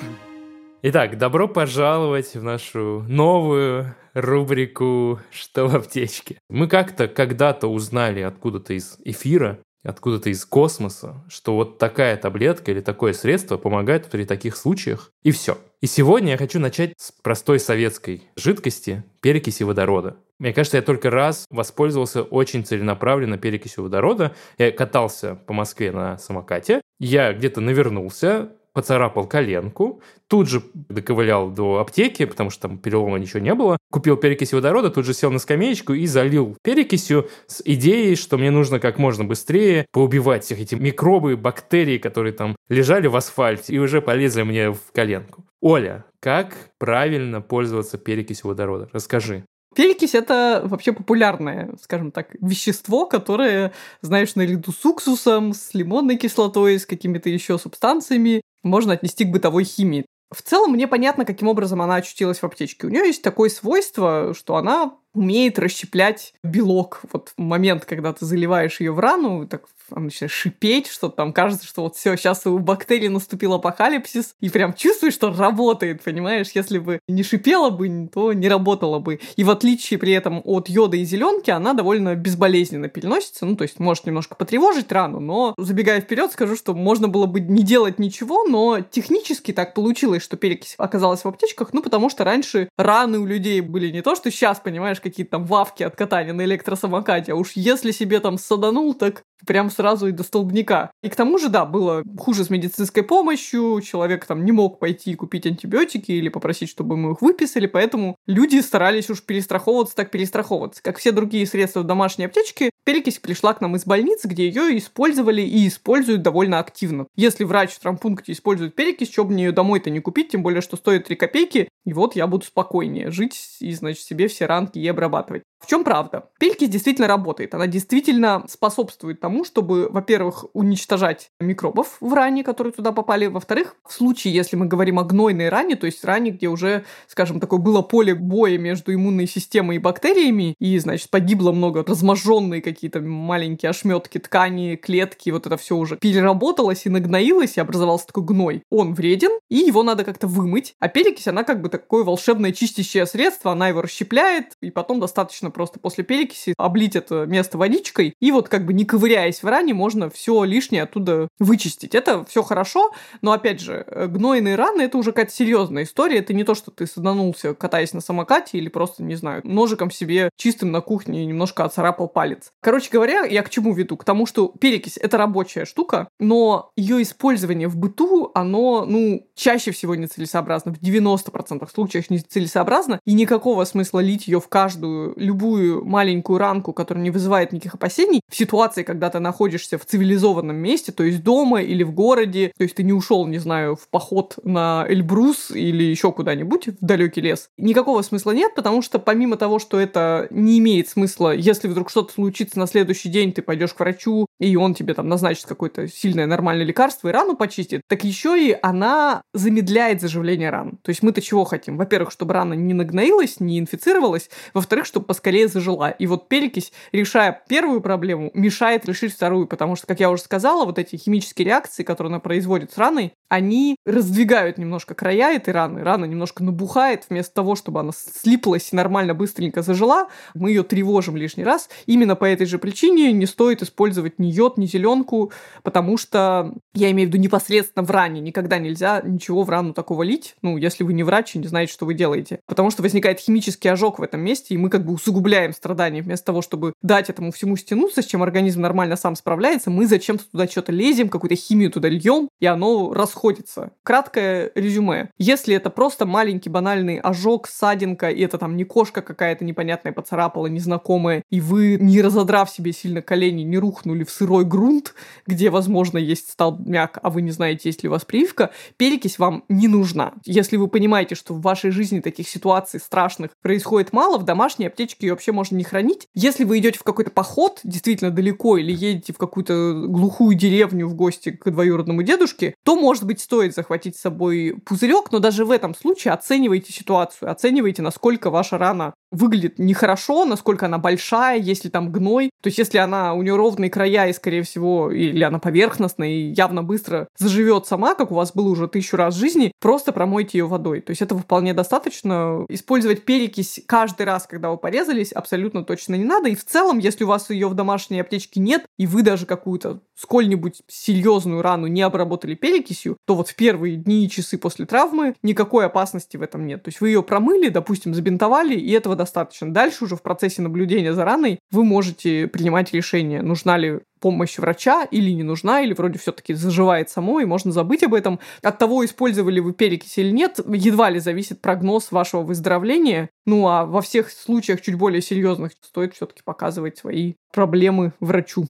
Итак, 0.84 1.18
добро 1.18 1.48
пожаловать 1.48 2.36
в 2.36 2.44
нашу 2.44 3.04
новую 3.08 3.96
рубрику 4.16 5.20
«Что 5.30 5.68
в 5.68 5.76
аптечке?». 5.76 6.38
Мы 6.50 6.68
как-то 6.68 7.08
когда-то 7.08 7.68
узнали 7.68 8.22
откуда-то 8.22 8.74
из 8.74 8.98
эфира, 9.04 9.60
откуда-то 9.84 10.30
из 10.30 10.46
космоса, 10.46 11.24
что 11.28 11.56
вот 11.56 11.78
такая 11.78 12.18
таблетка 12.18 12.72
или 12.72 12.80
такое 12.80 13.14
средство 13.14 13.58
помогает 13.58 14.10
при 14.10 14.24
таких 14.26 14.56
случаях, 14.56 15.12
и 15.22 15.32
все. 15.32 15.60
И 15.82 15.86
сегодня 15.86 16.32
я 16.32 16.38
хочу 16.38 16.60
начать 16.60 16.94
с 16.98 17.12
простой 17.12 17.60
советской 17.60 18.24
жидкости 18.36 19.04
перекиси 19.22 19.64
водорода. 19.64 20.18
Мне 20.40 20.54
кажется, 20.54 20.78
я 20.78 20.84
только 20.84 21.10
раз 21.10 21.46
воспользовался 21.50 22.24
очень 22.24 22.66
целенаправленно 22.66 23.38
перекисью 23.38 23.84
водорода. 23.84 24.36
Я 24.58 24.72
катался 24.72 25.36
по 25.36 25.54
Москве 25.54 25.92
на 25.92 26.18
самокате, 26.18 26.82
я 27.00 27.32
где-то 27.34 27.62
навернулся, 27.62 28.50
поцарапал 28.76 29.26
коленку, 29.26 30.02
тут 30.28 30.50
же 30.50 30.62
доковылял 30.74 31.50
до 31.50 31.80
аптеки, 31.80 32.26
потому 32.26 32.50
что 32.50 32.68
там 32.68 32.78
перелома 32.78 33.18
ничего 33.18 33.40
не 33.40 33.56
было, 33.56 33.78
купил 33.90 34.18
перекись 34.18 34.52
водорода, 34.52 34.90
тут 34.90 35.06
же 35.06 35.14
сел 35.14 35.32
на 35.32 35.40
скамеечку 35.40 35.94
и 35.94 36.06
залил 36.06 36.58
перекисью 36.62 37.30
с 37.48 37.62
идеей, 37.64 38.16
что 38.16 38.38
мне 38.38 38.52
нужно 38.52 38.80
как 38.80 39.00
можно 39.00 39.24
быстрее 39.24 39.86
поубивать 39.94 40.44
всех 40.44 40.60
эти 40.60 40.76
микробы, 40.76 41.38
бактерии, 41.38 41.98
которые 41.98 42.34
там 42.34 42.58
лежали 42.68 43.08
в 43.08 43.16
асфальте 43.16 43.74
и 43.74 43.80
уже 43.80 44.02
полезли 44.02 44.44
мне 44.44 44.72
в 44.72 44.92
коленку. 44.94 45.46
Оля, 45.62 46.04
как 46.20 46.54
правильно 46.78 47.40
пользоваться 47.40 47.98
перекисью 47.98 48.50
водорода? 48.50 48.90
Расскажи. 48.92 49.46
Перекись— 49.76 50.14
это 50.16 50.62
вообще 50.64 50.94
популярное, 50.94 51.76
скажем 51.82 52.12
так, 52.12 52.30
вещество, 52.42 53.06
которое, 53.06 53.74
знаешь, 54.02 54.36
наряду 54.36 54.72
с 54.72 54.86
уксусом, 54.86 55.54
с 55.54 55.74
лимонной 55.74 56.16
кислотой, 56.16 56.80
с 56.80 56.86
какими-то 56.86 57.30
еще 57.30 57.58
субстанциями 57.58 58.42
можно 58.66 58.94
отнести 58.94 59.24
к 59.24 59.32
бытовой 59.32 59.64
химии. 59.64 60.06
В 60.32 60.42
целом 60.42 60.72
мне 60.72 60.88
понятно, 60.88 61.24
каким 61.24 61.48
образом 61.48 61.82
она 61.82 61.96
очутилась 61.96 62.40
в 62.40 62.44
аптечке. 62.44 62.88
У 62.88 62.90
нее 62.90 63.06
есть 63.06 63.22
такое 63.22 63.50
свойство, 63.50 64.34
что 64.36 64.56
она 64.58 64.98
умеет 65.14 65.60
расщеплять 65.60 66.34
белок. 66.44 67.02
Вот 67.14 67.34
в 67.38 67.42
момент, 67.42 67.86
когда 67.86 68.12
ты 68.12 68.26
заливаешь 68.26 68.80
ее 68.80 68.92
в 68.92 69.00
рану, 69.00 69.48
так 69.48 69.66
она 69.92 70.06
начинает 70.06 70.32
шипеть, 70.32 70.88
что 70.88 71.10
там 71.10 71.34
кажется, 71.34 71.66
что 71.66 71.84
вот 71.84 71.96
все, 71.96 72.16
сейчас 72.16 72.46
у 72.46 72.58
бактерий 72.60 73.08
наступил 73.08 73.54
апокалипсис, 73.54 74.36
и 74.40 74.50
прям 74.50 74.74
чувствуешь, 74.74 75.14
что 75.14 75.32
работает, 75.32 76.04
понимаешь? 76.04 76.52
Если 76.54 76.80
бы 76.80 77.00
не 77.08 77.24
шипела 77.24 77.70
бы, 77.70 78.10
то 78.12 78.34
не 78.34 78.50
работала 78.50 79.00
бы. 79.00 79.20
И 79.36 79.44
в 79.44 79.50
отличие 79.50 80.00
при 80.00 80.12
этом 80.14 80.42
от 80.44 80.70
йода 80.70 80.98
и 80.98 81.06
зеленки, 81.06 81.52
она 81.52 81.74
довольно 81.74 82.16
безболезненно 82.16 82.90
переносится. 82.90 83.46
Ну, 83.46 83.56
то 83.56 83.64
есть 83.64 83.80
может 83.80 84.06
немножко 84.06 84.36
потревожить 84.36 84.92
рану, 84.92 85.20
но 85.20 85.54
забегая 85.58 86.02
вперед, 86.02 86.32
скажу, 86.32 86.56
что 86.56 86.74
можно 86.74 87.08
было 87.08 87.26
бы 87.26 87.40
не 87.40 87.64
делать 87.64 88.00
ничего, 88.00 88.44
но 88.44 88.82
технически 88.82 89.54
так 89.54 89.74
получилось, 89.74 90.24
что 90.24 90.38
перекись 90.38 90.76
оказалась 90.78 91.24
в 91.24 91.28
аптечках, 91.28 91.74
ну, 91.74 91.82
потому 91.82 92.10
что 92.10 92.24
раньше 92.24 92.70
раны 92.78 93.20
у 93.20 93.26
людей 93.26 93.62
были 93.62 93.92
не 93.92 94.02
то, 94.02 94.16
что 94.16 94.32
сейчас, 94.32 94.60
понимаешь, 94.60 95.00
какие-то 95.00 95.32
там 95.32 95.46
вавки 95.46 95.84
от 95.84 95.96
катания 95.96 96.34
на 96.34 96.44
электросамокате, 96.44 97.34
а 97.34 97.36
уж 97.36 97.54
если 97.56 97.92
себе 97.92 98.20
там 98.20 98.38
саданул, 98.38 98.94
так 98.94 99.24
прям 99.46 99.70
сразу 99.76 100.08
и 100.08 100.12
до 100.12 100.24
столбняка. 100.24 100.92
И 101.04 101.10
к 101.10 101.16
тому 101.16 101.38
же, 101.38 101.50
да, 101.50 101.66
было 101.66 102.04
хуже 102.18 102.46
с 102.46 102.50
медицинской 102.50 103.04
помощью, 103.04 103.82
человек 103.82 104.26
там 104.26 104.46
не 104.46 104.52
мог 104.52 104.80
пойти 104.80 105.12
и 105.12 105.16
купить 105.16 105.46
антибиотики 105.46 106.12
или 106.12 106.30
попросить, 106.30 106.70
чтобы 106.70 106.98
мы 106.98 107.12
их 107.12 107.22
выписали, 107.22 107.68
поэтому 107.68 108.16
люди 108.26 108.60
старались 108.60 109.10
уж 109.10 109.22
перестраховываться, 109.24 109.96
так 109.96 110.12
перестраховываться. 110.12 110.82
Как 110.82 110.98
все 110.98 111.12
другие 111.12 111.46
средства 111.46 111.82
в 111.82 111.86
домашней 111.86 112.26
аптечке, 112.26 112.70
перекись 112.86 113.20
пришла 113.20 113.54
к 113.54 113.62
нам 113.62 113.76
из 113.76 113.86
больницы, 113.86 114.28
где 114.28 114.48
ее 114.48 114.78
использовали 114.78 115.42
и 115.42 115.68
используют 115.68 116.22
довольно 116.22 116.60
активно. 116.60 117.08
Если 117.16 117.44
врач 117.44 117.72
в 117.72 117.80
травмпункте 117.80 118.32
использует 118.32 118.76
перекись, 118.76 119.12
что 119.12 119.26
бы 119.26 119.34
мне 119.34 119.46
ее 119.46 119.52
домой-то 119.52 119.90
не 119.90 120.00
купить, 120.00 120.30
тем 120.30 120.44
более, 120.44 120.62
что 120.62 120.78
стоит 120.78 121.06
3 121.06 121.16
копейки, 121.16 121.70
и 121.86 121.94
вот 121.94 122.16
я 122.16 122.28
буду 122.28 122.46
спокойнее 122.46 123.12
жить 123.12 123.58
и, 123.60 123.74
значит, 123.74 124.04
себе 124.04 124.28
все 124.28 124.46
ранки 124.46 124.80
и 124.80 124.88
обрабатывать. 124.88 125.44
В 125.66 125.68
чем 125.68 125.84
правда? 125.84 126.30
Перекись 126.40 126.70
действительно 126.70 127.08
работает. 127.08 127.56
Она 127.56 127.66
действительно 127.66 128.46
способствует 128.48 129.20
тому, 129.20 129.44
чтобы, 129.44 129.90
во-первых, 129.90 130.46
уничтожать 130.54 131.32
микробов 131.40 131.98
в 132.00 132.14
ране, 132.14 132.44
которые 132.44 132.72
туда 132.72 132.92
попали. 132.92 133.26
Во-вторых, 133.26 133.76
в 133.84 133.92
случае, 133.92 134.36
если 134.36 134.58
мы 134.58 134.68
говорим 134.68 135.00
о 135.00 135.04
гнойной 135.04 135.50
ране, 135.50 135.76
то 135.76 135.88
есть 135.88 136.06
ране, 136.06 136.30
где 136.30 136.50
уже, 136.50 136.86
скажем, 137.08 137.40
такое 137.40 137.60
было 137.60 137.82
поле 137.82 138.14
боя 138.14 138.60
между 138.60 138.94
иммунной 138.94 139.26
системой 139.26 139.78
и 139.78 139.80
бактериями, 139.80 140.54
и, 140.60 140.78
значит, 140.78 141.10
погибло 141.10 141.52
много 141.52 141.84
разможженные 141.84 142.62
какие-то 142.62 143.02
маленькие 143.02 143.72
ошметки 143.72 144.20
ткани, 144.20 144.76
клетки, 144.76 145.32
вот 145.32 145.48
это 145.48 145.58
все 145.58 145.76
уже 145.76 145.98
переработалось 145.98 146.86
и 146.86 146.90
нагноилось, 146.90 147.58
и 147.58 147.60
образовался 147.60 148.06
такой 148.06 148.24
гной. 148.24 148.62
Он 148.70 148.94
вреден, 148.94 149.32
и 149.50 149.56
его 149.56 149.82
надо 149.82 150.04
как-то 150.04 150.28
вымыть. 150.28 150.76
А 150.80 150.90
перекись, 150.90 151.28
она 151.28 151.44
как 151.44 151.64
бы 151.64 151.70
такое 151.70 152.04
волшебное 152.04 152.52
чистящее 152.52 153.08
средство, 153.08 153.52
она 153.52 153.70
его 153.70 153.82
расщепляет, 153.82 154.54
и 154.62 154.70
потом 154.70 155.00
достаточно 155.00 155.50
просто 155.56 155.80
после 155.80 156.04
перекиси 156.04 156.54
облить 156.58 156.98
это 156.98 157.26
место 157.26 157.58
водичкой, 157.58 158.14
и 158.20 158.32
вот 158.32 158.50
как 158.50 158.66
бы 158.66 158.74
не 158.74 158.84
ковыряясь 158.84 159.42
в 159.42 159.48
ране, 159.48 159.74
можно 159.74 160.10
все 160.10 160.44
лишнее 160.44 160.84
оттуда 160.84 161.30
вычистить. 161.40 161.96
Это 161.96 162.26
все 162.26 162.44
хорошо, 162.44 162.92
но 163.22 163.32
опять 163.32 163.62
же, 163.62 163.86
э, 163.88 164.08
гнойные 164.08 164.56
раны 164.56 164.82
это 164.82 164.98
уже 164.98 165.12
какая-то 165.12 165.32
серьезная 165.32 165.84
история. 165.84 166.18
Это 166.18 166.34
не 166.34 166.44
то, 166.44 166.56
что 166.56 166.72
ты 166.72 166.86
саданулся, 166.86 167.54
катаясь 167.54 167.94
на 167.94 168.02
самокате, 168.02 168.58
или 168.58 168.68
просто, 168.68 169.02
не 169.02 169.16
знаю, 169.16 169.42
ножиком 169.46 169.92
себе 169.92 170.30
чистым 170.36 170.72
на 170.72 170.82
кухне 170.82 171.26
немножко 171.26 171.64
отцарапал 171.64 172.10
палец. 172.10 172.52
Короче 172.62 172.90
говоря, 172.92 173.24
я 173.24 173.42
к 173.44 173.50
чему 173.50 173.74
веду? 173.74 173.96
К 173.96 174.04
тому, 174.04 174.26
что 174.26 174.50
перекись 174.50 174.98
это 174.98 175.18
рабочая 175.18 175.64
штука, 175.64 176.10
но 176.20 176.72
ее 176.76 177.02
использование 177.02 177.70
в 177.70 177.78
быту, 177.78 178.32
оно, 178.34 178.86
ну, 178.86 179.26
чаще 179.36 179.72
всего 179.72 179.96
нецелесообразно, 179.96 180.74
в 180.74 180.82
90% 180.82 181.68
случаев 181.74 182.10
нецелесообразно, 182.10 183.00
и 183.06 183.14
никакого 183.14 183.64
смысла 183.64 184.00
лить 184.00 184.28
ее 184.28 184.42
в 184.42 184.50
каждую, 184.50 185.14
любую 185.16 185.45
любую 185.46 185.86
маленькую 185.86 186.40
ранку, 186.40 186.74
которая 186.74 187.04
не 187.04 187.12
вызывает 187.12 187.52
никаких 187.52 187.76
опасений, 187.76 188.22
в 188.30 188.36
ситуации, 188.36 188.84
когда 188.84 189.10
ты 189.10 189.20
находишься 189.20 189.78
в 189.78 189.86
цивилизованном 189.86 190.56
месте, 190.56 190.92
то 190.92 191.04
есть 191.04 191.24
дома 191.24 191.62
или 191.62 191.84
в 191.84 191.92
городе, 191.92 192.52
то 192.58 192.64
есть 192.64 192.76
ты 192.76 192.84
не 192.84 192.94
ушел, 192.94 193.28
не 193.28 193.38
знаю, 193.38 193.76
в 193.76 193.88
поход 193.90 194.38
на 194.44 194.86
Эльбрус 194.88 195.52
или 195.52 195.84
еще 195.84 196.12
куда-нибудь 196.12 196.68
в 196.68 196.86
далекий 196.86 197.22
лес, 197.22 197.50
никакого 197.58 198.02
смысла 198.02 198.32
нет, 198.32 198.56
потому 198.56 198.82
что 198.82 199.00
помимо 199.00 199.38
того, 199.38 199.60
что 199.60 199.80
это 199.80 200.28
не 200.32 200.58
имеет 200.60 200.90
смысла, 200.90 201.36
если 201.36 201.68
вдруг 201.68 201.90
что-то 201.90 202.14
случится 202.14 202.60
на 202.60 202.68
следующий 202.68 203.10
день, 203.10 203.32
ты 203.32 203.42
пойдешь 203.42 203.74
к 203.74 203.80
врачу, 203.80 204.26
и 204.40 204.56
он 204.56 204.74
тебе 204.74 204.94
там 204.94 205.08
назначит 205.08 205.46
какое-то 205.46 205.88
сильное 205.88 206.26
нормальное 206.26 206.66
лекарство 206.66 207.10
и 207.10 207.12
рану 207.12 207.36
почистит, 207.36 207.82
так 207.88 208.04
еще 208.04 208.36
и 208.42 208.58
она 208.62 209.22
замедляет 209.34 210.02
заживление 210.02 210.50
ран. 210.50 210.80
То 210.82 210.90
есть 210.90 211.04
мы-то 211.04 211.22
чего 211.22 211.44
хотим? 211.44 211.78
Во-первых, 211.78 212.12
чтобы 212.12 212.34
рана 212.34 212.54
не 212.54 212.74
нагноилась, 212.74 213.40
не 213.40 213.60
инфицировалась, 213.60 214.30
во-вторых, 214.54 214.86
чтобы 214.86 215.06
поскорее 215.06 215.36
скорее 215.36 215.48
зажила. 215.48 215.90
И 215.90 216.08
вот 216.08 216.30
перекись, 216.30 216.72
решая 216.92 217.42
первую 217.50 217.82
проблему, 217.82 218.32
мешает 218.34 218.86
решить 218.86 219.14
вторую, 219.14 219.48
потому 219.48 219.76
что, 219.76 219.88
как 219.88 220.00
я 220.00 220.10
уже 220.10 220.22
сказала, 220.22 220.66
вот 220.66 220.80
эти 220.80 220.96
химические 220.96 221.48
реакции, 221.48 221.84
которые 221.84 222.12
она 222.12 222.20
производит 222.20 222.72
с 222.72 222.78
раной, 222.78 223.14
они 223.28 223.76
раздвигают 223.86 224.58
немножко 224.58 224.94
края 224.94 225.36
этой 225.36 225.54
раны. 225.54 225.84
Рана 225.84 226.06
немножко 226.06 226.44
набухает, 226.44 227.06
вместо 227.10 227.34
того, 227.34 227.56
чтобы 227.56 227.80
она 227.80 227.92
слиплась 227.94 228.72
и 228.72 228.76
нормально 228.76 229.14
быстренько 229.14 229.62
зажила, 229.62 230.08
мы 230.34 230.52
ее 230.52 230.64
тревожим 230.64 231.18
лишний 231.18 231.44
раз. 231.44 231.70
Именно 231.86 232.16
по 232.16 232.26
этой 232.26 232.46
же 232.46 232.58
причине 232.58 233.12
не 233.12 233.26
стоит 233.26 233.62
использовать 233.62 234.20
ни 234.26 234.32
йод, 234.32 234.58
ни 234.58 234.66
зеленку, 234.66 235.32
потому 235.64 235.98
что, 235.98 236.54
я 236.74 236.92
имею 236.92 237.10
в 237.10 237.14
виду 237.14 237.22
непосредственно 237.22 237.86
в 237.86 237.92
ране, 237.92 238.22
никогда 238.22 238.58
нельзя 238.58 239.02
ничего 239.04 239.44
в 239.44 239.50
рану 239.50 239.74
такого 239.74 240.04
лить, 240.04 240.36
ну, 240.42 240.58
если 240.58 240.84
вы 240.84 240.94
не 240.94 241.04
врач 241.04 241.36
и 241.36 241.40
не 241.40 241.48
знаете, 241.48 241.74
что 241.74 241.86
вы 241.86 241.94
делаете. 241.94 242.40
Потому 242.48 242.72
что 242.72 242.82
возникает 242.82 243.20
химический 243.20 243.72
ожог 243.72 244.00
в 244.00 244.04
этом 244.04 244.22
месте, 244.22 244.54
и 244.54 244.58
мы 244.58 244.70
как 244.70 244.86
бы 244.86 244.94
усугубляем 244.94 245.54
страдания, 245.54 246.02
вместо 246.02 246.26
того, 246.26 246.42
чтобы 246.42 246.74
дать 246.82 247.10
этому 247.10 247.32
всему 247.32 247.56
стянуться, 247.56 248.02
с 248.02 248.06
чем 248.06 248.24
организм 248.24 248.62
нормально 248.62 248.96
сам 248.96 249.16
справляется, 249.16 249.70
мы 249.70 249.88
зачем-то 249.88 250.30
туда 250.30 250.48
что-то 250.48 250.72
лезем, 250.72 251.10
какую-то 251.10 251.36
химию 251.36 251.72
туда 251.72 251.90
льем, 251.90 252.30
и 252.40 252.46
оно 252.46 252.94
расходится. 252.94 253.72
Краткое 253.84 254.52
резюме. 254.56 255.10
Если 255.18 255.56
это 255.56 255.70
просто 255.70 256.06
маленький 256.06 256.50
банальный 256.50 256.98
ожог, 256.98 257.48
ссадинка, 257.48 258.10
и 258.10 258.22
это 258.22 258.38
там 258.38 258.56
не 258.56 258.64
кошка 258.64 259.02
какая-то 259.02 259.46
непонятная 259.46 259.94
поцарапала, 259.94 260.48
незнакомая, 260.48 261.24
и 261.30 261.42
вы, 261.42 261.78
не 261.80 262.02
разодрав 262.02 262.50
себе 262.50 262.72
сильно 262.72 263.02
колени, 263.02 263.42
не 263.44 263.58
рухнули 263.58 264.04
в 264.04 264.10
сырой 264.16 264.46
грунт, 264.46 264.94
где, 265.28 265.50
возможно, 265.50 265.98
есть 265.98 266.32
столбняк, 266.32 267.00
а 267.02 267.10
вы 267.10 267.22
не 267.22 267.32
знаете, 267.32 267.70
есть 267.70 267.84
ли 267.84 267.90
у 267.90 267.92
вас 267.92 268.06
прививка, 268.06 268.52
перекись 268.78 269.20
вам 269.20 269.44
не 269.50 269.68
нужна. 269.68 270.14
Если 270.26 270.58
вы 270.58 270.68
понимаете, 270.68 271.16
что 271.16 271.34
в 271.34 271.42
вашей 271.42 271.72
жизни 271.72 272.00
таких 272.00 272.30
ситуаций 272.30 272.80
страшных 272.80 273.32
происходит 273.42 273.94
мало, 273.94 274.18
в 274.18 274.24
домашней 274.24 274.68
аптечке 274.68 275.08
ее 275.08 275.14
вообще 275.14 275.32
можно 275.32 275.56
не 275.56 275.64
хранить. 275.64 276.08
Если 276.14 276.44
вы 276.44 276.60
идете 276.60 276.80
в 276.80 276.84
какой-то 276.84 277.12
поход, 277.12 277.60
действительно 277.64 278.12
далеко, 278.12 278.58
или 278.58 278.72
едете 278.72 279.14
в 279.14 279.18
какую-то 279.18 279.86
глухую 279.88 280.36
деревню 280.36 280.88
в 280.88 280.96
гости 280.96 281.32
к 281.32 281.50
двоюродному 281.50 282.04
дедушке, 282.04 282.56
то, 282.64 282.76
может 282.76 283.04
быть, 283.06 283.20
стоит 283.20 283.54
захватить 283.54 283.98
с 283.98 284.02
собой 284.02 284.56
пузырек, 284.66 285.12
но 285.12 285.20
даже 285.20 285.46
в 285.46 285.52
этом 285.52 285.76
случае 285.76 286.14
оценивайте 286.14 286.72
ситуацию, 286.72 287.32
оценивайте, 287.32 287.82
насколько 287.82 288.30
ваша 288.30 288.58
рана 288.58 288.94
выглядит 289.16 289.60
нехорошо, 289.60 290.26
насколько 290.26 290.66
она 290.66 290.78
большая, 290.78 291.40
если 291.40 291.70
там 291.70 291.92
гной. 291.92 292.30
То 292.42 292.48
есть 292.48 292.58
если 292.58 292.78
она, 292.78 293.14
у 293.14 293.22
нее 293.22 293.36
ровные 293.36 293.70
края 293.70 294.08
и, 294.08 294.14
скорее 294.14 294.44
всего, 294.44 294.92
или 294.92 295.24
она 295.24 295.40
поверхностная 295.40 296.10
и 296.10 296.34
явно 296.34 296.64
быстро 296.64 297.08
заживет 297.18 297.66
сама, 297.66 297.96
как 297.96 298.12
у 298.12 298.16
вас 298.16 298.34
было 298.34 298.50
уже 298.50 298.68
тысячу 298.68 298.98
раз 298.98 299.16
в 299.16 299.20
жизни, 299.20 299.52
просто 299.60 299.92
промойте 299.92 300.38
ее 300.38 300.46
водой. 300.46 300.82
То 300.82 300.92
есть 300.92 301.02
этого 301.02 301.22
вполне 301.22 301.54
достаточно. 301.54 302.46
Использовать 302.50 303.06
перекись 303.06 303.62
каждый 303.66 304.06
раз, 304.06 304.28
когда 304.28 304.52
вы 304.52 304.58
порезались, 304.58 305.12
абсолютно 305.12 305.64
точно 305.64 305.96
не 305.96 306.06
надо. 306.06 306.30
И 306.30 306.36
в 306.36 306.46
целом, 306.46 306.80
если 306.80 307.04
у 307.04 307.08
вас 307.08 307.30
ее 307.30 307.48
в 307.48 307.54
домашней 307.54 308.00
аптечке 308.00 308.40
нет, 308.40 308.66
и 308.78 308.86
вы 308.86 309.02
даже 309.02 309.26
какую-то 309.26 309.82
сколь-нибудь 309.96 310.62
серьезную 310.68 311.42
рану 311.42 311.68
не 311.68 311.82
обработали 311.82 312.36
перекисью, 312.36 312.98
то 313.06 313.16
вот 313.16 313.30
в 313.30 313.36
первые 313.36 313.78
дни 313.78 314.06
и 314.06 314.10
часы 314.10 314.38
после 314.38 314.66
травмы 314.66 315.16
никакой 315.24 315.66
опасности 315.66 316.18
в 316.18 316.22
этом 316.22 316.46
нет. 316.46 316.64
То 316.64 316.70
есть 316.70 316.82
вы 316.82 316.90
ее 316.90 317.02
промыли, 317.02 317.50
допустим, 317.50 317.94
забинтовали, 317.94 318.56
и 318.56 318.72
этого 318.72 318.96
достаточно. 318.96 319.05
Дальше 319.54 319.86
уже 319.86 319.96
в 319.96 320.02
процессе 320.02 320.42
наблюдения 320.42 320.94
за 320.94 321.06
раной 321.06 321.40
вы 321.52 321.64
можете 321.64 322.28
принимать 322.28 322.74
решение, 322.74 323.22
нужна 323.22 323.58
ли 323.58 323.80
помощь 324.00 324.38
врача 324.38 324.84
или 324.84 325.10
не 325.12 325.24
нужна, 325.24 325.62
или 325.62 325.74
вроде 325.74 325.98
все-таки 325.98 326.34
заживает 326.34 326.90
само, 326.90 327.20
и 327.22 327.26
можно 327.26 327.52
забыть 327.52 327.84
об 327.84 327.94
этом. 327.94 328.20
От 328.44 328.58
того, 328.58 328.86
использовали 328.86 329.40
вы 329.40 329.54
перекись 329.54 329.98
или 329.98 330.12
нет, 330.12 330.40
едва 330.48 330.90
ли 330.90 331.00
зависит 331.00 331.42
прогноз 331.42 331.92
вашего 331.92 332.22
выздоровления. 332.22 333.10
Ну 333.26 333.48
а 333.48 333.66
во 333.66 333.82
всех 333.82 334.12
случаях 334.12 334.62
чуть 334.62 334.76
более 334.76 335.02
серьезных 335.02 335.54
стоит 335.62 335.96
все-таки 335.96 336.22
показывать 336.24 336.78
свои 336.78 337.14
проблемы 337.34 337.94
врачу. 338.00 338.46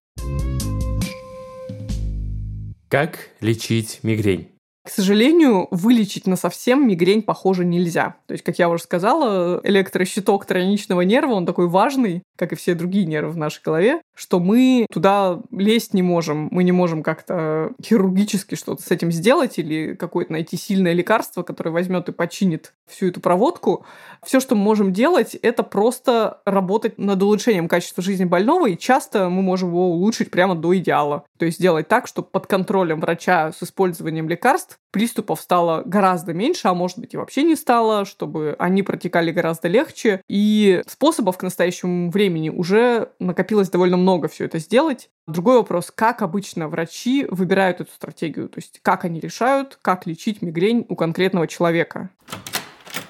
Как 2.90 3.30
лечить 3.42 4.00
мигрень? 4.04 4.55
К 4.86 4.90
сожалению, 4.92 5.68
вылечить 5.72 6.28
на 6.28 6.36
совсем 6.36 6.88
мигрень, 6.88 7.24
похоже, 7.24 7.66
нельзя. 7.66 8.18
То 8.28 8.34
есть, 8.34 8.44
как 8.44 8.60
я 8.60 8.70
уже 8.70 8.84
сказала, 8.84 9.60
электрощиток 9.64 10.46
тройничного 10.46 11.02
нерва, 11.02 11.34
он 11.34 11.48
такой 11.48 11.68
важный, 11.68 12.22
как 12.38 12.54
и 12.54 12.56
все 12.56 12.76
другие 12.76 13.08
нервы 13.08 13.32
в 13.32 13.38
нашей 13.38 13.64
голове, 13.64 14.00
что 14.16 14.40
мы 14.40 14.88
туда 14.92 15.42
лезть 15.52 15.94
не 15.94 16.02
можем. 16.02 16.48
Мы 16.52 16.64
не 16.64 16.72
можем 16.72 17.04
как-то 17.04 17.74
хирургически 17.84 18.56
что-то 18.56 18.82
с 18.82 18.90
этим 18.90 19.12
сделать 19.12 19.60
или 19.60 19.94
какое-то 19.94 20.32
найти 20.32 20.58
сильное 20.58 20.94
лекарство, 20.94 21.44
которое 21.44 21.72
возьмет 21.72 22.10
и 22.10 22.14
починит 22.14 22.74
всю 22.88 23.08
эту 23.08 23.20
проводку. 23.20 23.86
Все, 24.24 24.40
что 24.40 24.56
мы 24.56 24.64
можем 24.64 24.94
делать, 24.94 25.36
это 25.36 25.64
просто 25.64 26.42
работать 26.46 26.98
над 26.98 27.22
улучшением 27.22 27.68
качества 27.68 28.02
жизни 28.02 28.24
больного, 28.24 28.68
и 28.68 28.78
часто 28.78 29.30
мы 29.30 29.42
можем 29.42 29.70
его 29.70 29.92
улучшить 29.92 30.32
прямо 30.32 30.56
до 30.56 30.76
идеала. 30.78 31.26
То 31.38 31.46
есть 31.46 31.58
сделать 31.58 31.88
так, 31.88 32.08
чтобы 32.08 32.30
под 32.30 32.48
контролем 32.48 33.02
врача 33.02 33.52
с 33.52 33.62
использованием 33.64 34.30
лекарств 34.30 34.80
приступов 34.96 35.42
стало 35.42 35.84
гораздо 35.86 36.34
меньше, 36.34 36.70
а 36.70 36.74
может 36.74 37.00
быть 37.00 37.14
и 37.14 37.18
вообще 37.18 37.44
не 37.44 37.58
стало, 37.58 38.06
чтобы 38.06 38.56
они 38.60 38.82
протекали 38.82 39.30
гораздо 39.30 39.68
легче. 39.68 40.22
И 40.30 40.82
способов 40.88 41.38
к 41.38 41.44
настоящему 41.44 42.10
времени 42.10 42.48
уже 42.48 43.10
накопилось 43.20 43.70
довольно 43.70 43.98
много 43.98 44.30
все 44.30 44.46
это 44.46 44.58
сделать. 44.58 45.10
Другой 45.28 45.58
вопрос, 45.58 45.92
как 45.94 46.22
обычно 46.22 46.70
врачи 46.70 47.28
выбирают 47.30 47.82
эту 47.82 47.92
стратегию, 47.92 48.48
то 48.48 48.60
есть 48.60 48.80
как 48.84 49.04
они 49.04 49.20
решают, 49.20 49.78
как 49.82 50.08
лечить 50.08 50.42
мигрень 50.42 50.86
у 50.88 50.96
конкретного 50.96 51.46
человека. 51.46 52.10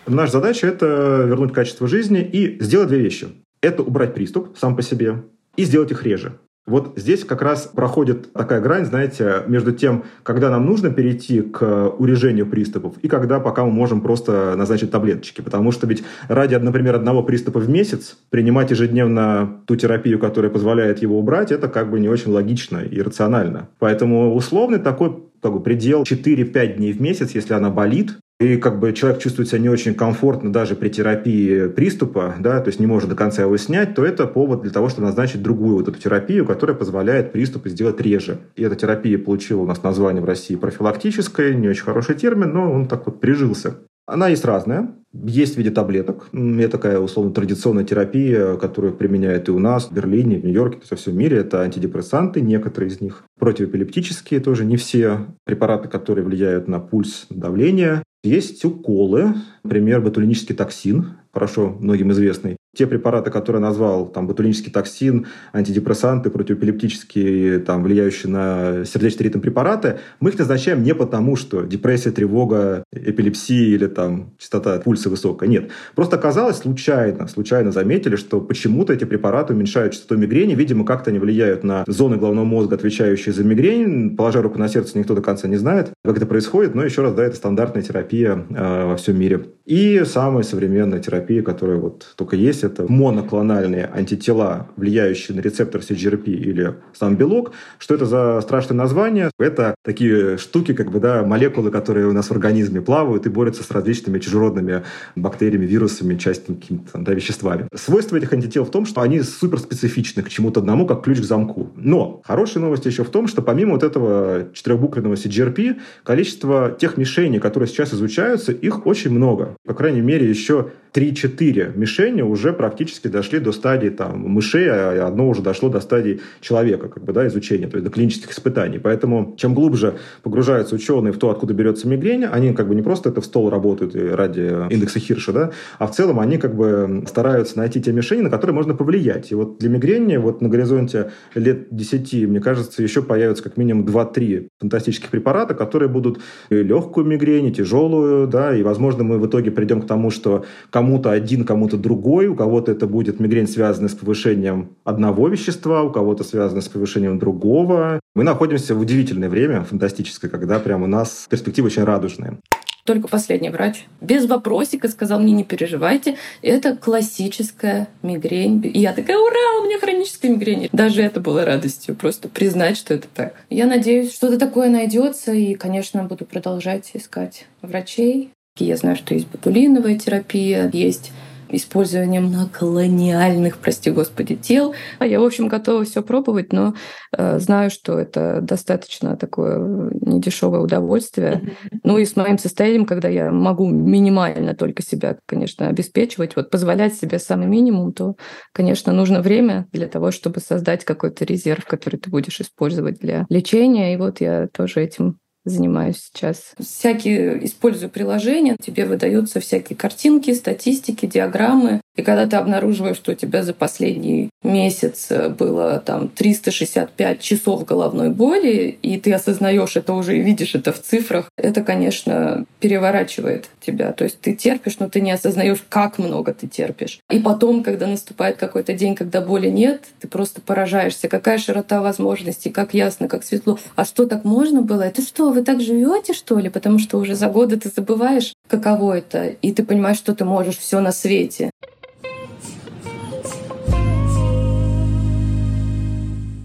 Наша 0.08 0.32
задача– 0.32 0.66
это 0.68 1.24
вернуть 1.28 1.54
качество 1.54 1.88
жизни 1.88 2.20
и 2.20 2.60
сделать 2.64 2.88
две 2.88 2.98
вещи. 2.98 3.28
Это 3.62 3.84
убрать 3.84 4.16
приступ 4.16 4.58
сам 4.58 4.76
по 4.76 4.82
себе 4.82 5.24
и 5.56 5.64
сделать 5.66 5.92
их 5.92 6.02
реже. 6.02 6.40
Вот 6.68 6.94
здесь 6.96 7.24
как 7.24 7.44
раз 7.44 7.68
проходит 7.68 8.34
такая 8.34 8.60
грань, 8.60 8.86
знаете, 8.86 9.44
между 9.48 9.72
тем, 9.72 10.04
когда 10.24 10.50
нам 10.50 10.66
нужно 10.66 10.90
перейти 10.90 11.42
к 11.42 11.90
урежению 12.00 12.48
приступов 12.48 12.94
и 13.04 13.08
когда 13.08 13.40
пока 13.40 13.64
мы 13.66 13.72
можем 13.72 14.02
просто 14.02 14.56
назначить 14.56 14.90
таблеточки. 14.90 15.42
Потому 15.42 15.72
что 15.72 15.86
ведь 15.86 16.04
ради, 16.28 16.56
например, 16.56 16.96
одного 16.96 17.22
приступа 17.22 17.60
в 17.60 17.70
месяц 17.70 18.18
принимать 18.32 18.72
ежедневно 18.72 19.62
ту 19.68 19.76
терапию, 19.76 20.18
которая 20.18 20.52
позволяет 20.52 21.04
его 21.04 21.20
убрать, 21.20 21.52
это 21.52 21.68
как 21.68 21.92
бы 21.92 22.00
не 22.00 22.10
очень 22.10 22.32
логично 22.32 22.80
и 22.80 23.00
рационально. 23.00 23.70
Поэтому 23.78 24.34
условный 24.34 24.80
такой 24.80 25.24
как 25.42 25.54
бы 25.54 25.60
предел 25.60 26.02
4-5 26.02 26.78
дней 26.78 26.94
в 26.94 27.00
месяц, 27.00 27.32
если 27.36 27.54
она 27.54 27.70
болит, 27.70 28.18
и 28.40 28.58
как 28.58 28.80
бы 28.80 28.92
человек 28.92 29.22
чувствует 29.22 29.48
себя 29.48 29.60
не 29.60 29.70
очень 29.70 29.96
комфортно 29.96 30.52
даже 30.52 30.76
при 30.76 30.90
терапии 30.90 31.68
приступа, 31.68 32.36
да, 32.40 32.60
то 32.60 32.68
есть 32.68 32.82
не 32.82 32.86
может 32.86 33.10
до 33.10 33.16
конца 33.16 33.44
его 33.44 33.56
снять, 33.56 33.96
то 33.96 34.06
это 34.06 34.28
повод 34.28 34.62
для 34.62 34.72
того, 34.72 34.90
чтобы 34.90 35.08
назначить 35.08 35.42
другую 35.42 35.78
вот 35.78 35.88
эту 35.88 35.98
терапию, 35.98 36.46
которая 36.46 36.76
позволяет 36.76 37.32
приступы 37.32 37.70
сделать 37.70 38.02
реже. 38.02 38.40
И 38.56 38.64
эта 38.64 38.76
терапия 38.76 39.18
получила 39.18 39.62
у 39.62 39.66
нас 39.66 39.84
название 39.84 40.22
в 40.22 40.26
России 40.26 40.56
профилактическая, 40.56 41.54
не 41.54 41.70
очень 41.70 41.84
хороший 41.84 42.16
термин, 42.16 42.52
но 42.52 42.72
он 42.72 42.88
так 42.88 43.06
вот 43.06 43.22
прижился. 43.22 43.78
Она 44.08 44.30
есть 44.30 44.46
разная. 44.46 44.96
Есть 45.14 45.56
в 45.56 45.58
виде 45.58 45.72
таблеток. 45.72 46.28
Это 46.34 46.70
такая, 46.70 47.00
условно, 47.00 47.34
традиционная 47.34 47.86
терапия, 47.86 48.56
которую 48.58 48.94
применяют 48.96 49.48
и 49.48 49.52
у 49.52 49.60
нас, 49.60 49.90
в 49.90 49.94
Берлине, 49.94 50.38
в 50.38 50.44
Нью-Йорке, 50.44 50.80
во 50.90 50.98
всем 50.98 51.18
мире. 51.18 51.38
Это 51.38 51.62
антидепрессанты, 51.62 52.42
некоторые 52.42 52.90
из 52.90 53.02
них. 53.02 53.24
Противоэпилептические 53.40 54.42
тоже, 54.42 54.66
не 54.66 54.78
все. 54.78 55.28
Препараты, 55.46 55.88
которые 55.88 56.26
влияют 56.26 56.68
на 56.68 56.80
пульс, 56.80 57.28
давление. 57.30 58.04
Есть 58.24 58.66
уколы, 58.66 59.36
например, 59.64 60.02
ботулинический 60.02 60.56
токсин, 60.56 61.18
хорошо 61.36 61.76
многим 61.82 62.12
известный. 62.14 62.56
Те 62.76 62.88
препараты, 62.88 63.30
которые 63.30 63.62
назвал, 63.62 64.08
там, 64.08 64.28
ботулинический 64.28 64.72
токсин, 64.72 65.28
антидепрессанты, 65.54 66.30
противоэпилептические, 66.30 67.60
там, 67.60 67.84
влияющие 67.84 68.30
на 68.30 68.86
сердечный 68.86 69.26
ритм 69.26 69.40
препараты, 69.40 70.00
мы 70.20 70.30
их 70.30 70.40
назначаем 70.40 70.84
не 70.84 70.94
потому, 70.94 71.36
что 71.36 71.64
депрессия, 71.64 72.12
тревога, 72.12 72.84
эпилепсия 72.94 73.76
или 73.76 73.88
там 73.88 74.34
частота 74.38 74.80
пульса 74.80 75.10
высокая. 75.10 75.50
Нет. 75.50 75.72
Просто 75.94 76.18
оказалось 76.18 76.58
случайно, 76.58 77.28
случайно 77.28 77.72
заметили, 77.72 78.16
что 78.16 78.42
почему-то 78.42 78.94
эти 78.94 79.06
препараты 79.06 79.54
уменьшают 79.54 79.94
частоту 79.94 80.18
мигрени. 80.18 80.56
Видимо, 80.56 80.86
как-то 80.86 81.12
они 81.12 81.20
влияют 81.20 81.64
на 81.64 81.84
зоны 81.88 82.18
головного 82.18 82.46
мозга, 82.46 82.76
отвечающие 82.76 83.34
за 83.34 83.44
мигрень. 83.44 84.16
Положа 84.16 84.42
руку 84.42 84.60
на 84.60 84.68
сердце, 84.68 84.98
никто 84.98 85.16
до 85.16 85.22
конца 85.22 85.48
не 85.48 85.58
знает, 85.58 85.92
как 86.04 86.18
это 86.18 86.26
происходит. 86.26 86.76
Но 86.76 86.84
еще 86.84 87.02
раз, 87.02 87.14
да, 87.14 87.24
это 87.26 87.36
стандартная 87.36 87.84
терапия 87.84 88.46
э, 88.50 88.86
во 88.86 88.96
всем 88.98 89.18
мире. 89.18 89.46
И 89.66 90.04
самая 90.06 90.44
современная 90.44 91.00
терапия, 91.00 91.25
которая 91.42 91.78
вот 91.78 92.14
только 92.16 92.36
есть, 92.36 92.64
это 92.64 92.86
моноклональные 92.92 93.90
антитела, 93.94 94.68
влияющие 94.78 95.36
на 95.36 95.42
рецептор 95.42 95.82
CGRP 95.82 96.26
или 96.26 96.76
сам 96.94 97.16
белок. 97.16 97.52
Что 97.80 97.96
это 97.96 98.06
за 98.06 98.42
страшное 98.42 98.78
название? 98.78 99.32
Это 99.40 99.76
такие 99.84 100.38
штуки, 100.38 100.74
как 100.74 100.92
бы, 100.92 101.00
да, 101.00 101.24
молекулы, 101.24 101.72
которые 101.72 102.08
у 102.08 102.14
нас 102.14 102.28
в 102.28 102.32
организме 102.32 102.82
плавают 102.82 103.26
и 103.26 103.30
борются 103.30 103.64
с 103.64 103.72
различными 103.72 104.20
чужеродными 104.20 104.84
бактериями, 105.16 105.66
вирусами, 105.66 106.16
частными 106.16 106.60
какими-то 106.60 107.00
да, 107.00 107.14
веществами. 107.14 107.68
Свойство 107.74 108.18
этих 108.18 108.34
антител 108.34 108.66
в 108.66 108.72
том, 108.72 108.86
что 108.86 109.02
они 109.02 109.22
суперспецифичны 109.22 110.24
к 110.24 110.30
чему-то 110.30 110.60
одному, 110.60 110.86
как 110.86 111.04
ключ 111.04 111.20
к 111.20 111.24
замку. 111.24 111.72
Но 111.76 112.22
хорошая 112.24 112.64
новость 112.64 112.86
еще 112.86 113.04
в 113.04 113.10
том, 113.10 113.28
что 113.28 113.42
помимо 113.42 113.74
вот 113.74 113.84
этого 113.84 114.48
четырехбуквенного 114.54 115.16
CGRP, 115.16 115.78
количество 116.04 116.76
тех 116.80 116.98
мишеней, 116.98 117.40
которые 117.40 117.68
сейчас 117.68 117.94
изучаются, 117.94 118.52
их 118.52 118.86
очень 118.86 119.12
много 119.12 119.56
по 119.66 119.74
крайней 119.74 120.02
мере, 120.02 120.30
еще 120.30 120.72
3-4 120.96 121.78
мишени 121.78 122.22
уже 122.22 122.54
практически 122.54 123.10
дошли 123.10 123.40
до 123.40 123.52
стадии 123.52 123.90
там, 123.90 124.22
мышей, 124.22 124.70
а 124.70 125.06
одно 125.06 125.28
уже 125.28 125.42
дошло 125.42 125.68
до 125.68 125.82
стадии 125.82 126.22
человека, 126.40 126.88
как 126.88 127.04
бы, 127.04 127.12
да, 127.12 127.28
изучения, 127.28 127.68
то 127.68 127.76
есть 127.76 127.86
до 127.86 127.92
клинических 127.92 128.32
испытаний. 128.32 128.80
Поэтому 128.80 129.36
чем 129.38 129.54
глубже 129.54 129.96
погружаются 130.24 130.76
ученые 130.76 131.12
в 131.12 131.18
то, 131.18 131.30
откуда 131.30 131.54
берется 131.54 131.88
мигрень, 131.90 132.24
они 132.24 132.54
как 132.54 132.70
бы 132.70 132.76
не 132.76 132.82
просто 132.82 133.10
это 133.10 133.20
в 133.20 133.26
стол 133.26 133.50
работают 133.50 133.94
ради 133.96 134.74
индекса 134.74 135.00
Хирша, 135.00 135.34
да, 135.34 135.52
а 135.80 135.88
в 135.88 135.92
целом 135.92 136.20
они 136.20 136.38
как 136.38 136.56
бы 136.56 137.04
стараются 137.08 137.58
найти 137.58 137.82
те 137.82 137.92
мишени, 137.92 138.22
на 138.22 138.30
которые 138.30 138.54
можно 138.56 138.74
повлиять. 138.74 139.32
И 139.32 139.36
вот 139.36 139.58
для 139.60 139.70
мигрени 139.70 140.16
вот 140.16 140.42
на 140.42 140.48
горизонте 140.48 141.12
лет 141.34 141.68
10, 141.72 142.30
мне 142.30 142.40
кажется, 142.40 142.82
еще 142.82 143.02
появятся 143.02 143.44
как 143.44 143.58
минимум 143.58 143.86
2-3 143.86 144.48
фантастических 144.62 145.10
препарата, 145.10 145.56
которые 145.56 145.90
будут 145.90 146.20
и 146.50 146.56
легкую 146.56 147.06
мигрень, 147.06 147.48
и 147.48 147.52
тяжелую, 147.52 148.28
да, 148.28 148.56
и, 148.56 148.64
возможно, 148.64 149.04
мы 149.04 149.20
в 149.20 149.28
итоге 149.28 149.52
придем 149.52 149.82
к 149.82 149.88
тому, 149.88 150.10
что 150.10 150.46
кому 150.70 150.85
кому-то 150.86 151.10
один, 151.10 151.46
кому-то 151.46 151.78
другой. 151.78 152.28
У 152.28 152.36
кого-то 152.36 152.72
это 152.72 152.86
будет 152.86 153.20
мигрень, 153.20 153.48
связанная 153.48 153.90
с 153.90 153.96
повышением 153.96 154.70
одного 154.84 155.28
вещества, 155.28 155.82
у 155.82 155.92
кого-то 155.92 156.24
связанная 156.24 156.62
с 156.62 156.68
повышением 156.68 157.18
другого. 157.18 158.00
Мы 158.14 158.24
находимся 158.24 158.76
в 158.76 158.80
удивительное 158.80 159.30
время, 159.30 159.64
фантастическое, 159.64 160.30
когда 160.30 160.60
прямо 160.60 160.84
у 160.84 160.88
нас 160.88 161.26
перспективы 161.28 161.68
очень 161.68 161.84
радужные. 161.84 162.38
Только 162.86 163.08
последний 163.08 163.50
врач 163.50 163.86
без 164.00 164.28
вопросика 164.28 164.88
сказал 164.90 165.20
мне, 165.20 165.34
не 165.34 165.44
переживайте, 165.44 166.18
это 166.44 166.76
классическая 166.78 167.88
мигрень. 168.04 168.62
И 168.64 168.80
я 168.80 168.94
такая, 168.94 169.18
ура, 169.18 169.60
у 169.60 169.66
меня 169.66 169.80
хроническая 169.80 170.30
мигрень. 170.30 170.70
Даже 170.72 171.02
это 171.02 171.20
было 171.20 171.46
радостью, 171.46 171.96
просто 171.96 172.30
признать, 172.30 172.78
что 172.78 172.94
это 172.94 173.08
так. 173.12 173.34
Я 173.50 173.66
надеюсь, 173.66 174.14
что-то 174.14 174.38
такое 174.38 174.70
найдется, 174.70 175.34
и, 175.34 175.56
конечно, 175.56 176.04
буду 176.04 176.26
продолжать 176.26 176.92
искать 176.94 177.48
врачей. 177.64 178.30
Я 178.58 178.78
знаю, 178.78 178.96
что 178.96 179.14
есть 179.14 179.30
ботулиновая 179.30 179.98
терапия, 179.98 180.70
есть 180.72 181.12
использованием 181.50 182.50
колониальных, 182.50 183.58
прости 183.58 183.92
господи, 183.92 184.36
тел. 184.36 184.74
А 184.98 185.06
я, 185.06 185.20
в 185.20 185.24
общем, 185.24 185.48
готова 185.48 185.84
все 185.84 186.02
пробовать, 186.02 186.54
но 186.54 186.74
э, 187.12 187.40
знаю, 187.40 187.70
что 187.70 188.00
это 188.00 188.40
достаточно 188.42 189.18
такое 189.18 189.92
недешевое 190.02 190.62
удовольствие. 190.62 191.34
Mm-hmm. 191.44 191.80
Ну 191.84 191.98
и 191.98 192.06
с 192.06 192.16
моим 192.16 192.38
состоянием, 192.38 192.86
когда 192.86 193.10
я 193.10 193.30
могу 193.32 193.68
минимально 193.68 194.56
только 194.56 194.82
себя, 194.82 195.18
конечно, 195.26 195.68
обеспечивать, 195.68 196.36
вот 196.36 196.50
позволять 196.50 196.96
себе 196.96 197.20
самый 197.20 197.48
минимум, 197.48 197.94
то, 197.94 198.16
конечно, 198.54 198.94
нужно 198.94 199.22
время 199.22 199.68
для 199.72 199.88
того, 199.88 200.12
чтобы 200.12 200.40
создать 200.40 200.86
какой-то 200.86 201.26
резерв, 201.26 201.66
который 201.66 202.00
ты 202.00 202.10
будешь 202.10 202.40
использовать 202.40 203.00
для 203.00 203.26
лечения. 203.30 203.94
И 203.94 203.98
вот 203.98 204.22
я 204.22 204.48
тоже 204.48 204.82
этим 204.82 205.18
занимаюсь 205.46 206.12
сейчас. 206.14 206.54
Всякие 206.60 207.46
использую 207.46 207.90
приложения, 207.90 208.58
тебе 208.62 208.86
выдаются 208.86 209.40
всякие 209.40 209.78
картинки, 209.78 210.34
статистики, 210.34 211.06
диаграммы. 211.06 211.82
И 211.96 212.02
когда 212.02 212.28
ты 212.28 212.36
обнаруживаешь, 212.36 212.98
что 212.98 213.14
у 213.14 213.16
тебя 213.16 213.42
за 213.44 213.54
последний 213.54 214.30
месяц 214.44 215.10
было 215.40 215.80
там 215.80 216.10
365 216.10 217.22
часов 217.22 217.64
головной 217.64 218.10
боли, 218.10 218.78
и 218.82 219.00
ты 219.00 219.14
осознаешь 219.14 219.78
это 219.78 219.94
уже 219.94 220.18
и 220.18 220.22
видишь 220.22 220.56
это 220.56 220.74
в 220.74 220.82
цифрах, 220.82 221.30
это, 221.38 221.64
конечно, 221.64 222.46
переворачивает 222.60 223.50
тебя. 223.62 223.94
То 223.94 224.04
есть 224.04 224.20
ты 224.20 224.36
терпишь, 224.36 224.80
но 224.80 224.90
ты 224.90 225.00
не 225.00 225.12
осознаешь, 225.12 225.64
как 225.70 225.98
много 225.98 226.34
ты 226.34 226.48
терпишь. 226.48 227.00
И 227.10 227.20
потом, 227.20 227.64
когда 227.64 227.88
наступает 227.88 228.36
какой-то 228.38 228.74
день, 228.74 228.96
когда 228.96 229.22
боли 229.22 229.50
нет, 229.50 229.84
ты 230.00 230.08
просто 230.08 230.42
поражаешься, 230.42 231.08
какая 231.08 231.38
широта 231.38 231.82
возможностей, 231.82 232.50
как 232.50 232.74
ясно, 232.74 233.08
как 233.08 233.24
светло. 233.24 233.58
А 233.76 233.86
что 233.86 234.06
так 234.06 234.26
можно 234.26 234.62
было? 234.62 234.82
Это 234.82 235.02
что, 235.02 235.32
вы 235.36 235.44
так 235.44 235.62
живете, 235.62 236.14
что 236.14 236.40
ли? 236.40 236.50
Потому 236.50 236.80
что 236.80 236.98
уже 236.98 237.14
за 237.14 237.28
годы 237.28 237.58
ты 237.58 237.70
забываешь, 237.70 238.34
каково 238.48 239.00
это, 239.00 239.28
и 239.28 239.52
ты 239.52 239.64
понимаешь, 239.64 239.98
что 239.98 240.16
ты 240.16 240.24
можешь 240.26 240.58
все 240.58 240.80
на 240.80 240.92
свете. 240.92 241.52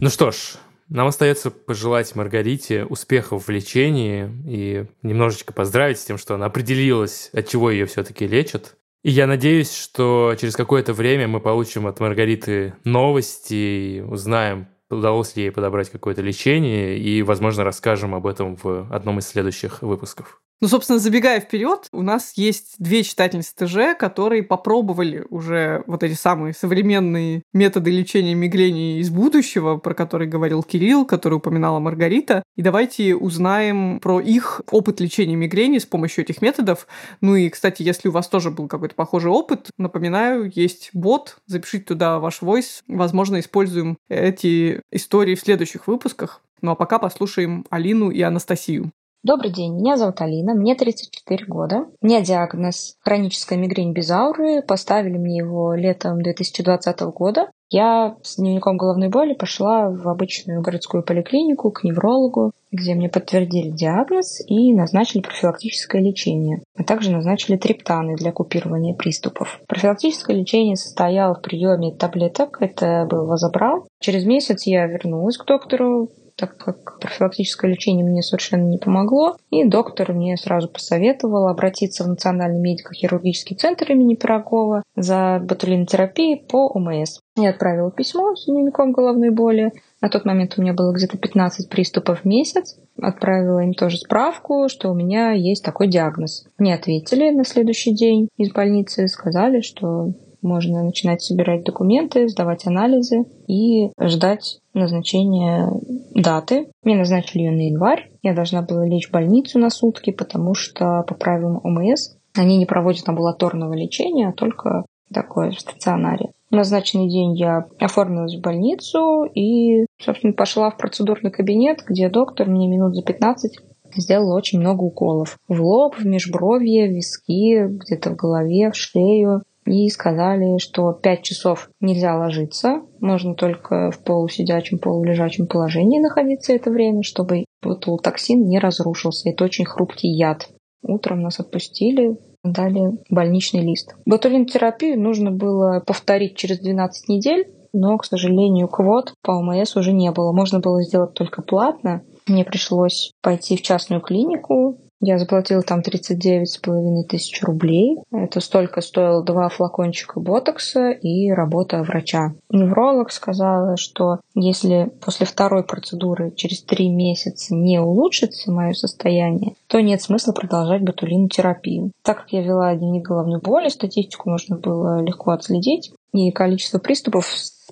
Ну 0.00 0.08
что 0.08 0.30
ж, 0.32 0.56
нам 0.88 1.06
остается 1.06 1.50
пожелать 1.50 2.14
Маргарите 2.16 2.84
успехов 2.84 3.46
в 3.46 3.50
лечении 3.50 4.28
и 4.46 4.86
немножечко 5.02 5.52
поздравить 5.52 6.00
с 6.00 6.04
тем, 6.04 6.18
что 6.18 6.34
она 6.34 6.46
определилась, 6.46 7.30
от 7.32 7.48
чего 7.48 7.70
ее 7.70 7.86
все-таки 7.86 8.26
лечат. 8.26 8.76
И 9.04 9.10
я 9.10 9.26
надеюсь, 9.26 9.72
что 9.72 10.34
через 10.38 10.56
какое-то 10.56 10.92
время 10.92 11.28
мы 11.28 11.40
получим 11.40 11.86
от 11.86 12.00
Маргариты 12.00 12.74
новости 12.84 13.54
и 13.54 14.00
узнаем, 14.00 14.68
удалось 14.90 15.36
ли 15.36 15.44
ей 15.44 15.50
подобрать 15.50 15.90
какое-то 15.90 16.22
лечение, 16.22 16.98
и, 16.98 17.22
возможно, 17.22 17.64
расскажем 17.64 18.14
об 18.14 18.26
этом 18.26 18.56
в 18.56 18.92
одном 18.92 19.18
из 19.18 19.28
следующих 19.28 19.82
выпусков. 19.82 20.40
Ну, 20.62 20.68
собственно, 20.68 20.98
забегая 20.98 21.40
вперед, 21.40 21.86
у 21.90 22.02
нас 22.02 22.34
есть 22.36 22.74
две 22.78 23.02
читательницы 23.02 23.54
ТЖ, 23.56 23.98
которые 23.98 24.42
попробовали 24.42 25.24
уже 25.30 25.82
вот 25.86 26.02
эти 26.02 26.12
самые 26.12 26.52
современные 26.52 27.44
методы 27.54 27.90
лечения 27.90 28.34
мигрени 28.34 28.98
из 28.98 29.08
будущего, 29.08 29.78
про 29.78 29.94
которые 29.94 30.28
говорил 30.28 30.62
Кирилл, 30.62 31.06
который 31.06 31.34
упоминала 31.34 31.78
Маргарита. 31.78 32.42
И 32.56 32.62
давайте 32.62 33.14
узнаем 33.14 34.00
про 34.00 34.20
их 34.20 34.60
опыт 34.70 35.00
лечения 35.00 35.34
мигрени 35.34 35.78
с 35.78 35.86
помощью 35.86 36.24
этих 36.24 36.42
методов. 36.42 36.86
Ну 37.22 37.36
и, 37.36 37.48
кстати, 37.48 37.82
если 37.82 38.08
у 38.08 38.12
вас 38.12 38.28
тоже 38.28 38.50
был 38.50 38.68
какой-то 38.68 38.94
похожий 38.94 39.30
опыт, 39.30 39.70
напоминаю, 39.78 40.52
есть 40.54 40.90
бот, 40.92 41.38
запишите 41.46 41.86
туда 41.86 42.18
ваш 42.18 42.42
войс. 42.42 42.82
Возможно, 42.86 43.40
используем 43.40 43.96
эти 44.10 44.82
истории 44.92 45.36
в 45.36 45.40
следующих 45.40 45.86
выпусках. 45.86 46.42
Ну 46.60 46.72
а 46.72 46.74
пока 46.74 46.98
послушаем 46.98 47.64
Алину 47.70 48.10
и 48.10 48.20
Анастасию. 48.20 48.92
Добрый 49.22 49.52
день, 49.52 49.74
меня 49.74 49.98
зовут 49.98 50.22
Алина, 50.22 50.54
мне 50.54 50.74
34 50.74 51.44
года. 51.44 51.84
У 52.00 52.06
меня 52.06 52.22
диагноз 52.22 52.96
хроническая 53.00 53.58
мигрень 53.58 53.92
без 53.92 54.10
ауры. 54.10 54.62
Поставили 54.62 55.18
мне 55.18 55.36
его 55.36 55.74
летом 55.74 56.22
2020 56.22 57.00
года. 57.12 57.50
Я 57.68 58.16
с 58.22 58.36
дневником 58.36 58.78
головной 58.78 59.10
боли 59.10 59.34
пошла 59.34 59.90
в 59.90 60.08
обычную 60.08 60.62
городскую 60.62 61.04
поликлинику 61.04 61.70
к 61.70 61.84
неврологу, 61.84 62.52
где 62.72 62.94
мне 62.94 63.08
подтвердили 63.08 63.68
диагноз 63.68 64.40
и 64.46 64.72
назначили 64.72 65.20
профилактическое 65.20 66.00
лечение, 66.00 66.62
а 66.74 66.82
также 66.82 67.12
назначили 67.12 67.56
триптаны 67.56 68.16
для 68.16 68.32
купирования 68.32 68.94
приступов. 68.94 69.60
Профилактическое 69.68 70.34
лечение 70.34 70.76
состояло 70.76 71.34
в 71.34 71.42
приеме 71.42 71.94
таблеток, 71.94 72.56
это 72.60 73.06
был 73.08 73.26
вазобрал. 73.26 73.86
Через 74.00 74.24
месяц 74.24 74.66
я 74.66 74.86
вернулась 74.86 75.36
к 75.36 75.44
доктору, 75.44 76.08
так 76.40 76.56
как 76.56 76.98
профилактическое 76.98 77.70
лечение 77.70 78.04
мне 78.04 78.22
совершенно 78.22 78.66
не 78.66 78.78
помогло. 78.78 79.36
И 79.50 79.64
доктор 79.64 80.14
мне 80.14 80.36
сразу 80.38 80.68
посоветовал 80.68 81.48
обратиться 81.48 82.04
в 82.04 82.08
Национальный 82.08 82.60
медико-хирургический 82.60 83.56
центр 83.56 83.92
имени 83.92 84.14
Пирогова 84.14 84.82
за 84.96 85.38
ботулинотерапией 85.42 86.42
по 86.46 86.68
ОМС. 86.68 87.20
Я 87.36 87.50
отправила 87.50 87.90
письмо 87.90 88.34
с 88.34 88.46
дневником 88.46 88.92
головной 88.92 89.30
боли. 89.30 89.72
На 90.00 90.08
тот 90.08 90.24
момент 90.24 90.54
у 90.56 90.62
меня 90.62 90.72
было 90.72 90.92
где-то 90.92 91.18
15 91.18 91.68
приступов 91.68 92.22
в 92.22 92.24
месяц. 92.24 92.78
Отправила 93.00 93.60
им 93.60 93.74
тоже 93.74 93.98
справку, 93.98 94.68
что 94.68 94.90
у 94.90 94.94
меня 94.94 95.32
есть 95.32 95.64
такой 95.64 95.88
диагноз. 95.88 96.46
Мне 96.58 96.74
ответили 96.74 97.30
на 97.30 97.44
следующий 97.44 97.94
день 97.94 98.28
из 98.38 98.50
больницы, 98.50 99.08
сказали, 99.08 99.60
что 99.60 100.12
можно 100.42 100.82
начинать 100.82 101.22
собирать 101.22 101.64
документы, 101.64 102.28
сдавать 102.28 102.66
анализы 102.66 103.24
и 103.46 103.90
ждать 104.00 104.60
назначения 104.74 105.70
даты. 106.14 106.68
Мне 106.82 106.96
назначили 106.96 107.42
ее 107.42 107.50
на 107.50 107.68
январь. 107.68 108.10
Я 108.22 108.34
должна 108.34 108.62
была 108.62 108.86
лечь 108.86 109.08
в 109.08 109.12
больницу 109.12 109.58
на 109.58 109.70
сутки, 109.70 110.10
потому 110.10 110.54
что 110.54 111.04
по 111.06 111.14
правилам 111.14 111.60
ОМС 111.62 112.14
они 112.36 112.58
не 112.58 112.66
проводят 112.66 113.08
амбулаторного 113.08 113.74
лечения, 113.74 114.28
а 114.28 114.32
только 114.32 114.84
такое 115.12 115.50
в 115.50 115.60
стационаре. 115.60 116.30
В 116.50 116.54
назначенный 116.54 117.08
день 117.08 117.36
я 117.36 117.66
оформилась 117.78 118.36
в 118.36 118.40
больницу 118.40 119.24
и, 119.24 119.86
собственно, 120.00 120.32
пошла 120.32 120.70
в 120.70 120.76
процедурный 120.76 121.30
кабинет, 121.30 121.82
где 121.86 122.08
доктор 122.08 122.48
мне 122.48 122.68
минут 122.68 122.94
за 122.94 123.02
15 123.02 123.58
сделал 123.96 124.32
очень 124.32 124.60
много 124.60 124.82
уколов. 124.82 125.36
В 125.48 125.60
лоб, 125.60 125.96
в 125.96 126.06
межбровье, 126.06 126.88
в 126.88 126.92
виски, 126.92 127.66
где-то 127.66 128.10
в 128.10 128.16
голове, 128.16 128.70
в 128.70 128.76
шею 128.76 129.42
и 129.66 129.88
сказали, 129.88 130.58
что 130.58 130.92
5 130.92 131.22
часов 131.22 131.70
нельзя 131.80 132.16
ложиться, 132.16 132.82
можно 133.00 133.34
только 133.34 133.90
в 133.90 134.02
полусидячем, 134.02 134.78
полулежачем 134.78 135.46
положении 135.46 136.00
находиться 136.00 136.52
это 136.52 136.70
время, 136.70 137.02
чтобы 137.02 137.44
ботулотоксин 137.62 138.46
не 138.46 138.58
разрушился. 138.58 139.30
Это 139.30 139.44
очень 139.44 139.64
хрупкий 139.64 140.08
яд. 140.08 140.48
Утром 140.82 141.20
нас 141.20 141.40
отпустили, 141.40 142.18
дали 142.42 142.98
больничный 143.10 143.60
лист. 143.60 143.94
Ботулинотерапию 144.06 144.98
нужно 144.98 145.30
было 145.30 145.82
повторить 145.86 146.36
через 146.36 146.58
12 146.60 147.08
недель, 147.08 147.46
но, 147.72 147.96
к 147.98 148.04
сожалению, 148.04 148.68
квот 148.68 149.12
по 149.22 149.32
ОМС 149.32 149.76
уже 149.76 149.92
не 149.92 150.10
было. 150.10 150.32
Можно 150.32 150.60
было 150.60 150.82
сделать 150.82 151.14
только 151.14 151.42
платно. 151.42 152.02
Мне 152.26 152.44
пришлось 152.44 153.12
пойти 153.22 153.56
в 153.56 153.62
частную 153.62 154.00
клинику, 154.00 154.78
я 155.00 155.18
заплатила 155.18 155.62
там 155.62 155.82
39 155.82 156.48
с 156.48 156.58
половиной 156.58 157.04
тысяч 157.04 157.42
рублей. 157.42 157.96
Это 158.12 158.40
столько 158.40 158.82
стоило 158.82 159.22
два 159.24 159.48
флакончика 159.48 160.20
ботокса 160.20 160.90
и 160.90 161.30
работа 161.30 161.82
врача. 161.82 162.34
Невролог 162.50 163.10
сказала, 163.10 163.76
что 163.76 164.20
если 164.34 164.90
после 165.04 165.24
второй 165.24 165.64
процедуры 165.64 166.32
через 166.36 166.62
три 166.62 166.90
месяца 166.90 167.54
не 167.54 167.80
улучшится 167.80 168.52
мое 168.52 168.72
состояние, 168.72 169.54
то 169.68 169.80
нет 169.80 170.02
смысла 170.02 170.32
продолжать 170.32 170.82
ботулинотерапию. 170.82 171.92
Так 172.02 172.18
как 172.18 172.32
я 172.32 172.42
вела 172.42 172.74
дневник 172.74 173.06
головной 173.06 173.40
боли, 173.40 173.68
статистику 173.68 174.28
можно 174.28 174.56
было 174.56 175.02
легко 175.02 175.30
отследить, 175.30 175.92
и 176.12 176.30
количество 176.32 176.78
приступов 176.78 177.26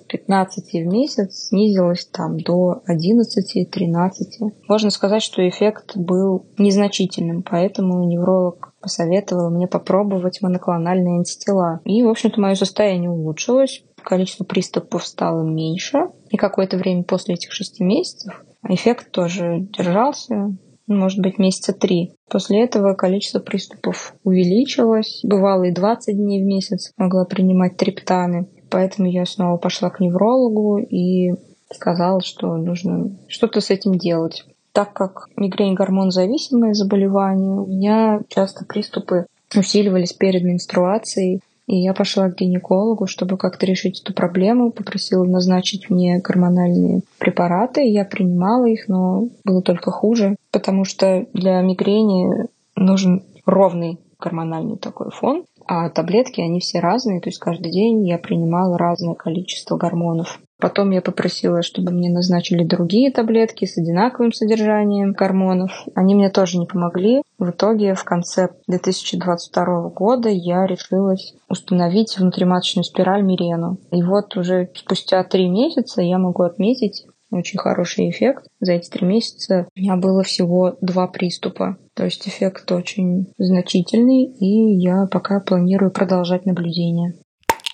15 0.09 0.73
в 0.73 0.87
месяц 0.87 1.47
снизилось 1.47 2.05
там 2.05 2.39
до 2.39 2.81
11-13. 2.89 4.53
Можно 4.67 4.89
сказать, 4.89 5.21
что 5.21 5.47
эффект 5.47 5.95
был 5.95 6.45
незначительным, 6.57 7.43
поэтому 7.43 8.03
невролог 8.05 8.73
посоветовал 8.81 9.49
мне 9.51 9.67
попробовать 9.67 10.41
моноклональные 10.41 11.19
антитела. 11.19 11.81
И, 11.85 12.03
в 12.03 12.09
общем-то, 12.09 12.39
мое 12.41 12.55
состояние 12.55 13.09
улучшилось, 13.09 13.83
количество 14.03 14.43
приступов 14.43 15.05
стало 15.05 15.43
меньше. 15.43 16.07
И 16.29 16.37
какое-то 16.37 16.77
время 16.77 17.03
после 17.03 17.35
этих 17.35 17.51
шести 17.51 17.83
месяцев 17.83 18.43
эффект 18.67 19.11
тоже 19.11 19.67
держался, 19.77 20.55
может 20.87 21.19
быть, 21.19 21.37
месяца 21.37 21.73
три. 21.73 22.15
После 22.29 22.63
этого 22.63 22.95
количество 22.95 23.39
приступов 23.39 24.15
увеличилось. 24.23 25.21
Бывало 25.23 25.63
и 25.63 25.71
20 25.71 26.15
дней 26.15 26.43
в 26.43 26.47
месяц 26.47 26.91
могла 26.97 27.25
принимать 27.25 27.77
триптаны. 27.77 28.47
Поэтому 28.69 29.09
я 29.09 29.25
снова 29.25 29.57
пошла 29.57 29.89
к 29.89 29.99
неврологу 29.99 30.77
и 30.77 31.33
сказала, 31.73 32.21
что 32.21 32.55
нужно 32.57 33.11
что-то 33.27 33.61
с 33.61 33.69
этим 33.69 33.95
делать. 33.95 34.45
Так 34.71 34.93
как 34.93 35.27
мигрень 35.35 35.73
гормон-зависимое 35.73 36.73
заболевание, 36.73 37.59
у 37.59 37.65
меня 37.65 38.21
часто 38.29 38.65
приступы 38.65 39.25
усиливались 39.55 40.13
перед 40.13 40.43
менструацией, 40.43 41.41
и 41.67 41.77
я 41.77 41.93
пошла 41.93 42.29
к 42.29 42.35
гинекологу, 42.35 43.05
чтобы 43.05 43.37
как-то 43.37 43.65
решить 43.65 44.01
эту 44.01 44.13
проблему, 44.13 44.71
попросила 44.71 45.23
назначить 45.23 45.89
мне 45.89 46.19
гормональные 46.19 47.01
препараты. 47.19 47.87
Я 47.87 48.05
принимала 48.05 48.65
их, 48.65 48.87
но 48.87 49.27
было 49.43 49.61
только 49.61 49.91
хуже, 49.91 50.35
потому 50.51 50.83
что 50.83 51.27
для 51.33 51.61
мигрени 51.61 52.47
нужен 52.75 53.23
ровный 53.45 53.99
гормональный 54.19 54.77
такой 54.77 55.11
фон, 55.11 55.45
а 55.71 55.87
таблетки, 55.91 56.41
они 56.41 56.59
все 56.59 56.79
разные, 56.79 57.21
то 57.21 57.29
есть 57.29 57.37
каждый 57.37 57.71
день 57.71 58.07
я 58.07 58.17
принимала 58.17 58.75
разное 58.75 59.13
количество 59.13 59.77
гормонов. 59.77 60.39
Потом 60.59 60.89
я 60.89 60.99
попросила, 60.99 61.61
чтобы 61.61 61.91
мне 61.91 62.09
назначили 62.09 62.63
другие 62.63 63.11
таблетки 63.11 63.65
с 63.65 63.77
одинаковым 63.77 64.33
содержанием 64.33 65.11
гормонов. 65.11 65.71
Они 65.93 66.15
мне 66.15 66.31
тоже 66.31 66.57
не 66.57 66.65
помогли. 66.65 67.21
В 67.37 67.51
итоге 67.51 67.93
в 67.93 68.03
конце 68.03 68.49
2022 68.67 69.89
года 69.89 70.27
я 70.27 70.65
решилась 70.65 71.35
установить 71.47 72.17
внутриматочную 72.17 72.83
спираль 72.83 73.21
Мирену. 73.21 73.77
И 73.91 74.01
вот 74.01 74.35
уже 74.37 74.69
спустя 74.73 75.23
три 75.23 75.47
месяца 75.47 76.01
я 76.01 76.17
могу 76.17 76.41
отметить 76.41 77.05
очень 77.31 77.59
хороший 77.59 78.09
эффект. 78.09 78.45
За 78.59 78.73
эти 78.73 78.89
три 78.89 79.05
месяца 79.05 79.67
у 79.75 79.79
меня 79.79 79.95
было 79.97 80.23
всего 80.23 80.77
два 80.81 81.07
приступа. 81.07 81.77
То 81.93 82.05
есть 82.05 82.27
эффект 82.27 82.71
очень 82.71 83.33
значительный, 83.37 84.25
и 84.25 84.77
я 84.79 85.05
пока 85.05 85.39
планирую 85.39 85.91
продолжать 85.91 86.45
наблюдение. 86.45 87.13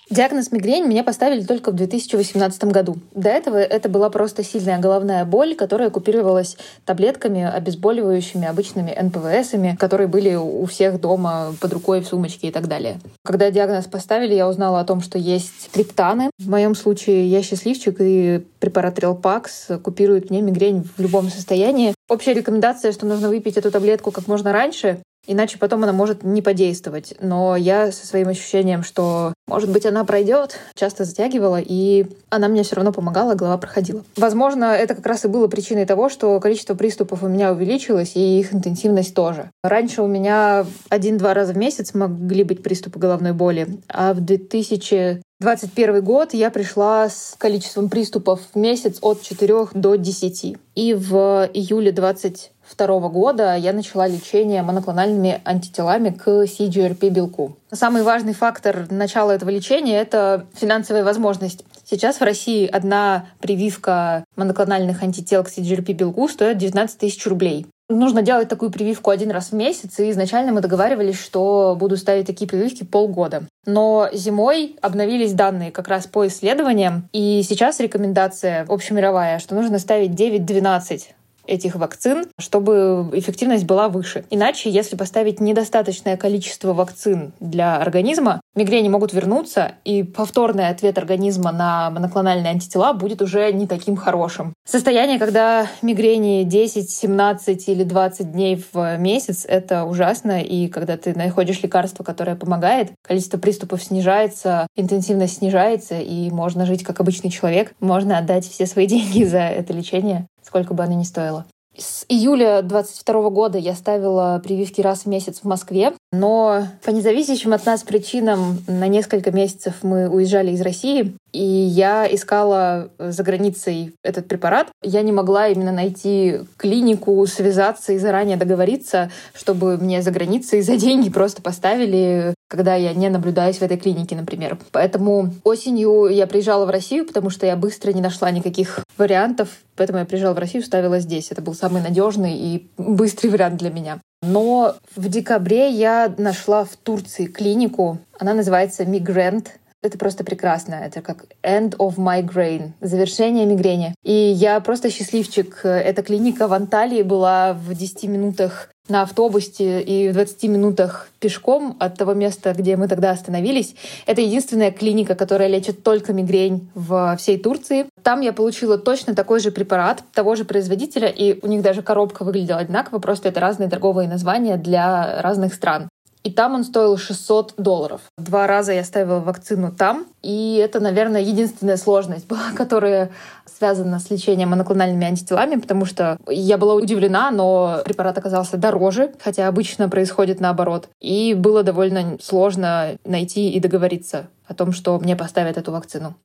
Диагноз 0.08 0.52
мигрень 0.52 0.84
мне 0.84 1.02
поставили 1.02 1.42
только 1.42 1.72
в 1.72 1.74
2018 1.74 2.64
году. 2.64 2.96
До 3.12 3.28
этого 3.28 3.56
это 3.56 3.88
была 3.88 4.08
просто 4.08 4.44
сильная 4.44 4.78
головная 4.78 5.24
боль, 5.24 5.56
которая 5.56 5.90
купировалась 5.90 6.56
таблетками, 6.84 7.42
обезболивающими, 7.42 8.46
обычными 8.46 8.96
НПВСами, 8.96 9.76
которые 9.76 10.06
были 10.06 10.36
у 10.36 10.64
всех 10.66 11.00
дома 11.00 11.56
под 11.60 11.72
рукой, 11.72 12.02
в 12.02 12.06
сумочке 12.06 12.48
и 12.48 12.50
так 12.52 12.68
далее. 12.68 13.00
Когда 13.24 13.50
диагноз 13.50 13.86
поставили, 13.86 14.34
я 14.34 14.48
узнала 14.48 14.78
о 14.78 14.84
том, 14.84 15.00
что 15.00 15.18
есть 15.18 15.70
триптаны. 15.72 16.30
В 16.38 16.48
моем 16.48 16.76
случае 16.76 17.28
я 17.28 17.42
счастливчик, 17.42 17.96
и 17.98 18.44
препарат 18.60 19.00
Релпакс 19.00 19.68
купирует 19.82 20.30
мне 20.30 20.40
мигрень 20.40 20.88
в 20.96 21.02
любом 21.02 21.30
состоянии. 21.30 21.94
Общая 22.08 22.34
рекомендация, 22.34 22.92
что 22.92 23.06
нужно 23.06 23.28
выпить 23.28 23.56
эту 23.56 23.72
таблетку 23.72 24.12
как 24.12 24.28
можно 24.28 24.52
раньше, 24.52 25.00
Иначе 25.26 25.58
потом 25.58 25.82
она 25.82 25.92
может 25.92 26.22
не 26.22 26.42
подействовать. 26.42 27.14
Но 27.20 27.56
я 27.56 27.92
со 27.92 28.06
своим 28.06 28.28
ощущением, 28.28 28.82
что, 28.82 29.32
может 29.46 29.70
быть, 29.70 29.86
она 29.86 30.04
пройдет, 30.04 30.58
часто 30.74 31.04
затягивала, 31.04 31.60
и 31.60 32.06
она 32.30 32.48
мне 32.48 32.62
все 32.62 32.76
равно 32.76 32.92
помогала, 32.92 33.34
голова 33.34 33.58
проходила. 33.58 34.04
Возможно, 34.16 34.64
это 34.64 34.94
как 34.94 35.06
раз 35.06 35.24
и 35.24 35.28
было 35.28 35.48
причиной 35.48 35.86
того, 35.86 36.08
что 36.08 36.38
количество 36.40 36.74
приступов 36.74 37.22
у 37.22 37.28
меня 37.28 37.52
увеличилось, 37.52 38.12
и 38.14 38.40
их 38.40 38.54
интенсивность 38.54 39.14
тоже. 39.14 39.50
Раньше 39.62 40.02
у 40.02 40.06
меня 40.06 40.66
один-два 40.88 41.34
раза 41.34 41.52
в 41.52 41.56
месяц 41.56 41.94
могли 41.94 42.44
быть 42.44 42.62
приступы 42.62 42.98
головной 42.98 43.32
боли, 43.32 43.66
а 43.88 44.14
в 44.14 44.20
2000 44.20 45.22
21 45.38 46.02
год 46.02 46.32
я 46.32 46.50
пришла 46.50 47.10
с 47.10 47.34
количеством 47.36 47.90
приступов 47.90 48.40
в 48.54 48.58
месяц 48.58 48.96
от 49.02 49.20
4 49.20 49.68
до 49.74 49.96
10. 49.96 50.56
И 50.74 50.94
в 50.94 51.50
июле 51.52 51.92
20 51.92 52.52
2022 52.66 53.08
года 53.10 53.54
я 53.54 53.72
начала 53.72 54.08
лечение 54.08 54.62
моноклональными 54.62 55.40
антителами 55.44 56.10
к 56.10 56.28
CGRP 56.44 57.10
белку. 57.10 57.56
Самый 57.70 58.02
важный 58.02 58.34
фактор 58.34 58.86
начала 58.90 59.32
этого 59.32 59.50
лечения— 59.50 59.98
это 60.00 60.46
финансовая 60.54 61.04
возможность. 61.04 61.64
Сейчас 61.84 62.18
в 62.18 62.22
России 62.22 62.66
одна 62.66 63.26
прививка 63.40 64.24
моноклональных 64.34 65.02
антител 65.02 65.44
к 65.44 65.48
CGRP 65.48 65.92
белку 65.92 66.28
стоит 66.28 66.58
19 66.58 66.98
тысяч 66.98 67.24
рублей. 67.26 67.66
Нужно 67.88 68.22
делать 68.22 68.48
такую 68.48 68.72
прививку 68.72 69.10
один 69.10 69.30
раз 69.30 69.50
в 69.50 69.52
месяц, 69.52 70.00
и 70.00 70.10
изначально 70.10 70.50
мы 70.50 70.60
договаривались, 70.60 71.20
что 71.20 71.76
буду 71.78 71.96
ставить 71.96 72.26
такие 72.26 72.48
прививки 72.48 72.82
полгода. 72.82 73.44
Но 73.64 74.08
зимой 74.12 74.76
обновились 74.82 75.34
данные 75.34 75.70
как 75.70 75.86
раз 75.86 76.08
по 76.08 76.26
исследованиям, 76.26 77.08
и 77.12 77.44
сейчас 77.48 77.78
рекомендация 77.78 78.66
общемировая, 78.68 79.38
что 79.38 79.54
нужно 79.54 79.78
ставить 79.78 80.20
9-12 80.20 81.02
этих 81.46 81.76
вакцин, 81.76 82.26
чтобы 82.38 83.10
эффективность 83.12 83.64
была 83.64 83.88
выше. 83.88 84.24
Иначе, 84.30 84.70
если 84.70 84.96
поставить 84.96 85.40
недостаточное 85.40 86.16
количество 86.16 86.72
вакцин 86.72 87.32
для 87.40 87.76
организма, 87.76 88.40
мигрени 88.54 88.88
могут 88.88 89.12
вернуться, 89.12 89.72
и 89.84 90.02
повторный 90.02 90.68
ответ 90.68 90.98
организма 90.98 91.52
на 91.52 91.90
моноклональные 91.90 92.50
антитела 92.50 92.92
будет 92.92 93.22
уже 93.22 93.52
не 93.52 93.66
таким 93.66 93.96
хорошим. 93.96 94.54
Состояние, 94.66 95.18
когда 95.18 95.66
мигрени 95.82 96.44
10, 96.44 96.90
17 96.90 97.68
или 97.68 97.84
20 97.84 98.32
дней 98.32 98.62
в 98.72 98.96
месяц, 98.98 99.44
это 99.46 99.84
ужасно, 99.84 100.42
и 100.42 100.68
когда 100.68 100.96
ты 100.96 101.16
находишь 101.16 101.62
лекарство, 101.62 102.02
которое 102.04 102.36
помогает, 102.36 102.92
количество 103.02 103.38
приступов 103.38 103.82
снижается, 103.82 104.66
интенсивность 104.76 105.38
снижается, 105.38 106.00
и 106.00 106.30
можно 106.30 106.66
жить 106.66 106.82
как 106.82 107.00
обычный 107.00 107.30
человек, 107.30 107.74
можно 107.80 108.18
отдать 108.18 108.48
все 108.48 108.66
свои 108.66 108.86
деньги 108.96 109.24
за 109.24 109.38
это 109.38 109.72
лечение 109.72 110.26
сколько 110.46 110.74
бы 110.74 110.84
оно 110.84 110.94
ни 110.94 111.04
стоило. 111.04 111.46
С 111.78 112.06
июля 112.08 112.62
22 112.62 113.28
года 113.28 113.58
я 113.58 113.74
ставила 113.74 114.40
прививки 114.42 114.80
раз 114.80 115.02
в 115.02 115.06
месяц 115.06 115.40
в 115.40 115.44
Москве, 115.44 115.92
но 116.10 116.68
по 116.82 116.90
независящим 116.90 117.52
от 117.52 117.66
нас 117.66 117.82
причинам 117.82 118.58
на 118.66 118.88
несколько 118.88 119.30
месяцев 119.30 119.74
мы 119.82 120.08
уезжали 120.08 120.52
из 120.52 120.62
России, 120.62 121.14
и 121.32 121.42
я 121.42 122.06
искала 122.10 122.88
за 122.98 123.22
границей 123.22 123.92
этот 124.02 124.26
препарат. 124.26 124.68
Я 124.82 125.02
не 125.02 125.12
могла 125.12 125.48
именно 125.48 125.72
найти 125.72 126.40
клинику, 126.56 127.26
связаться 127.26 127.92
и 127.92 127.98
заранее 127.98 128.38
договориться, 128.38 129.10
чтобы 129.34 129.76
мне 129.76 130.00
за 130.00 130.12
границей 130.12 130.62
за 130.62 130.76
деньги 130.76 131.10
просто 131.10 131.42
поставили, 131.42 132.34
когда 132.48 132.74
я 132.74 132.94
не 132.94 133.08
наблюдаюсь 133.08 133.58
в 133.58 133.62
этой 133.62 133.76
клинике, 133.76 134.16
например. 134.16 134.58
Поэтому 134.72 135.32
осенью 135.44 136.06
я 136.06 136.26
приезжала 136.26 136.66
в 136.66 136.70
Россию, 136.70 137.06
потому 137.06 137.30
что 137.30 137.46
я 137.46 137.56
быстро 137.56 137.92
не 137.92 138.00
нашла 138.00 138.30
никаких 138.30 138.84
вариантов, 138.98 139.48
поэтому 139.76 139.98
я 139.98 140.04
приезжала 140.04 140.34
в 140.34 140.38
Россию, 140.38 140.62
ставила 140.62 141.00
здесь. 141.00 141.30
Это 141.30 141.42
был 141.42 141.54
самый 141.54 141.82
надежный 141.82 142.36
и 142.36 142.70
быстрый 142.78 143.28
вариант 143.28 143.58
для 143.58 143.70
меня. 143.70 144.00
Но 144.22 144.74
в 144.94 145.08
декабре 145.08 145.70
я 145.70 146.12
нашла 146.18 146.64
в 146.64 146.76
Турции 146.76 147.26
клинику. 147.26 147.98
Она 148.18 148.34
называется 148.34 148.84
Migrant. 148.84 149.46
Это 149.82 149.98
просто 149.98 150.24
прекрасно. 150.24 150.74
Это 150.74 151.00
как 151.00 151.26
end 151.42 151.76
of 151.76 151.96
migraine, 151.96 152.72
завершение 152.80 153.46
мигрени. 153.46 153.94
И 154.02 154.12
я 154.12 154.58
просто 154.60 154.90
счастливчик. 154.90 155.60
Эта 155.64 156.02
клиника 156.02 156.48
в 156.48 156.54
Анталии 156.54 157.02
была 157.02 157.52
в 157.52 157.72
10 157.72 158.04
минутах 158.04 158.70
на 158.88 159.02
автобусе 159.02 159.80
и 159.82 160.08
в 160.08 160.12
20 160.14 160.44
минутах 160.44 161.08
пешком 161.18 161.76
от 161.80 161.96
того 161.96 162.14
места, 162.14 162.52
где 162.52 162.76
мы 162.76 162.88
тогда 162.88 163.10
остановились. 163.10 163.74
Это 164.06 164.20
единственная 164.20 164.70
клиника, 164.70 165.14
которая 165.14 165.48
лечит 165.48 165.82
только 165.82 166.12
мигрень 166.12 166.68
в 166.74 167.16
всей 167.18 167.38
Турции. 167.38 167.86
Там 168.02 168.20
я 168.20 168.32
получила 168.32 168.78
точно 168.78 169.14
такой 169.14 169.40
же 169.40 169.50
препарат 169.50 170.02
того 170.12 170.36
же 170.36 170.44
производителя, 170.44 171.08
и 171.08 171.38
у 171.42 171.48
них 171.48 171.62
даже 171.62 171.82
коробка 171.82 172.24
выглядела 172.24 172.58
одинаково, 172.58 172.98
просто 172.98 173.28
это 173.28 173.40
разные 173.40 173.68
торговые 173.68 174.08
названия 174.08 174.56
для 174.56 175.20
разных 175.22 175.54
стран. 175.54 175.88
И 176.26 176.30
там 176.32 176.56
он 176.56 176.64
стоил 176.64 176.98
600 176.98 177.54
долларов. 177.56 178.00
Два 178.18 178.48
раза 178.48 178.72
я 178.72 178.82
ставила 178.82 179.20
вакцину 179.20 179.70
там, 179.70 180.06
и 180.22 180.56
это, 180.56 180.80
наверное, 180.80 181.20
единственная 181.20 181.76
сложность 181.76 182.26
была, 182.26 182.50
которая 182.56 183.12
связана 183.44 184.00
с 184.00 184.10
лечением 184.10 184.48
моноклональными 184.48 185.06
антителами, 185.06 185.54
потому 185.54 185.84
что 185.84 186.18
я 186.28 186.58
была 186.58 186.74
удивлена, 186.74 187.30
но 187.30 187.80
препарат 187.84 188.18
оказался 188.18 188.56
дороже, 188.56 189.12
хотя 189.22 189.46
обычно 189.46 189.88
происходит 189.88 190.40
наоборот. 190.40 190.88
И 191.00 191.32
было 191.34 191.62
довольно 191.62 192.18
сложно 192.20 192.96
найти 193.04 193.52
и 193.52 193.60
договориться 193.60 194.26
о 194.48 194.54
том, 194.54 194.72
что 194.72 194.98
мне 194.98 195.14
поставят 195.14 195.56
эту 195.56 195.70
вакцину. 195.70 196.16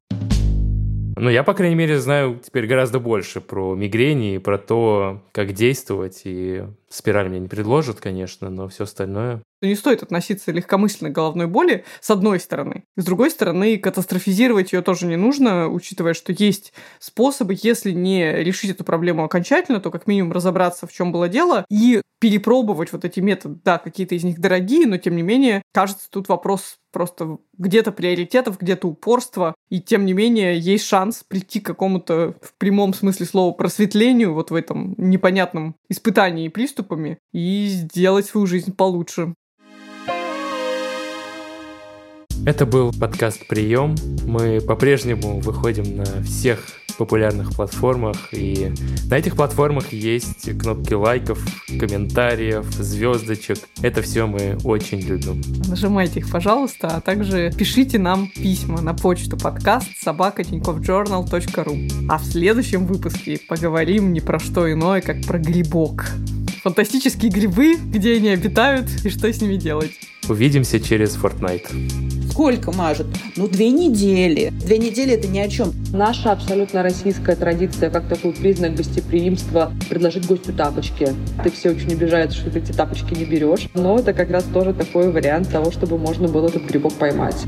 Ну, 1.22 1.30
я, 1.30 1.44
по 1.44 1.54
крайней 1.54 1.76
мере, 1.76 2.00
знаю 2.00 2.42
теперь 2.44 2.66
гораздо 2.66 3.00
больше 3.00 3.42
про 3.42 3.76
мигрени 3.76 4.34
и 4.34 4.40
про 4.40 4.58
то, 4.58 5.22
как 5.34 5.54
действовать. 5.54 6.22
И 6.24 6.64
спираль 6.90 7.30
мне 7.30 7.40
не 7.40 7.48
предложат, 7.48 8.00
конечно, 8.00 8.50
но 8.50 8.68
все 8.68 8.86
остальное 8.86 9.44
не 9.68 9.76
стоит 9.76 10.04
относиться 10.04 10.52
легкомысленно 10.52 11.12
к 11.12 11.14
головной 11.14 11.48
боли, 11.48 11.86
с 12.00 12.10
одной 12.10 12.40
стороны. 12.40 12.84
С 12.98 13.06
другой 13.06 13.30
стороны, 13.30 13.78
катастрофизировать 13.78 14.74
ее 14.74 14.82
тоже 14.82 15.06
не 15.06 15.18
нужно, 15.18 15.70
учитывая, 15.70 16.14
что 16.14 16.34
есть 16.34 16.74
способы, 17.00 17.56
если 17.62 17.92
не 17.92 18.44
решить 18.44 18.72
эту 18.72 18.84
проблему 18.84 19.24
окончательно, 19.24 19.80
то 19.80 19.92
как 19.92 20.08
минимум 20.08 20.32
разобраться, 20.32 20.88
в 20.88 20.94
чем 20.94 21.12
было 21.12 21.30
дело, 21.30 21.66
и 21.70 22.02
перепробовать 22.20 22.92
вот 22.92 23.06
эти 23.06 23.20
методы. 23.20 23.60
Да, 23.64 23.78
какие-то 23.78 24.16
из 24.16 24.24
них 24.24 24.40
дорогие, 24.40 24.88
но 24.88 24.98
тем 24.98 25.16
не 25.16 25.22
менее, 25.22 25.62
кажется, 25.74 26.10
тут 26.10 26.28
вопрос 26.28 26.76
просто 26.92 27.38
где-то 27.58 27.92
приоритетов, 27.92 28.60
где-то 28.60 28.88
упорства, 28.88 29.56
и 29.70 29.80
тем 29.80 30.06
не 30.06 30.14
менее 30.14 30.60
есть 30.60 30.86
шанс 30.86 31.24
прийти 31.28 31.60
к 31.60 31.66
какому-то 31.66 32.36
в 32.42 32.54
прямом 32.58 32.94
смысле 32.94 33.26
слова 33.26 33.54
просветлению 33.54 34.34
вот 34.34 34.52
в 34.52 34.56
этом 34.56 34.96
непонятном 34.98 35.76
испытании 35.90 36.50
приступами 36.50 37.18
и 37.34 37.68
сделать 37.68 38.26
свою 38.26 38.48
жизнь 38.48 38.76
получше. 38.76 39.34
Это 42.44 42.66
был 42.66 42.92
подкаст 43.00 43.48
«Прием». 43.48 43.96
Мы 44.26 44.62
по-прежнему 44.62 45.40
выходим 45.42 45.98
на 45.98 46.24
всех 46.24 46.81
популярных 47.02 47.56
платформах. 47.56 48.18
И 48.32 48.72
на 49.10 49.18
этих 49.18 49.36
платформах 49.36 49.92
есть 49.92 50.56
кнопки 50.60 50.94
лайков, 50.94 51.44
комментариев, 51.80 52.66
звездочек. 52.66 53.58
Это 53.82 54.04
все 54.04 54.28
мы 54.28 54.58
очень 54.64 55.00
любим. 55.00 55.42
Нажимайте 55.68 56.20
их, 56.20 56.30
пожалуйста, 56.30 56.90
а 56.90 57.02
также 57.02 57.52
пишите 57.58 57.98
нам 57.98 58.28
письма 58.28 58.82
на 58.82 58.94
почту 58.94 59.36
подкаст 59.36 59.88
собака 60.00 60.44
ру. 61.64 61.76
А 62.08 62.20
в 62.20 62.24
следующем 62.24 62.86
выпуске 62.86 63.40
поговорим 63.48 64.14
не 64.14 64.22
про 64.22 64.38
что 64.38 64.72
иное, 64.72 65.02
как 65.02 65.26
про 65.26 65.40
грибок. 65.40 66.06
Фантастические 66.64 67.32
грибы, 67.32 67.76
где 67.76 68.18
они 68.18 68.30
обитают 68.30 68.88
и 69.04 69.10
что 69.10 69.34
с 69.34 69.42
ними 69.42 69.56
делать. 69.56 69.92
Увидимся 70.30 70.80
через 70.80 71.18
Fortnite. 71.18 72.30
Сколько 72.30 72.72
мажут? 72.72 73.08
Ну, 73.36 73.48
две 73.48 73.72
недели. 73.72 74.54
Две 74.64 74.78
недели— 74.78 75.14
это 75.14 75.28
ни 75.28 75.40
о 75.40 75.50
чем. 75.50 75.74
Наша 75.92 76.32
абсолютно 76.32 76.84
российская 76.84 77.36
традиция, 77.36 77.90
как 77.90 78.08
такой 78.08 78.34
признак 78.34 78.76
гостеприимства, 78.76 79.74
предложить 79.90 80.28
гостю 80.28 80.54
тапочки. 80.54 81.10
Ты 81.44 81.50
все 81.50 81.72
очень 81.72 81.94
обижаются, 81.94 82.38
что 82.38 82.52
ты 82.52 82.60
эти 82.60 82.72
тапочки 82.72 83.16
не 83.16 83.26
берешь. 83.26 83.68
Но 83.74 83.98
это 83.98 84.14
как 84.14 84.30
раз 84.30 84.44
тоже 84.44 84.74
такой 84.74 85.12
вариант 85.12 85.50
того, 85.50 85.72
чтобы 85.72 85.98
можно 85.98 86.28
было 86.28 86.48
этот 86.48 86.64
грибок 86.68 86.94
поймать. 86.94 87.44